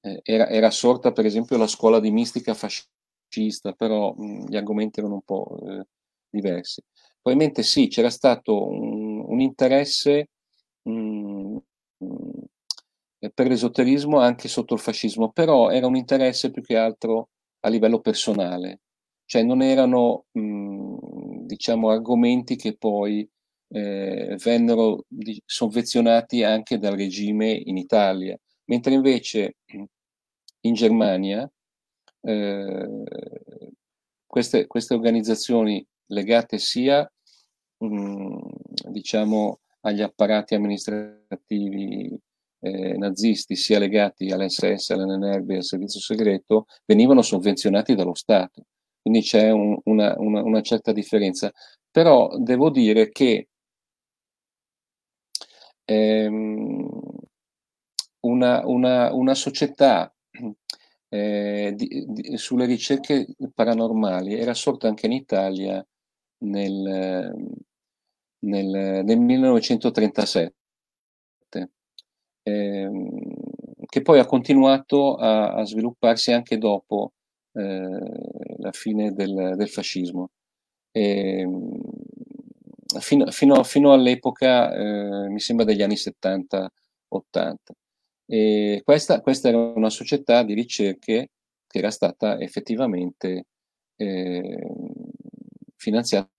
eh, 0.00 0.20
era, 0.22 0.48
era, 0.48 0.70
sorta 0.70 1.12
per 1.12 1.24
esempio 1.26 1.56
la 1.56 1.66
scuola 1.66 2.00
di 2.00 2.10
mistica 2.10 2.54
fascista 2.54 3.72
però 3.72 4.12
mh, 4.14 4.46
gli 4.48 4.56
argomenti 4.56 5.00
erano 5.00 5.14
un 5.14 5.22
po' 5.22 5.58
eh, 5.68 5.86
diversi. 6.28 6.82
Probabilmente 7.20 7.62
sì, 7.62 7.88
c'era 7.88 8.10
stato 8.10 8.68
un, 8.68 9.24
un 9.26 9.40
interesse 9.40 10.28
per 13.34 13.48
l'esoterismo 13.48 14.18
anche 14.18 14.48
sotto 14.48 14.74
il 14.74 14.80
fascismo, 14.80 15.30
però 15.30 15.70
era 15.70 15.86
un 15.86 15.96
interesse 15.96 16.50
più 16.50 16.62
che 16.62 16.76
altro 16.76 17.30
a 17.60 17.68
livello 17.68 18.00
personale, 18.00 18.80
cioè 19.24 19.42
non 19.42 19.62
erano 19.62 20.26
diciamo 20.32 21.90
argomenti 21.90 22.56
che 22.56 22.76
poi 22.76 23.28
eh, 23.68 24.36
vennero 24.42 25.04
di, 25.08 25.40
sovvenzionati 25.44 26.42
anche 26.42 26.78
dal 26.78 26.96
regime 26.96 27.50
in 27.52 27.76
Italia, 27.76 28.38
mentre 28.66 28.94
invece 28.94 29.56
in 30.60 30.74
Germania 30.74 31.50
eh, 32.20 33.02
queste, 34.26 34.66
queste, 34.66 34.94
organizzazioni 34.94 35.84
legate 36.06 36.58
sia 36.58 37.10
mh, 37.78 38.38
diciamo, 38.88 39.60
agli 39.80 40.02
apparati 40.02 40.54
amministrativi 40.54 42.18
eh, 42.60 42.96
nazisti, 42.96 43.56
sia 43.56 43.78
legati 43.78 44.30
all'SS, 44.30 44.90
all'NNRB 44.90 45.50
e 45.50 45.56
al 45.56 45.64
servizio 45.64 46.00
segreto, 46.00 46.66
venivano 46.84 47.22
sovvenzionati 47.22 47.94
dallo 47.94 48.14
Stato. 48.14 48.64
Quindi 49.00 49.22
c'è 49.22 49.50
un, 49.50 49.78
una, 49.84 50.14
una, 50.18 50.42
una 50.42 50.60
certa 50.62 50.92
differenza. 50.92 51.52
Però 51.90 52.36
devo 52.38 52.70
dire 52.70 53.10
che 53.10 53.48
ehm, 55.84 56.88
una, 58.20 58.66
una, 58.66 59.34
società 59.34 60.12
eh, 61.08 61.72
di, 61.74 62.04
di, 62.08 62.36
sulle 62.36 62.66
ricerche 62.66 63.26
paranormali 63.54 64.34
era 64.34 64.54
sorta 64.54 64.88
anche 64.88 65.06
in 65.06 65.12
Italia 65.12 65.86
nel, 66.38 67.32
nel, 68.40 69.04
nel 69.04 69.18
1937, 69.18 70.55
eh, 72.48 72.88
che 73.86 74.02
poi 74.02 74.20
ha 74.20 74.24
continuato 74.24 75.16
a, 75.16 75.54
a 75.54 75.64
svilupparsi 75.64 76.30
anche 76.32 76.58
dopo 76.58 77.14
eh, 77.52 77.98
la 78.58 78.70
fine 78.72 79.12
del, 79.12 79.54
del 79.56 79.68
fascismo. 79.68 80.30
E, 80.92 81.44
fino, 83.00 83.30
fino, 83.30 83.64
fino, 83.64 83.92
all'epoca, 83.92 84.72
eh, 84.72 85.28
mi 85.28 85.40
sembra 85.40 85.64
degli 85.64 85.82
anni 85.82 85.96
70-80. 85.96 86.68
E 88.26 88.82
questa, 88.84 89.20
questa 89.20 89.48
era 89.48 89.58
una 89.58 89.90
società 89.90 90.42
di 90.44 90.54
ricerche 90.54 91.30
che 91.66 91.78
era 91.78 91.90
stata 91.90 92.38
effettivamente 92.38 93.46
eh, 93.96 94.66
finanziata 95.76 96.30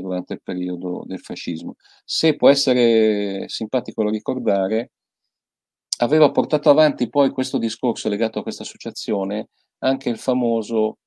durante 0.00 0.34
il 0.34 0.42
periodo 0.42 1.02
del 1.06 1.20
fascismo. 1.20 1.76
Se 2.04 2.34
può 2.36 2.48
essere 2.48 3.48
simpatico 3.48 4.08
ricordare, 4.08 4.92
aveva 5.98 6.30
portato 6.30 6.70
avanti 6.70 7.08
poi 7.08 7.30
questo 7.30 7.58
discorso 7.58 8.08
legato 8.08 8.38
a 8.38 8.42
questa 8.42 8.62
associazione 8.62 9.48
anche 9.78 10.08
il 10.08 10.18
famoso 10.18 10.98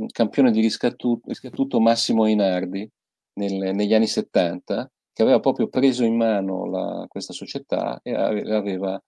mm, 0.00 0.06
campione 0.12 0.50
di 0.50 0.60
riscattuto, 0.60 1.80
Massimo 1.80 2.26
Inardi 2.26 2.88
nel, 3.34 3.74
negli 3.74 3.94
anni 3.94 4.06
70, 4.06 4.90
che 5.12 5.22
aveva 5.22 5.40
proprio 5.40 5.68
preso 5.68 6.04
in 6.04 6.16
mano 6.16 6.66
la, 6.66 7.04
questa 7.08 7.32
società 7.32 8.00
e 8.02 8.14
aveva 8.14 9.00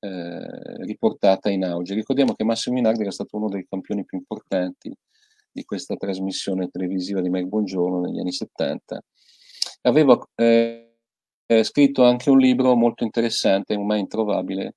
eh, 0.00 0.84
riportata 0.84 1.50
in 1.50 1.64
auge. 1.64 1.94
Ricordiamo 1.94 2.34
che 2.34 2.44
Massimo 2.44 2.76
Minardi 2.76 3.02
era 3.02 3.10
stato 3.10 3.36
uno 3.36 3.48
dei 3.48 3.66
campioni 3.68 4.04
più 4.04 4.18
importanti 4.18 4.94
di 5.50 5.64
questa 5.64 5.96
trasmissione 5.96 6.68
televisiva 6.68 7.20
di 7.20 7.30
Mike 7.30 7.48
Buongiorno 7.48 8.00
negli 8.00 8.20
anni 8.20 8.32
70. 8.32 9.02
Aveva 9.82 10.18
eh, 10.36 10.87
scritto 11.62 12.04
anche 12.04 12.30
un 12.30 12.38
libro 12.38 12.74
molto 12.74 13.04
interessante, 13.04 13.74
ormai 13.74 14.00
introvabile, 14.00 14.74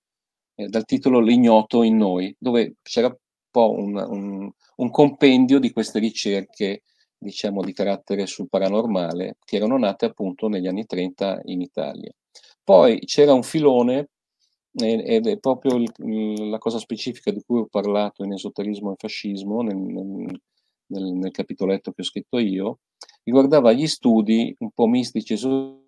eh, 0.55 0.67
dal 0.67 0.85
titolo 0.85 1.19
L'ignoto 1.19 1.83
in 1.83 1.97
noi, 1.97 2.33
dove 2.37 2.75
c'era 2.81 3.07
un 3.07 3.15
po' 3.49 3.71
un, 3.71 3.95
un, 3.95 4.51
un 4.75 4.89
compendio 4.89 5.59
di 5.59 5.71
queste 5.71 5.99
ricerche 5.99 6.83
diciamo 7.17 7.61
di 7.61 7.73
carattere 7.73 8.25
sul 8.25 8.49
paranormale 8.49 9.37
che 9.45 9.57
erano 9.57 9.77
nate 9.77 10.05
appunto 10.05 10.47
negli 10.47 10.67
anni 10.67 10.85
30 10.85 11.41
in 11.45 11.61
Italia. 11.61 12.11
Poi 12.63 12.99
c'era 13.01 13.33
un 13.33 13.43
filone 13.43 14.09
ed 14.73 15.27
è 15.27 15.37
proprio 15.37 15.75
il, 15.75 16.49
la 16.49 16.57
cosa 16.57 16.79
specifica 16.79 17.31
di 17.31 17.43
cui 17.45 17.59
ho 17.59 17.67
parlato 17.67 18.23
in 18.23 18.31
esoterismo 18.33 18.93
e 18.93 18.95
fascismo 18.97 19.61
nel, 19.61 19.75
nel, 19.75 21.13
nel 21.13 21.31
capitoletto 21.31 21.91
che 21.91 22.01
ho 22.01 22.05
scritto 22.05 22.39
io, 22.39 22.79
riguardava 23.23 23.73
gli 23.73 23.87
studi 23.87 24.55
un 24.59 24.71
po' 24.71 24.87
mistici 24.87 25.33
esoterici 25.33 25.80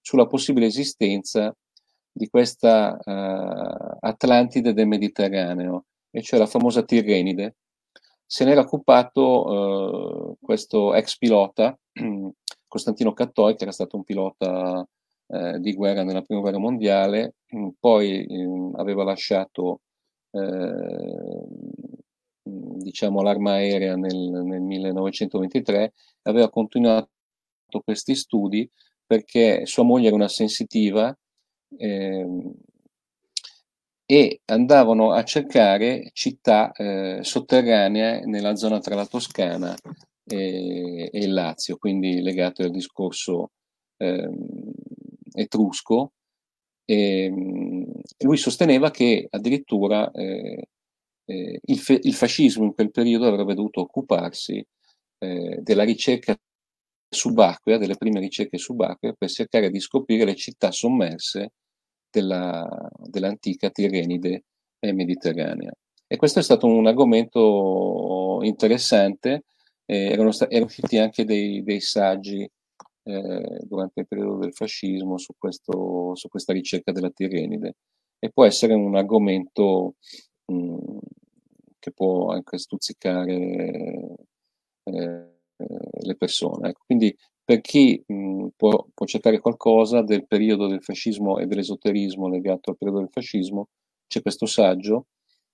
sulla 0.00 0.26
possibile 0.26 0.66
esistenza 0.66 1.54
di 2.12 2.28
questa 2.28 2.96
uh, 3.02 3.96
Atlantide 4.00 4.72
del 4.72 4.86
Mediterraneo, 4.86 5.86
e 6.10 6.22
cioè 6.22 6.38
la 6.38 6.46
famosa 6.46 6.84
Tirrenide. 6.84 7.56
Se 8.26 8.44
n'era 8.44 8.60
occupato 8.60 9.22
uh, 9.22 10.36
questo 10.40 10.94
ex 10.94 11.18
pilota, 11.18 11.76
Costantino 12.68 13.12
Cattoi, 13.12 13.56
che 13.56 13.62
era 13.62 13.72
stato 13.72 13.96
un 13.96 14.04
pilota 14.04 14.86
eh, 15.26 15.58
di 15.58 15.72
guerra 15.74 16.02
nella 16.02 16.22
prima 16.22 16.40
guerra 16.40 16.58
mondiale, 16.58 17.36
mm, 17.54 17.68
poi 17.80 18.24
eh, 18.26 18.70
aveva 18.74 19.04
lasciato 19.04 19.80
eh, 20.30 21.46
diciamo, 22.42 23.22
l'arma 23.22 23.52
aerea 23.52 23.96
nel, 23.96 24.14
nel 24.16 24.60
1923, 24.60 25.92
aveva 26.22 26.50
continuato 26.50 27.10
questi 27.80 28.14
studi 28.14 28.68
perché 29.06 29.66
sua 29.66 29.84
moglie 29.84 30.06
era 30.06 30.16
una 30.16 30.28
sensitiva, 30.28 31.16
eh, 31.76 32.26
e 34.06 34.40
andavano 34.46 35.12
a 35.12 35.24
cercare 35.24 36.10
città 36.12 36.72
eh, 36.72 37.20
sotterranee 37.22 38.26
nella 38.26 38.54
zona 38.54 38.78
tra 38.78 38.94
la 38.94 39.06
Toscana 39.06 39.74
e, 40.24 41.10
e 41.12 41.18
il 41.18 41.32
Lazio, 41.32 41.76
quindi 41.78 42.20
legate 42.20 42.64
al 42.64 42.70
discorso 42.70 43.52
eh, 43.96 44.28
etrusco. 45.32 46.12
E, 46.84 47.32
lui 48.18 48.36
sosteneva 48.36 48.90
che 48.90 49.26
addirittura 49.30 50.10
eh, 50.10 50.68
eh, 51.26 51.60
il, 51.64 51.78
fe- 51.78 52.00
il, 52.02 52.14
fascismo 52.14 52.64
in 52.64 52.74
quel 52.74 52.90
periodo 52.90 53.26
avrebbe 53.26 53.54
dovuto 53.54 53.80
occuparsi 53.80 54.64
eh, 55.18 55.58
della 55.62 55.84
ricerca 55.84 56.38
subacquea, 57.08 57.78
delle 57.78 57.96
prime 57.96 58.20
ricerche 58.20 58.58
subacquee, 58.58 59.14
per 59.16 59.30
cercare 59.30 59.70
di 59.70 59.80
scoprire 59.80 60.24
le 60.24 60.34
città 60.34 60.70
sommerse 60.70 61.52
della, 62.10 62.66
dell'antica 62.98 63.70
Tirenide 63.70 64.44
mediterranea. 64.80 65.72
E 66.06 66.16
questo 66.16 66.38
è 66.38 66.42
stato 66.42 66.66
un 66.66 66.86
argomento 66.86 68.40
interessante, 68.42 69.44
eh, 69.86 70.10
erano, 70.10 70.30
sta- 70.32 70.48
erano 70.48 70.66
usciti 70.66 70.98
anche 70.98 71.24
dei, 71.24 71.62
dei 71.62 71.80
saggi 71.80 72.48
eh, 73.04 73.60
durante 73.64 74.00
il 74.00 74.06
periodo 74.06 74.38
del 74.38 74.54
fascismo 74.54 75.18
su, 75.18 75.34
questo, 75.38 76.14
su, 76.14 76.28
questa 76.28 76.52
ricerca 76.52 76.92
della 76.92 77.10
Tirenide 77.10 77.76
e 78.18 78.30
può 78.30 78.44
essere 78.44 78.74
un 78.74 78.96
argomento 78.96 79.96
mh, 80.46 80.54
mm, 80.54 80.98
che 81.78 81.92
può 81.92 82.30
anche 82.30 82.58
stuzzicare 82.58 84.16
eh, 84.84 85.33
le 85.56 86.16
persone. 86.16 86.70
Ecco. 86.70 86.82
Quindi 86.86 87.16
per 87.44 87.60
chi 87.60 88.02
mh, 88.06 88.48
può, 88.56 88.86
può, 88.92 89.06
cercare 89.06 89.38
qualcosa 89.38 90.02
del 90.02 90.26
periodo 90.26 90.66
del 90.66 90.82
fascismo 90.82 91.38
e 91.38 91.46
dell'esoterismo 91.46 92.28
legato 92.28 92.70
al 92.70 92.78
periodo 92.78 93.00
del 93.00 93.10
fascismo, 93.10 93.68
c'è 94.06 94.22
questo 94.22 94.46
saggio 94.46 95.06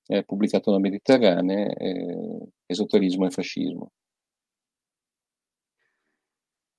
eh, 0.07 0.25
pubblicato 0.25 0.71
da 0.71 0.79
Mediterranee, 0.79 1.75
eh, 1.75 2.49
Esoterismo 2.67 3.27
e 3.27 3.31
fascismo. 3.31 3.91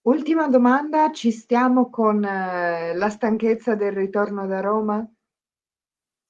Ultima 0.03 0.47
domanda, 0.47 1.11
ci 1.11 1.31
stiamo 1.31 1.89
con 1.89 2.23
eh, 2.23 2.95
la 2.95 3.09
stanchezza 3.09 3.75
del 3.75 3.91
ritorno 3.91 4.47
da 4.47 4.59
Roma? 4.59 5.07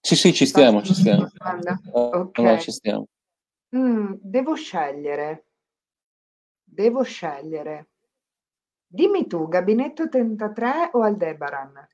Sì, 0.01 0.15
sì, 0.15 0.33
ci 0.33 0.45
stiamo, 0.45 0.81
ci 0.81 0.93
stiamo. 0.93 1.27
Ok. 1.91 2.37
No, 2.39 2.57
ci 2.57 2.71
stiamo. 2.71 3.07
Mm, 3.75 4.13
devo 4.19 4.55
scegliere. 4.55 5.50
Devo 6.81 7.03
scegliere. 7.03 7.89
Dimmi 8.87 9.27
tu, 9.27 9.47
Gabinetto 9.47 10.09
33 10.09 10.89
o 10.93 11.03
Aldebaran? 11.03 11.87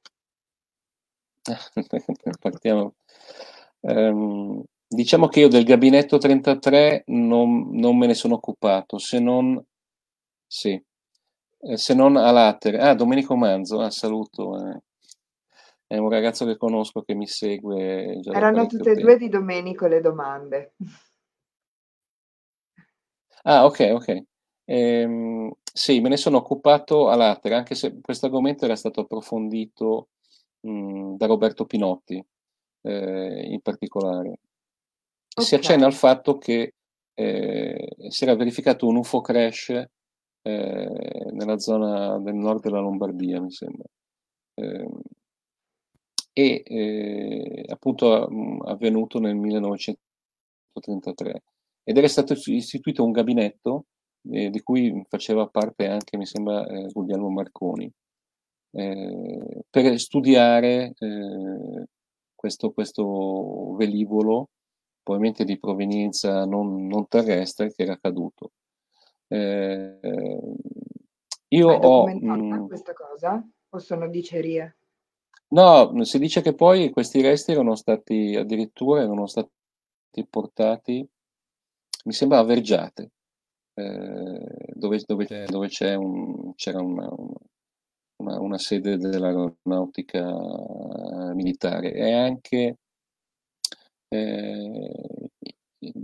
Partiamo. 2.40 2.96
Um, 3.82 4.64
diciamo 4.88 5.28
che 5.28 5.42
io 5.42 5.50
del 5.50 5.66
Gabinetto 5.66 6.18
33 6.18 7.04
non, 7.08 7.70
non 7.72 7.98
me 7.98 8.08
ne 8.08 8.14
sono 8.14 8.36
occupato, 8.36 8.98
se 8.98 9.20
non... 9.20 9.62
Sì, 10.48 10.82
eh, 11.60 11.76
se 11.76 11.94
non 11.94 12.16
a 12.16 12.32
Latere. 12.32 12.80
Ah, 12.80 12.96
Domenico 12.96 13.36
Manzo, 13.36 13.82
ah, 13.82 13.90
saluto. 13.90 14.58
Eh. 14.58 14.82
È 15.86 15.98
un 15.98 16.10
ragazzo 16.10 16.46
che 16.46 16.56
conosco 16.56 17.02
che 17.02 17.14
mi 17.14 17.28
segue. 17.28 18.22
Erano 18.24 18.68
tutte 18.68 18.92
e 18.92 18.96
due 18.96 19.18
di 19.18 19.28
Domenico 19.28 19.86
le 19.88 20.00
domande. 20.00 20.76
Ah, 23.44 23.66
ok, 23.66 23.90
ok. 23.92 24.24
Ehm, 24.70 25.50
sì, 25.72 26.02
me 26.02 26.10
ne 26.10 26.18
sono 26.18 26.38
occupato 26.38 27.08
a 27.08 27.16
Latere, 27.16 27.56
anche 27.56 27.74
se 27.76 28.00
questo 28.02 28.26
argomento 28.26 28.66
era 28.66 28.76
stato 28.76 29.02
approfondito 29.02 30.10
mh, 30.62 31.16
da 31.16 31.26
Roberto 31.26 31.66
Pinotti 31.66 32.24
eh, 32.82 33.48
in 33.50 33.62
particolare. 33.62 34.40
Okay. 35.30 35.46
Si 35.46 35.56
accenna 35.56 35.86
al 35.86 35.94
fatto 35.94 36.38
che 36.38 36.74
eh, 37.14 37.88
si 38.10 38.24
era 38.24 38.36
verificato 38.36 38.88
un 38.88 38.98
UFO 38.98 39.22
crash 39.22 39.70
eh, 40.42 41.30
nella 41.32 41.58
zona 41.60 42.20
del 42.20 42.36
nord 42.36 42.62
della 42.62 42.80
Lombardia, 42.80 43.40
mi 43.40 43.52
sembra. 43.52 43.86
Eh, 44.56 44.90
e 46.34 46.64
eh, 46.66 47.66
appunto 47.70 48.28
mh, 48.30 48.62
avvenuto 48.66 49.20
nel 49.20 49.36
1933 49.36 51.44
ed 51.84 51.98
era 51.98 52.08
stato 52.08 52.34
istituito 52.34 53.04
un 53.04 53.12
gabinetto 53.12 53.86
eh, 54.32 54.50
di 54.50 54.62
cui 54.62 55.04
faceva 55.08 55.48
parte 55.48 55.88
anche, 55.88 56.18
mi 56.18 56.26
sembra, 56.26 56.66
eh, 56.68 56.90
Guglielmo 56.92 57.30
Marconi, 57.30 57.92
eh, 58.72 59.64
per 59.70 60.00
studiare 60.00 60.94
eh, 60.98 61.86
questo, 62.36 62.72
questo 62.72 63.76
velivolo, 63.76 64.50
probabilmente 65.04 65.46
di 65.46 65.58
provenienza 65.58 66.46
non, 66.46 66.86
non 66.88 67.08
terrestre, 67.08 67.72
che 67.74 67.84
era 67.84 67.98
caduto. 67.98 68.52
Eh, 69.28 70.00
io 71.50 71.70
Hai 71.70 71.80
ho... 71.82 72.08
Mh, 72.08 72.68
questa 72.68 72.94
cosa? 72.94 73.46
O 73.70 73.80
sono 73.80 74.08
dicerie? 74.08 74.78
No, 75.50 76.04
si 76.04 76.20
dice 76.20 76.42
che 76.42 76.54
poi 76.54 76.90
questi 76.90 77.22
resti 77.22 77.52
erano 77.52 77.76
stati 77.76 78.36
addirittura 78.36 79.02
erano 79.02 79.28
stati 79.28 79.50
portati, 80.30 81.08
mi 82.06 82.14
sembra 82.14 82.40
a 82.40 82.44
Vergiate, 82.44 83.12
eh, 83.78 84.74
dove, 84.74 85.04
dove, 85.06 85.26
c'è, 85.26 85.46
dove 85.46 85.68
c'è 85.68 85.94
un, 85.94 86.56
c'era 86.56 86.82
una, 86.82 87.08
una, 88.18 88.40
una 88.40 88.58
sede 88.58 88.98
dell'aeronautica 88.98 90.24
militare. 91.36 91.94
E 91.94 92.12
anche 92.12 92.78
eh, 94.08 95.30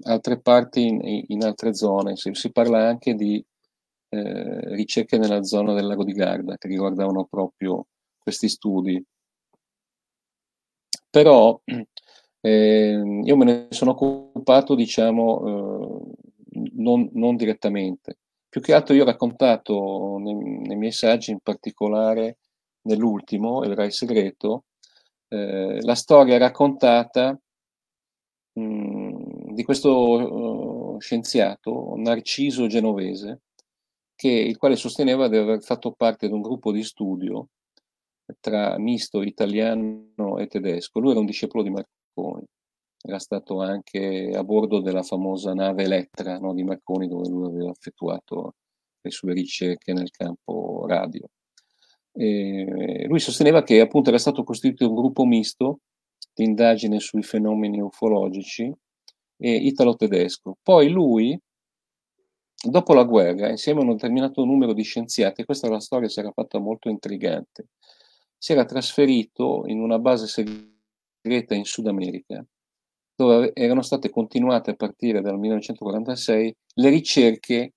altre 0.03 0.39
parti, 0.39 0.85
in, 0.85 1.23
in 1.27 1.43
altre 1.43 1.73
zone, 1.73 2.15
si, 2.15 2.29
si, 2.33 2.51
parla 2.51 2.87
anche 2.87 3.15
di 3.15 3.43
eh, 4.09 4.75
ricerche 4.75 5.17
nella 5.17 5.43
zona 5.43 5.73
del 5.73 5.87
lago 5.87 6.03
di 6.03 6.13
Garda 6.13 6.57
che 6.57 6.67
riguardavano 6.67 7.25
proprio 7.25 7.87
questi 8.19 8.49
studi. 8.49 9.03
Però 11.09 11.59
eh, 12.41 13.21
io 13.23 13.35
me 13.35 13.45
ne 13.45 13.67
sono 13.71 13.91
occupato, 13.91 14.75
diciamo, 14.75 15.47
eh, 15.47 16.12
non, 16.73 17.09
non, 17.13 17.35
direttamente. 17.35 18.17
Più 18.49 18.61
che 18.61 18.73
altro 18.73 18.93
io 18.93 19.03
ho 19.03 19.05
raccontato 19.05 20.17
nei, 20.19 20.35
nei 20.35 20.77
miei 20.77 20.91
saggi, 20.91 21.31
in 21.31 21.39
particolare 21.39 22.37
nell'ultimo, 22.83 23.63
Il 23.63 23.75
Rai 23.75 23.91
Segreto, 23.91 24.65
eh, 25.29 25.81
la 25.81 25.95
storia 25.95 26.37
raccontata 26.37 27.37
mh, 28.53 29.53
di 29.53 29.63
questo 29.63 30.95
uh, 30.95 30.99
scienziato, 30.99 31.93
Narciso 31.97 32.67
Genovese, 32.67 33.41
che, 34.15 34.29
il 34.29 34.57
quale 34.57 34.75
sosteneva 34.75 35.27
di 35.27 35.37
aver 35.37 35.61
fatto 35.63 35.91
parte 35.91 36.27
di 36.27 36.33
un 36.33 36.41
gruppo 36.41 36.71
di 36.71 36.83
studio 36.83 37.49
tra 38.39 38.77
misto 38.77 39.21
italiano 39.21 40.37
e 40.37 40.47
tedesco. 40.47 40.99
Lui 40.99 41.11
era 41.11 41.19
un 41.19 41.25
discepolo 41.25 41.63
di 41.63 41.69
Marconi, 41.69 42.45
era 43.05 43.19
stato 43.19 43.59
anche 43.59 44.31
a 44.33 44.43
bordo 44.43 44.79
della 44.79 45.03
famosa 45.03 45.53
nave 45.53 45.83
Elettra 45.83 46.37
no, 46.39 46.53
di 46.53 46.63
Marconi 46.63 47.07
dove 47.09 47.27
lui 47.27 47.45
aveva 47.47 47.69
effettuato 47.69 48.55
le 49.01 49.11
sue 49.11 49.33
ricerche 49.33 49.91
nel 49.91 50.09
campo 50.09 50.85
radio. 50.87 51.29
E 52.13 53.05
lui 53.07 53.19
sosteneva 53.19 53.63
che 53.63 53.81
appunto 53.81 54.09
era 54.09 54.17
stato 54.17 54.43
costituito 54.43 54.87
un 54.87 54.95
gruppo 54.95 55.25
misto 55.25 55.79
di 56.33 56.45
indagine 56.45 56.99
sui 56.99 57.23
fenomeni 57.23 57.81
ufologici 57.81 58.73
e 59.35 59.51
italo-tedesco. 59.53 60.57
Poi 60.63 60.89
lui, 60.89 61.37
dopo 62.65 62.93
la 62.93 63.03
guerra, 63.03 63.49
insieme 63.49 63.81
a 63.81 63.83
un 63.83 63.89
determinato 63.89 64.45
numero 64.45 64.71
di 64.71 64.83
scienziati, 64.83 65.43
questa 65.43 65.67
la 65.67 65.81
storia 65.81 66.07
si 66.07 66.19
era 66.19 66.31
fatta 66.31 66.57
molto 66.59 66.87
intrigante, 66.87 67.67
si 68.37 68.53
era 68.53 68.63
trasferito 68.63 69.63
in 69.65 69.81
una 69.81 69.99
base 69.99 70.27
segreta 70.27 71.55
in 71.55 71.65
Sud 71.65 71.87
America, 71.87 72.45
dove 73.15 73.51
erano 73.53 73.81
state 73.81 74.09
continuate 74.09 74.71
a 74.71 74.75
partire 74.75 75.21
dal 75.21 75.37
1946 75.37 76.55
le 76.75 76.89
ricerche, 76.89 77.73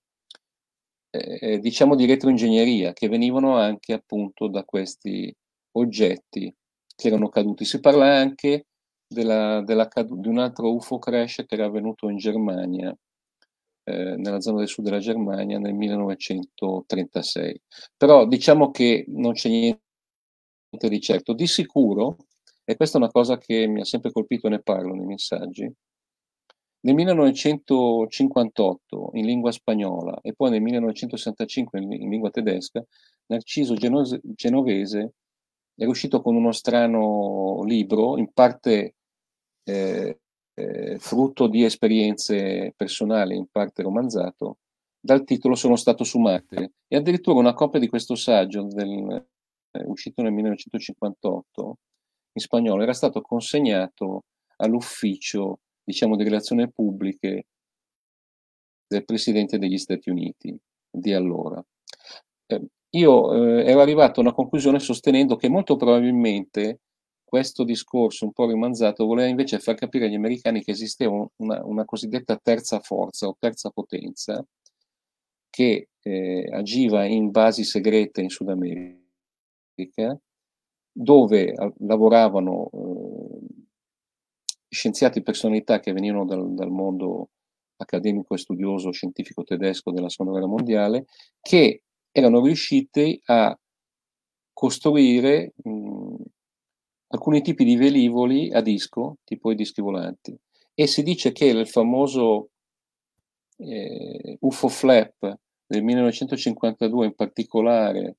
eh, 1.11 1.39
eh, 1.41 1.59
diciamo, 1.59 1.95
di 1.95 2.07
retroingegneria, 2.07 2.93
che 2.93 3.09
venivano 3.09 3.57
anche 3.57 3.93
appunto 3.93 4.49
da 4.49 4.65
questi 4.65 5.35
oggetti 5.73 6.53
che 6.95 7.09
erano 7.09 7.29
caduti. 7.29 7.65
Si 7.65 7.81
parla 7.81 8.17
anche 8.17 8.67
della, 9.07 9.63
della, 9.63 9.89
di 9.95 10.29
un 10.29 10.39
altro 10.39 10.75
UFO 10.75 10.99
crash 10.99 11.45
che 11.47 11.55
era 11.55 11.67
avvenuto 11.67 12.09
in 12.09 12.17
Germania, 12.17 12.97
eh, 13.85 14.17
nella 14.17 14.41
zona 14.41 14.59
del 14.59 14.69
sud 14.69 14.85
della 14.85 14.99
Germania 14.99 15.59
nel 15.59 15.75
1936. 15.75 17.61
Però 17.97 18.27
diciamo 18.27 18.71
che 18.71 19.05
non 19.09 19.33
c'è 19.33 19.49
niente 19.49 19.81
di 20.89 21.01
certo. 21.01 21.35
Di 21.35 21.47
sicuro, 21.47 22.17
e 22.67 22.77
questa 22.77 22.99
è 22.99 23.01
una 23.01 23.11
cosa 23.11 23.39
che 23.39 23.67
mi 23.67 23.81
ha 23.81 23.85
sempre 23.85 24.13
colpito 24.13 24.49
e 24.49 24.51
ne 24.51 24.61
parlo 24.61 24.93
nei 24.93 25.07
messaggi, 25.07 25.73
nel 26.81 26.95
1958 26.95 29.11
in 29.15 29.25
lingua 29.25 29.51
spagnola 29.51 30.21
e 30.21 30.35
poi 30.35 30.51
nel 30.51 30.61
1965 30.61 31.81
in, 31.81 31.91
in 31.93 32.11
lingua 32.11 32.29
tedesca, 32.31 32.85
Narciso 33.27 33.75
Genose, 33.75 34.21
Genovese 34.23 35.15
era 35.75 35.91
uscito 35.91 36.21
con 36.23 36.37
uno 36.37 36.53
strano 36.53 37.63
libro, 37.65 38.17
in 38.19 38.33
parte 38.33 38.95
eh, 39.65 40.19
eh, 40.55 40.99
frutto 40.99 41.49
di 41.49 41.65
esperienze 41.65 42.73
personali, 42.77 43.37
in 43.37 43.47
parte 43.51 43.83
romanzato, 43.83 44.59
dal 44.99 45.25
titolo 45.25 45.55
Sono 45.55 45.77
stato 45.77 46.03
su 46.03 46.19
Marte. 46.19 46.73
E 46.89 46.97
addirittura 46.97 47.39
una 47.39 47.55
copia 47.55 47.79
di 47.79 47.89
questo 47.89 48.15
saggio, 48.15 48.63
del, 48.63 49.27
eh, 49.73 49.85
uscito 49.85 50.23
nel 50.23 50.33
1958, 50.33 51.79
in 52.37 52.43
spagnolo, 52.43 52.83
era 52.83 52.93
stato 52.93 53.23
consegnato 53.23 54.25
all'ufficio, 54.57 55.61
diciamo, 55.83 56.17
di 56.17 56.25
relazioni 56.25 56.71
pubbliche 56.71 57.47
del 58.87 59.05
Presidente 59.05 59.59
degli 59.59 59.79
Stati 59.79 60.11
Uniti 60.11 60.57
di 60.91 61.13
allora. 61.15 61.65
Eh, 62.47 62.63
io 62.91 63.33
eh, 63.33 63.65
ero 63.65 63.81
arrivato 63.81 64.21
a 64.21 64.23
una 64.23 64.35
conclusione 64.35 64.79
sostenendo 64.79 65.37
che 65.37 65.49
molto 65.49 65.77
probabilmente 65.77 66.81
questo 67.25 67.65
discorso 67.65 68.25
un 68.27 68.33
po' 68.33 68.47
rimanzato 68.47 69.05
voleva 69.05 69.29
invece 69.29 69.59
far 69.59 69.75
capire 69.75 70.07
agli 70.07 70.15
americani 70.15 70.63
che 70.63 70.71
esisteva 70.71 71.27
una, 71.37 71.65
una 71.65 71.85
cosiddetta 71.85 72.37
terza 72.37 72.79
forza 72.81 73.27
o 73.27 73.37
terza 73.39 73.71
potenza 73.71 74.45
che 75.51 75.89
eh, 76.03 76.49
agiva 76.53 77.05
in 77.05 77.31
basi 77.31 77.65
segrete 77.65 78.21
in 78.21 78.29
Sud 78.29 78.51
America, 78.51 80.21
dove 80.99 81.53
lavoravano 81.81 82.71
eh, 82.73 83.65
scienziati 84.67 85.19
e 85.19 85.23
personalità 85.23 85.79
che 85.79 85.93
venivano 85.93 86.25
dal, 86.25 86.55
dal, 86.55 86.71
mondo 86.71 87.29
accademico 87.77 88.33
e 88.33 88.39
studioso 88.39 88.91
scientifico 88.93 89.43
tedesco 89.43 89.91
della 89.91 90.09
seconda 90.09 90.33
guerra 90.33 90.49
mondiale, 90.49 91.05
che 91.43 91.83
erano 92.11 92.43
riusciti 92.43 93.21
a 93.27 93.59
costruire 94.55 95.53
mh, 95.63 96.15
alcuni 97.09 97.43
tipi 97.43 97.65
di 97.65 97.77
velivoli 97.77 98.51
a 98.51 98.63
disco, 98.63 99.19
tipo 99.25 99.51
i 99.51 99.55
dischi 99.55 99.83
volanti. 99.83 100.35
E 100.73 100.87
si 100.87 101.03
dice 101.03 101.33
che 101.33 101.45
il 101.45 101.69
famoso 101.69 102.49
eh, 103.59 104.39
UFO 104.41 104.69
flap 104.69 105.39
del 105.67 105.83
1952, 105.83 107.05
in 107.05 107.15
particolare 107.15 108.17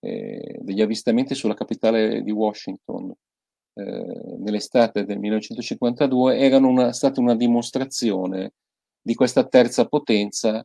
eh, 0.00 0.58
degli 0.60 0.80
avvistamenti 0.80 1.34
sulla 1.34 1.54
capitale 1.54 2.22
di 2.22 2.30
Washington. 2.30 3.12
Eh, 3.74 4.36
nell'estate 4.38 5.04
del 5.04 5.18
1952, 5.18 6.38
erano 6.38 6.68
una, 6.68 6.92
stata 6.92 7.20
una 7.20 7.36
dimostrazione 7.36 8.52
di 9.00 9.14
questa 9.14 9.46
terza 9.46 9.86
potenza 9.86 10.64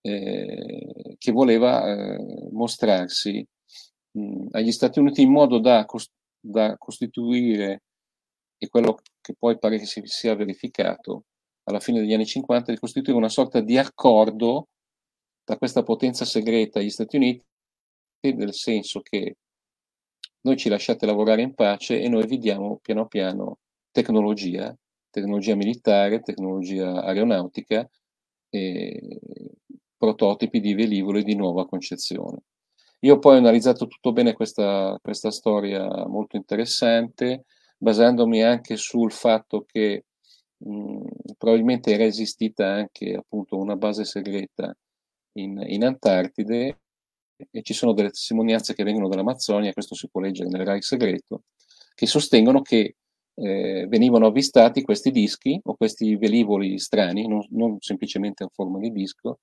eh, 0.00 1.16
che 1.18 1.32
voleva 1.32 1.86
eh, 1.86 2.48
mostrarsi 2.50 3.46
mh, 4.12 4.48
agli 4.52 4.72
Stati 4.72 4.98
Uniti 4.98 5.22
in 5.22 5.30
modo 5.30 5.58
da 5.58 5.84
cost- 5.84 6.12
da 6.40 6.76
costituire, 6.78 7.82
e 8.58 8.68
quello 8.68 8.98
che 9.20 9.34
poi 9.38 9.58
pare 9.58 9.78
che 9.78 9.86
si 9.86 10.02
sia 10.04 10.34
verificato 10.34 11.24
alla 11.64 11.80
fine 11.80 12.00
degli 12.00 12.12
anni 12.12 12.26
50, 12.26 12.72
di 12.72 12.78
costituire 12.78 13.18
una 13.18 13.28
sorta 13.28 13.60
di 13.60 13.78
accordo 13.78 14.68
tra 15.44 15.56
questa 15.56 15.82
potenza 15.82 16.24
segreta 16.24 16.80
gli 16.80 16.90
Stati 16.90 17.16
Uniti, 17.16 17.44
nel 18.20 18.54
senso 18.54 19.00
che 19.00 19.36
noi 20.40 20.56
ci 20.56 20.68
lasciate 20.68 21.06
lavorare 21.06 21.42
in 21.42 21.54
pace 21.54 22.00
e 22.00 22.08
noi 22.08 22.26
vi 22.26 22.38
diamo 22.38 22.78
piano 22.82 23.06
piano 23.06 23.58
tecnologia, 23.90 24.76
tecnologia 25.10 25.54
militare, 25.54 26.20
tecnologia 26.20 27.02
aeronautica 27.02 27.88
e 28.50 29.20
prototipi 29.96 30.60
di 30.60 30.74
velivoli 30.74 31.22
di 31.24 31.34
nuova 31.34 31.66
concezione. 31.66 32.38
Io 33.00 33.18
poi 33.18 33.36
ho 33.36 33.38
analizzato 33.38 33.86
tutto 33.86 34.12
bene 34.12 34.32
questa, 34.32 34.98
questa 35.00 35.30
storia 35.30 36.06
molto 36.06 36.36
interessante, 36.36 37.44
basandomi 37.76 38.42
anche 38.42 38.76
sul 38.76 39.12
fatto 39.12 39.64
che 39.64 40.04
mh, 40.56 41.04
probabilmente 41.36 41.92
era 41.92 42.04
esistita 42.04 42.66
anche 42.66 43.14
appunto 43.14 43.56
una 43.56 43.76
base 43.76 44.04
segreta 44.04 44.76
in, 45.34 45.62
in 45.66 45.84
Antartide 45.84 46.80
e 47.50 47.62
ci 47.62 47.72
sono 47.72 47.92
delle 47.92 48.10
testimonianze 48.10 48.74
che 48.74 48.84
vengono 48.84 49.08
dall'Amazzonia, 49.08 49.72
questo 49.72 49.94
si 49.94 50.08
può 50.08 50.20
leggere 50.20 50.48
nel 50.48 50.66
Reich 50.66 50.84
segreto, 50.84 51.42
che 51.94 52.06
sostengono 52.06 52.62
che 52.62 52.96
eh, 53.34 53.86
venivano 53.88 54.26
avvistati 54.26 54.82
questi 54.82 55.10
dischi 55.10 55.60
o 55.64 55.74
questi 55.76 56.16
velivoli 56.16 56.78
strani, 56.78 57.26
non, 57.26 57.46
non 57.50 57.76
semplicemente 57.80 58.42
in 58.42 58.50
forma 58.50 58.78
di 58.78 58.90
disco, 58.90 59.38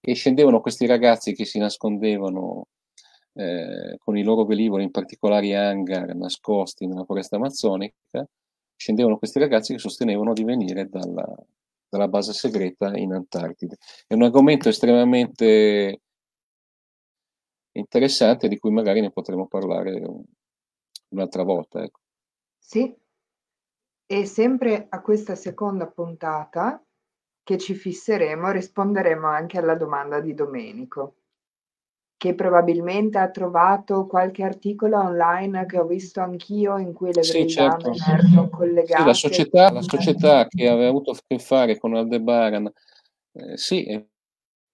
e 0.00 0.14
scendevano 0.14 0.60
questi 0.60 0.86
ragazzi 0.86 1.34
che 1.34 1.44
si 1.44 1.58
nascondevano 1.58 2.66
eh, 3.32 3.96
con 3.98 4.16
i 4.16 4.22
loro 4.22 4.44
velivoli 4.44 4.84
in 4.84 4.90
particolari 4.90 5.54
hangar 5.54 6.14
nascosti 6.14 6.86
nella 6.86 7.04
foresta 7.04 7.36
amazzonica, 7.36 8.26
scendevano 8.76 9.18
questi 9.18 9.38
ragazzi 9.38 9.72
che 9.72 9.78
sostenevano 9.78 10.32
di 10.32 10.44
venire 10.44 10.88
dalla, 10.88 11.26
dalla 11.88 12.08
base 12.08 12.32
segreta 12.32 12.96
in 12.96 13.12
Antartide. 13.12 13.78
È 14.06 14.14
un 14.14 14.22
argomento 14.22 14.68
estremamente 14.68 16.00
interessante 17.78 18.48
di 18.48 18.58
cui 18.58 18.70
magari 18.70 19.00
ne 19.00 19.10
potremo 19.10 19.46
parlare 19.46 20.02
un'altra 21.08 21.42
volta. 21.42 21.82
Ecco. 21.82 22.00
Sì, 22.58 22.94
e 24.06 24.26
sempre 24.26 24.86
a 24.88 25.00
questa 25.00 25.34
seconda 25.34 25.86
puntata 25.86 26.82
che 27.42 27.58
ci 27.58 27.74
fisseremo 27.74 28.50
risponderemo 28.50 29.26
anche 29.26 29.58
alla 29.58 29.74
domanda 29.74 30.20
di 30.20 30.34
Domenico 30.34 31.16
che 32.16 32.34
probabilmente 32.34 33.18
ha 33.18 33.28
trovato 33.28 34.06
qualche 34.06 34.42
articolo 34.44 34.98
online 34.98 35.66
che 35.66 35.78
ho 35.78 35.84
visto 35.84 36.20
anch'io 36.20 36.78
in 36.78 36.94
cui 36.94 37.12
le 37.12 37.22
sì, 37.22 37.46
certo. 37.46 37.92
erano 37.92 38.48
collegate. 38.48 39.00
Sì, 39.00 39.06
la 39.06 39.12
società, 39.12 39.70
la 39.70 39.82
società 39.82 40.46
che 40.46 40.68
aveva 40.68 40.88
avuto 40.88 41.10
a 41.10 41.18
che 41.26 41.38
fare 41.38 41.78
con 41.78 41.94
Aldebaran, 41.94 42.72
eh, 43.32 43.56
sì, 43.58 43.84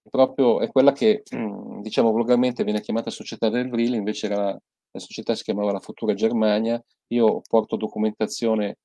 proprio 0.09 0.59
è 0.59 0.69
quella 0.69 0.91
che 0.91 1.23
mm, 1.35 1.81
diciamo 1.81 2.11
volgarmente 2.11 2.63
viene 2.63 2.81
chiamata 2.81 3.09
società 3.09 3.49
del 3.49 3.69
Vril, 3.69 3.93
invece 3.93 4.27
era, 4.27 4.51
la 4.51 4.99
società 4.99 5.35
si 5.35 5.43
chiamava 5.43 5.71
la 5.71 5.79
Futura 5.79 6.13
Germania. 6.13 6.81
Io 7.07 7.41
porto 7.47 7.75
documentazione 7.75 8.77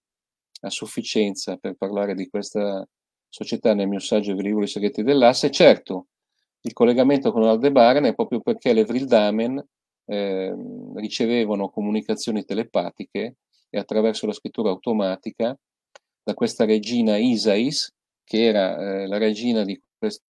a 0.63 0.71
sufficienza 0.71 1.57
per 1.57 1.75
parlare 1.75 2.15
di 2.15 2.29
questa 2.29 2.87
società 3.29 3.75
nel 3.75 3.89
mio 3.89 3.99
saggio 4.01 4.35
velivoli 4.35 4.67
segreti 4.67 5.03
dell'asse. 5.03 5.51
Certo, 5.51 6.07
il 6.63 6.73
collegamento 6.73 7.33
con 7.33 7.45
Aldebaran 7.45 8.05
è 8.07 8.15
proprio 8.15 8.41
perché 8.41 8.73
le 8.73 8.85
Vrildamen 8.85 9.65
eh, 10.07 10.55
ricevevano 10.97 11.69
comunicazioni 11.69 12.45
telepatiche 12.45 13.37
e 13.69 13.79
attraverso 13.79 14.27
la 14.27 14.33
scrittura 14.33 14.71
automatica 14.71 15.57
da 16.23 16.35
questa 16.35 16.65
regina 16.65 17.17
Isais, 17.17 17.93
che 18.25 18.45
era 18.45 18.77
eh, 18.79 19.07
la 19.07 19.19
regina 19.19 19.65
di 19.65 19.81
questo 19.99 20.25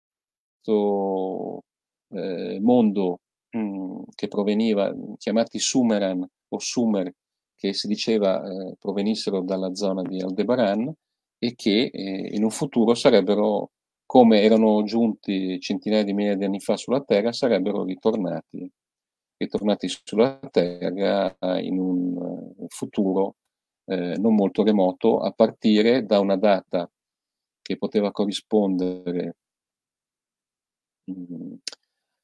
eh, 0.73 2.59
mondo 2.61 3.21
mh, 3.51 3.59
mm, 3.59 4.03
che 4.15 4.29
proveniva, 4.29 4.95
chiamati 5.19 5.59
Sumeran 5.59 6.27
o 6.49 6.59
Sumer, 6.59 7.13
che 7.55 7.73
si 7.73 7.87
diceva 7.87 8.43
eh, 8.45 8.77
provenissero 8.79 9.41
dalla 9.43 9.75
zona 9.75 10.03
di 10.03 10.21
Aldebaran 10.21 10.93
e 11.39 11.55
che 11.55 11.91
eh, 11.93 12.29
in 12.35 12.45
un 12.45 12.51
futuro 12.51 12.95
sarebbero 12.95 13.71
come 14.07 14.43
erano 14.43 14.83
giunti 14.85 15.59
centinaia 15.61 16.05
di 16.05 16.13
migliaia 16.13 16.37
di 16.37 16.45
anni 16.45 16.61
fa 16.61 16.77
sulla 16.77 17.03
Terra, 17.03 17.33
sarebbero 17.33 17.83
ritornati, 17.85 18.71
ritornati 19.37 19.89
sulla 19.89 20.39
Terra 20.51 21.35
in 21.61 21.79
un 21.79 22.55
eh, 22.61 22.67
futuro 22.69 23.37
eh, 23.87 24.17
non 24.19 24.35
molto 24.35 24.63
remoto, 24.63 25.19
a 25.21 25.33
partire 25.33 26.05
da 26.05 26.21
una 26.21 26.37
data 26.37 26.91
che 27.63 27.77
poteva 27.77 28.13
corrispondere 28.13 29.37
mm, 31.11 31.55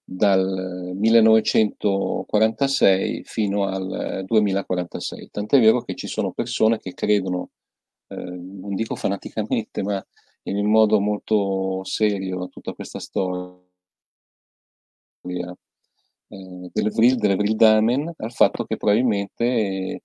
dal 0.04 0.92
1946 0.94 3.24
fino 3.24 3.64
al 3.64 4.24
2046. 4.26 5.30
Tant'è 5.30 5.60
vero 5.60 5.82
che 5.82 5.94
ci 5.94 6.06
sono 6.06 6.32
persone 6.32 6.78
che 6.78 6.92
credono, 6.94 7.50
eh, 8.08 8.14
non 8.16 8.74
dico 8.74 8.94
fanaticamente, 8.96 9.82
ma 9.82 10.04
in 10.44 10.66
modo 10.66 11.00
molto 11.00 11.84
serio 11.84 12.48
tutta 12.48 12.72
questa 12.72 12.98
storia 12.98 13.60
eh, 16.28 16.70
del 16.72 16.90
Vril, 16.90 17.16
delle 17.16 17.36
Vrildamen, 17.36 18.12
al 18.16 18.32
fatto 18.32 18.64
che 18.64 18.76
probabilmente, 18.76 19.44
eh, 19.44 20.02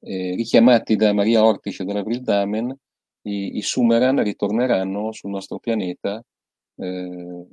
eh, 0.00 0.34
richiamati 0.34 0.96
da 0.96 1.12
Maria 1.12 1.44
Ortice 1.44 1.84
della 1.84 2.02
Vrildamen, 2.02 2.74
i, 3.22 3.56
i 3.56 3.62
Sumeran 3.62 4.22
ritorneranno 4.22 5.12
sul 5.12 5.30
nostro 5.30 5.58
pianeta 5.58 6.22
eh, 6.76 7.46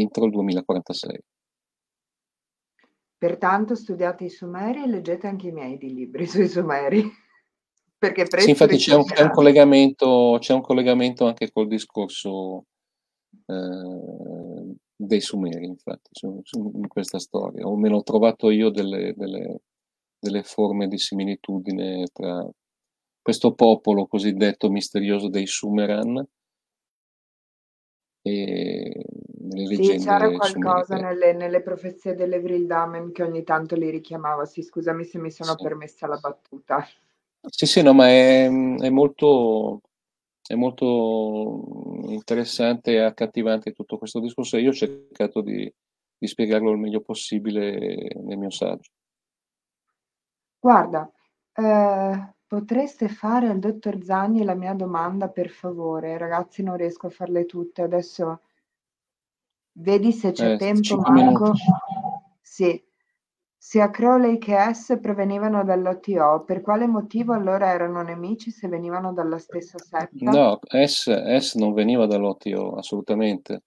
entro 0.00 0.24
il 0.24 0.30
2046. 0.32 1.20
Pertanto 3.18 3.74
studiate 3.74 4.24
i 4.24 4.28
Sumeri 4.28 4.82
e 4.82 4.86
leggete 4.86 5.26
anche 5.26 5.48
i 5.48 5.52
miei 5.52 5.78
di 5.78 5.92
libri 5.94 6.26
sui 6.28 6.48
Sumeri. 6.48 7.24
Perché 7.98 8.26
sì, 8.28 8.50
infatti 8.50 8.76
c'è 8.76 8.94
un, 8.94 9.04
c'è, 9.04 9.22
un 9.22 9.30
collegamento, 9.30 10.36
c'è 10.38 10.52
un 10.52 10.60
collegamento 10.60 11.26
anche 11.26 11.50
col 11.50 11.66
discorso 11.66 12.66
eh, 13.46 14.74
dei 14.94 15.20
Sumeri, 15.22 15.64
infatti, 15.64 16.10
su, 16.12 16.40
su, 16.42 16.72
in 16.74 16.88
questa 16.88 17.18
storia. 17.18 17.66
O 17.66 17.72
almeno 17.72 17.96
ho 17.96 18.02
trovato 18.02 18.50
io 18.50 18.68
delle, 18.68 19.14
delle, 19.16 19.60
delle 20.18 20.42
forme 20.42 20.88
di 20.88 20.98
similitudine 20.98 22.04
tra, 22.12 22.46
questo 23.26 23.54
popolo 23.54 24.06
cosiddetto 24.06 24.70
misterioso 24.70 25.28
dei 25.28 25.48
Sumeran. 25.48 26.24
E 28.22 29.04
nelle 29.46 29.74
sì, 29.76 29.98
c'era 29.98 30.30
qualcosa 30.30 30.96
nelle, 30.96 31.32
nelle, 31.32 31.62
profezie 31.62 32.14
delle 32.14 32.40
Vrildamen 32.40 33.12
che 33.12 33.22
ogni 33.22 33.44
tanto 33.44 33.74
li 33.74 33.90
richiamava. 33.90 34.44
Sì, 34.44 34.62
scusami 34.62 35.04
se 35.04 35.18
mi 35.18 35.30
sono 35.30 35.54
sì. 35.56 35.62
permessa 35.62 36.06
la 36.06 36.16
battuta. 36.16 36.86
Sì, 37.48 37.66
sì, 37.66 37.82
no, 37.82 37.92
ma 37.92 38.08
è, 38.08 38.46
è, 38.46 38.90
molto, 38.90 39.82
è 40.46 40.54
molto 40.54 42.02
interessante 42.08 42.92
e 42.92 43.00
accattivante 43.00 43.72
tutto 43.72 43.98
questo 43.98 44.20
discorso. 44.20 44.56
Io 44.56 44.70
ho 44.70 44.74
cercato 44.74 45.40
di, 45.40 45.72
di 46.18 46.26
spiegarlo 46.26 46.70
il 46.70 46.78
meglio 46.78 47.00
possibile 47.00 48.08
nel 48.14 48.38
mio 48.38 48.50
saggio. 48.50 48.90
Guarda, 50.58 51.08
eh, 51.52 52.34
potreste 52.46 53.08
fare 53.08 53.48
al 53.48 53.60
dottor 53.60 54.02
Zagni 54.02 54.42
la 54.42 54.54
mia 54.54 54.74
domanda, 54.74 55.28
per 55.28 55.48
favore? 55.48 56.18
Ragazzi, 56.18 56.62
non 56.64 56.76
riesco 56.76 57.06
a 57.06 57.10
farle 57.10 57.46
tutte. 57.46 57.82
Adesso 57.82 58.40
vedi 59.76 60.12
se 60.12 60.32
c'è 60.32 60.52
eh, 60.52 60.56
tempo, 60.56 60.96
Marco. 60.98 61.52
Sì. 62.40 62.82
Sia 63.58 63.90
Crowley 63.90 64.38
che 64.38 64.56
S 64.72 64.98
provenivano 65.00 65.64
dall'OTO. 65.64 66.44
Per 66.44 66.60
quale 66.60 66.86
motivo 66.86 67.34
allora 67.34 67.66
erano 67.72 68.00
nemici 68.02 68.50
se 68.50 68.68
venivano 68.68 69.12
dalla 69.12 69.38
stessa 69.38 69.76
setta? 69.78 70.30
No, 70.30 70.58
S, 70.68 71.10
S 71.38 71.54
non 71.54 71.72
veniva 71.72 72.06
dall'OTO, 72.06 72.76
assolutamente. 72.76 73.64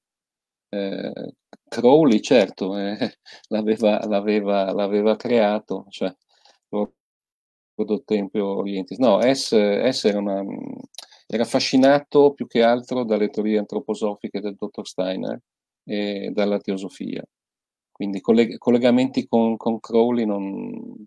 Eh, 0.70 1.34
Crowley, 1.68 2.22
certo, 2.22 2.78
eh, 2.78 2.98
l'aveva, 3.50 4.06
l'aveva, 4.06 4.72
l'aveva 4.72 5.16
creato, 5.18 5.86
cioè 5.90 6.16
Godot 7.80 8.04
Tempio 8.06 8.58
Orientis. 8.58 8.98
No, 8.98 9.20
S, 9.22 9.54
S 9.90 10.06
era, 10.06 10.20
una, 10.20 10.44
era, 11.28 11.44
affascinato 11.44 12.34
più 12.34 12.46
che 12.48 12.62
altro 12.64 13.04
dalle 13.04 13.30
teorie 13.30 13.58
antroposofiche 13.60 14.42
del 14.42 14.56
dottor 14.56 14.88
Steiner 14.88 15.40
e 15.90 16.30
dalla 16.32 16.60
teosofia. 16.60 17.24
Quindi 17.92 18.22
colleg- 18.22 18.58
collegamenti 18.58 19.28
con, 19.28 19.58
con 19.58 19.80
Crowley 19.80 20.26
non, 20.26 21.06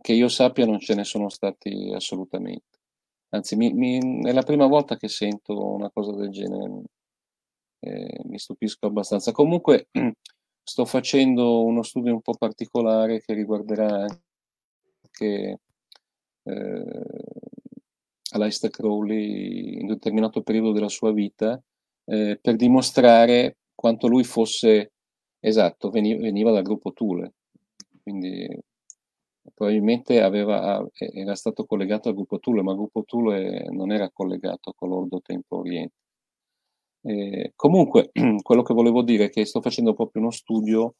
che 0.00 0.12
io 0.12 0.28
sappia 0.28 0.66
non 0.66 0.78
ce 0.78 0.94
ne 0.94 1.04
sono 1.04 1.30
stati 1.30 1.90
assolutamente. 1.94 2.78
Anzi, 3.30 3.56
mi, 3.56 3.72
mi, 3.72 4.24
è 4.24 4.32
la 4.32 4.42
prima 4.42 4.66
volta 4.66 4.96
che 4.96 5.08
sento 5.08 5.72
una 5.72 5.90
cosa 5.90 6.12
del 6.12 6.30
genere, 6.30 6.82
eh, 7.80 8.20
mi 8.24 8.38
stupisco 8.38 8.86
abbastanza. 8.86 9.32
Comunque 9.32 9.88
sto 10.62 10.84
facendo 10.84 11.64
uno 11.64 11.82
studio 11.82 12.12
un 12.12 12.20
po' 12.20 12.34
particolare 12.34 13.20
che 13.20 13.32
riguarderà 13.32 14.04
anche 14.04 15.60
eh, 16.42 17.24
Aleister 18.32 18.70
Crowley 18.70 19.74
in 19.74 19.82
un 19.82 19.88
determinato 19.88 20.42
periodo 20.42 20.72
della 20.72 20.88
sua 20.88 21.12
vita 21.12 21.60
eh, 22.04 22.38
per 22.40 22.56
dimostrare 22.56 23.57
quanto 23.78 24.08
lui 24.08 24.24
fosse 24.24 24.90
esatto, 25.38 25.90
veniva, 25.90 26.50
dal 26.50 26.64
gruppo 26.64 26.92
Thule, 26.92 27.34
quindi 28.02 28.44
probabilmente 29.54 30.20
aveva, 30.20 30.84
era 30.96 31.36
stato 31.36 31.64
collegato 31.64 32.08
al 32.08 32.16
gruppo 32.16 32.40
Thule, 32.40 32.62
ma 32.62 32.72
il 32.72 32.76
gruppo 32.78 33.04
Thule 33.04 33.66
non 33.70 33.92
era 33.92 34.10
collegato 34.10 34.72
con 34.76 34.88
l'Ordo 34.88 35.20
Tempo 35.20 35.58
Oriente. 35.58 35.94
Eh, 37.02 37.52
comunque, 37.54 38.10
quello 38.42 38.62
che 38.62 38.74
volevo 38.74 39.02
dire 39.02 39.26
è 39.26 39.30
che 39.30 39.44
sto 39.44 39.60
facendo 39.60 39.94
proprio 39.94 40.22
uno 40.22 40.32
studio 40.32 40.94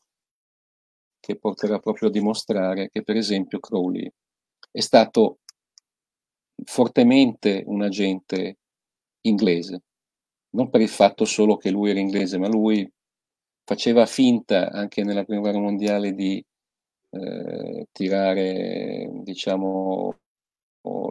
che 1.19 1.37
porterà 1.37 1.81
proprio 1.81 2.09
a 2.11 2.13
dimostrare 2.13 2.91
che, 2.91 3.03
per 3.03 3.17
esempio, 3.17 3.59
Crowley 3.59 4.09
è 4.71 4.81
stato 4.81 5.39
fortemente 6.65 7.65
un 7.67 7.83
agente 7.83 8.59
inglese, 9.23 9.83
non 10.59 10.71
per 10.71 10.81
il 10.81 10.89
fatto 10.89 11.25
solo 11.25 11.57
che 11.57 11.71
lui 11.71 11.91
era 11.91 12.01
inglese, 12.01 12.37
ma 12.37 12.49
lui 12.49 12.91
faceva 13.65 14.07
finta 14.07 14.71
anche 14.71 15.05
nella 15.05 15.25
prima 15.25 15.41
guerra 15.41 15.61
mondiale 15.61 16.13
di 16.15 16.45
eh, 17.11 17.87
tirare, 17.93 19.09
diciamo, 19.23 20.19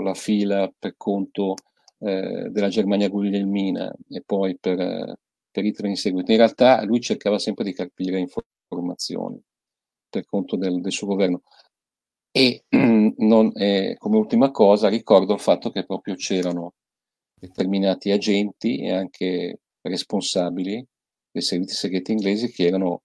la 0.02 0.14
fila 0.14 0.72
per 0.78 0.96
conto 0.98 1.56
eh, 2.00 2.50
della 2.50 2.68
Germania 2.70 3.10
guglielmina 3.10 3.94
e 4.10 4.22
poi 4.26 4.58
per, 4.60 5.16
per 5.50 5.66
Hitler 5.66 5.90
in 5.90 5.96
seguito. 5.96 6.32
In 6.32 6.38
realtà 6.38 6.84
lui 6.84 7.00
cercava 7.00 7.40
sempre 7.40 7.64
di 7.64 7.74
capire 7.74 8.20
informazioni 8.20 9.42
per 10.10 10.26
conto 10.26 10.58
del, 10.58 10.82
del 10.82 10.92
suo 10.92 11.08
governo. 11.08 11.44
E 12.32 12.66
non, 13.18 13.52
eh, 13.56 13.96
come 13.98 14.18
ultima 14.18 14.52
cosa 14.52 14.90
ricordo 14.90 15.34
il 15.34 15.40
fatto 15.40 15.72
che 15.72 15.86
proprio 15.86 16.16
c'erano 16.16 16.74
determinati 17.40 18.12
agenti 18.12 18.80
e 18.80 18.92
anche 18.92 19.60
responsabili 19.82 20.86
dei 21.32 21.42
servizi 21.42 21.76
segreti 21.76 22.12
inglesi 22.12 22.52
che 22.52 22.66
erano 22.66 23.04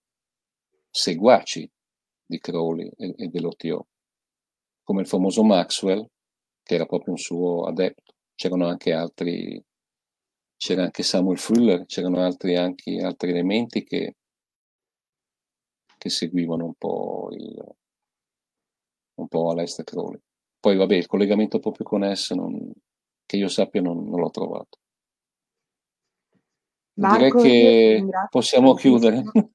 seguaci 0.91 1.71
di 2.25 2.39
Crowley 2.39 2.91
e, 2.97 3.15
e 3.17 3.29
dell'OTO, 3.29 3.87
come 4.83 5.03
il 5.03 5.07
famoso 5.07 5.43
Maxwell, 5.43 6.07
che 6.63 6.75
era 6.75 6.87
proprio 6.87 7.13
un 7.13 7.19
suo 7.19 7.65
adepto. 7.65 8.15
C'erano 8.35 8.67
anche 8.67 8.93
altri, 8.93 9.63
c'era 10.57 10.85
anche 10.85 11.03
Samuel 11.03 11.39
Fuller, 11.39 11.85
c'erano 11.85 12.21
altri, 12.21 12.57
anche, 12.57 13.01
altri 13.03 13.31
elementi 13.31 13.85
che, 13.85 14.17
che 15.99 16.09
seguivano 16.09 16.65
un 16.65 16.75
po' 16.75 17.29
il, 17.33 17.75
un 19.17 19.29
po' 19.29 19.55
Crowley. 19.85 20.21
Poi 20.59 20.77
vabbè, 20.77 20.95
il 20.95 21.07
collegamento 21.07 21.59
proprio 21.59 21.85
con 21.85 22.11
S 22.15 22.31
non, 22.31 22.73
che 23.27 23.37
io 23.37 23.49
sappia 23.49 23.81
non, 23.81 24.09
non 24.09 24.21
l'ho 24.21 24.31
trovato. 24.31 24.79
Marco, 26.95 27.43
Direi 27.43 28.01
che 28.01 28.09
possiamo 28.31 28.75
chiudere. 28.75 29.23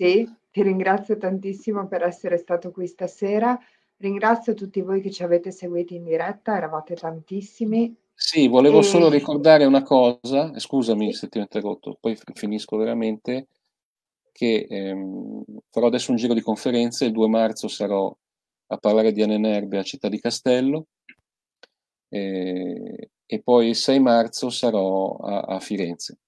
Sì, 0.00 0.26
ti 0.50 0.62
ringrazio 0.62 1.18
tantissimo 1.18 1.86
per 1.86 2.04
essere 2.04 2.38
stato 2.38 2.70
qui 2.70 2.86
stasera. 2.86 3.58
Ringrazio 3.98 4.54
tutti 4.54 4.80
voi 4.80 5.02
che 5.02 5.10
ci 5.10 5.22
avete 5.22 5.50
seguiti 5.50 5.96
in 5.96 6.04
diretta, 6.04 6.56
eravate 6.56 6.94
tantissimi. 6.94 7.94
Sì, 8.14 8.48
volevo 8.48 8.78
e... 8.78 8.82
solo 8.82 9.10
ricordare 9.10 9.66
una 9.66 9.82
cosa, 9.82 10.58
scusami 10.58 11.12
sì. 11.12 11.18
se 11.18 11.28
ti 11.28 11.38
ho 11.38 11.42
interrotto, 11.42 11.98
poi 12.00 12.16
finisco 12.32 12.78
veramente, 12.78 13.48
che 14.32 14.66
ehm, 14.70 15.44
farò 15.68 15.88
adesso 15.88 16.12
un 16.12 16.16
giro 16.16 16.32
di 16.32 16.40
conferenze, 16.40 17.04
il 17.04 17.12
2 17.12 17.28
marzo 17.28 17.68
sarò 17.68 18.14
a 18.68 18.76
parlare 18.78 19.12
di 19.12 19.22
Anenerbe 19.22 19.78
a 19.78 19.82
Città 19.82 20.08
di 20.08 20.18
Castello 20.20 20.86
e, 22.10 23.10
e 23.24 23.42
poi 23.42 23.68
il 23.68 23.76
6 23.76 24.00
marzo 24.00 24.50
sarò 24.50 25.16
a, 25.16 25.40
a 25.40 25.60
Firenze 25.60 26.18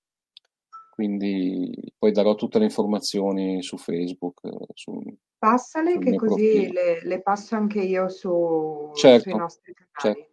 quindi 0.93 1.95
poi 1.99 2.12
darò 2.12 2.35
tutte 2.35 2.59
le 2.59 2.66
informazioni 2.66 3.62
su 3.62 3.78
Facebook. 3.78 4.41
Su, 4.74 5.03
Passale 5.39 5.99
che 5.99 6.14
così 6.14 6.70
le, 6.70 7.01
le, 7.03 7.22
passo 7.22 7.57
anche 7.57 7.80
io 7.80 8.09
su, 8.09 8.93
certo, 8.95 9.30
sui 9.30 9.39
nostri 9.39 9.74
canali. 9.74 10.20
Certo. 10.20 10.33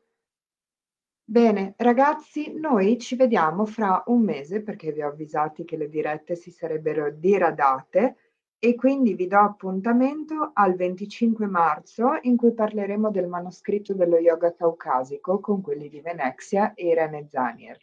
Bene, 1.24 1.74
ragazzi, 1.78 2.54
noi 2.54 3.00
ci 3.00 3.16
vediamo 3.16 3.66
fra 3.66 4.04
un 4.08 4.22
mese 4.22 4.62
perché 4.62 4.92
vi 4.92 5.02
ho 5.02 5.08
avvisati 5.08 5.64
che 5.64 5.78
le 5.78 5.88
dirette 5.88 6.36
si 6.36 6.52
sarebbero 6.52 7.10
diradate 7.10 8.29
e 8.60 8.76
quindi 8.76 9.14
vi 9.14 9.28
do 9.28 9.40
appuntamento 9.40 10.52
al 10.54 10.76
25 10.76 11.48
marzo 11.48 12.18
in 12.24 12.36
cui 12.36 12.54
parleremo 12.54 13.10
del 13.10 13.28
manoscritto 13.28 13.94
dello 13.94 14.18
yoga 14.18 14.54
caucasico 14.54 15.40
con 15.40 15.62
quelli 15.62 15.88
di 15.88 16.02
Venezia 16.02 16.74
e 16.74 16.88
Irene 16.88 17.28
Zanier. 17.30 17.78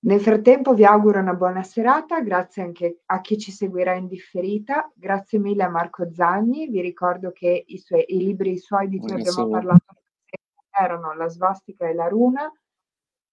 Nel 0.00 0.20
frattempo 0.20 0.74
vi 0.74 0.84
auguro 0.84 1.18
una 1.18 1.34
buona 1.34 1.64
serata, 1.64 2.20
grazie 2.20 2.62
anche 2.62 3.00
a 3.06 3.20
chi 3.20 3.36
ci 3.36 3.50
seguirà 3.50 3.94
in 3.94 4.06
differita, 4.06 4.88
grazie 4.94 5.40
mille 5.40 5.64
a 5.64 5.68
Marco 5.68 6.08
Zagni, 6.12 6.68
vi 6.68 6.80
ricordo 6.80 7.32
che 7.32 7.64
i, 7.66 7.78
suoi, 7.78 8.04
i 8.06 8.18
libri 8.18 8.56
suoi 8.58 8.86
di 8.88 9.00
cui 9.00 9.10
abbiamo 9.10 9.48
parlato 9.48 9.96
erano 10.70 11.14
La 11.14 11.28
svastica 11.28 11.88
e 11.88 11.94
la 11.94 12.06
runa, 12.06 12.48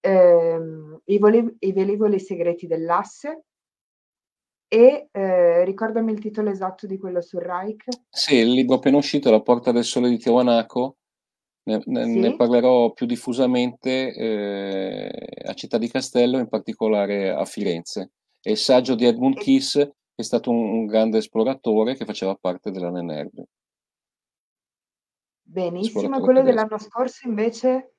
ehm, 0.00 1.02
i, 1.04 1.18
voli, 1.18 1.56
i 1.60 1.72
velivoli 1.72 2.18
segreti 2.18 2.66
dell'asse, 2.66 3.44
e 4.68 5.08
eh, 5.12 5.64
ricordami 5.64 6.12
il 6.12 6.20
titolo 6.20 6.50
esatto 6.50 6.86
di 6.86 6.98
quello 6.98 7.20
sul 7.20 7.40
Reich. 7.40 7.84
Sì, 8.08 8.36
il 8.36 8.50
libro 8.50 8.76
appena 8.76 8.96
uscito, 8.96 9.30
La 9.30 9.42
porta 9.42 9.72
del 9.72 9.84
sole 9.84 10.08
di 10.08 10.18
Tiwanaku, 10.18 10.96
ne, 11.64 11.82
ne, 11.84 12.04
sì. 12.04 12.18
ne 12.18 12.36
parlerò 12.36 12.92
più 12.92 13.06
diffusamente 13.06 14.12
eh, 14.14 15.26
a 15.44 15.54
Città 15.54 15.78
di 15.78 15.88
Castello, 15.88 16.38
in 16.38 16.48
particolare 16.48 17.30
a 17.30 17.44
Firenze. 17.44 18.12
È 18.40 18.50
il 18.50 18.56
saggio 18.56 18.94
di 18.94 19.04
Edmund 19.04 19.36
e... 19.36 19.40
Kiss, 19.40 19.74
che 19.74 19.92
è 20.14 20.22
stato 20.22 20.50
un, 20.50 20.68
un, 20.70 20.86
grande 20.86 21.18
esploratore 21.18 21.94
che 21.96 22.04
faceva 22.04 22.34
parte 22.34 22.70
della 22.70 22.90
Nenerve. 22.90 23.46
Benissimo, 25.42 26.20
quello 26.20 26.42
dell'anno 26.42 26.78
scorso 26.78 27.28
invece 27.28 27.94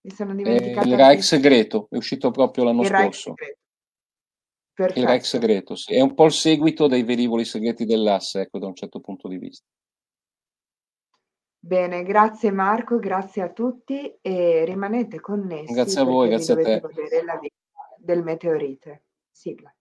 mi 0.00 0.10
sono 0.10 0.34
dimenticato. 0.34 0.88
Eh, 0.88 0.90
il 0.90 0.96
Reich 0.96 1.22
segreto, 1.22 1.86
è 1.90 1.96
uscito 1.96 2.30
proprio 2.30 2.64
l'anno 2.64 2.82
il 2.82 2.88
scorso. 2.88 3.34
Il 4.78 5.06
Reich 5.06 5.24
segreto, 5.24 5.74
sì. 5.74 5.94
È 5.94 6.00
un 6.00 6.14
po' 6.14 6.26
il 6.26 6.32
seguito 6.32 6.86
dei 6.86 7.02
velivoli 7.02 7.44
segreti 7.44 7.84
dell'asse, 7.84 8.42
ecco, 8.42 8.58
da 8.58 8.66
un 8.66 8.74
certo 8.74 9.00
punto 9.00 9.26
di 9.26 9.38
vista. 9.38 9.66
Bene, 11.60 12.04
grazie 12.04 12.52
Marco, 12.52 12.98
grazie 12.98 13.42
a 13.42 13.50
tutti 13.50 14.16
e 14.22 14.64
rimanete 14.64 15.18
connessi 15.20 15.72
grazie 15.72 16.00
a 16.00 16.04
voi, 16.04 16.28
grazie 16.28 16.54
a 16.54 16.56
te. 16.56 16.80
vedere 16.80 17.24
la 17.24 17.36
vita 17.36 17.56
del 17.98 18.22
meteorite. 18.22 19.02
Sigla. 19.28 19.72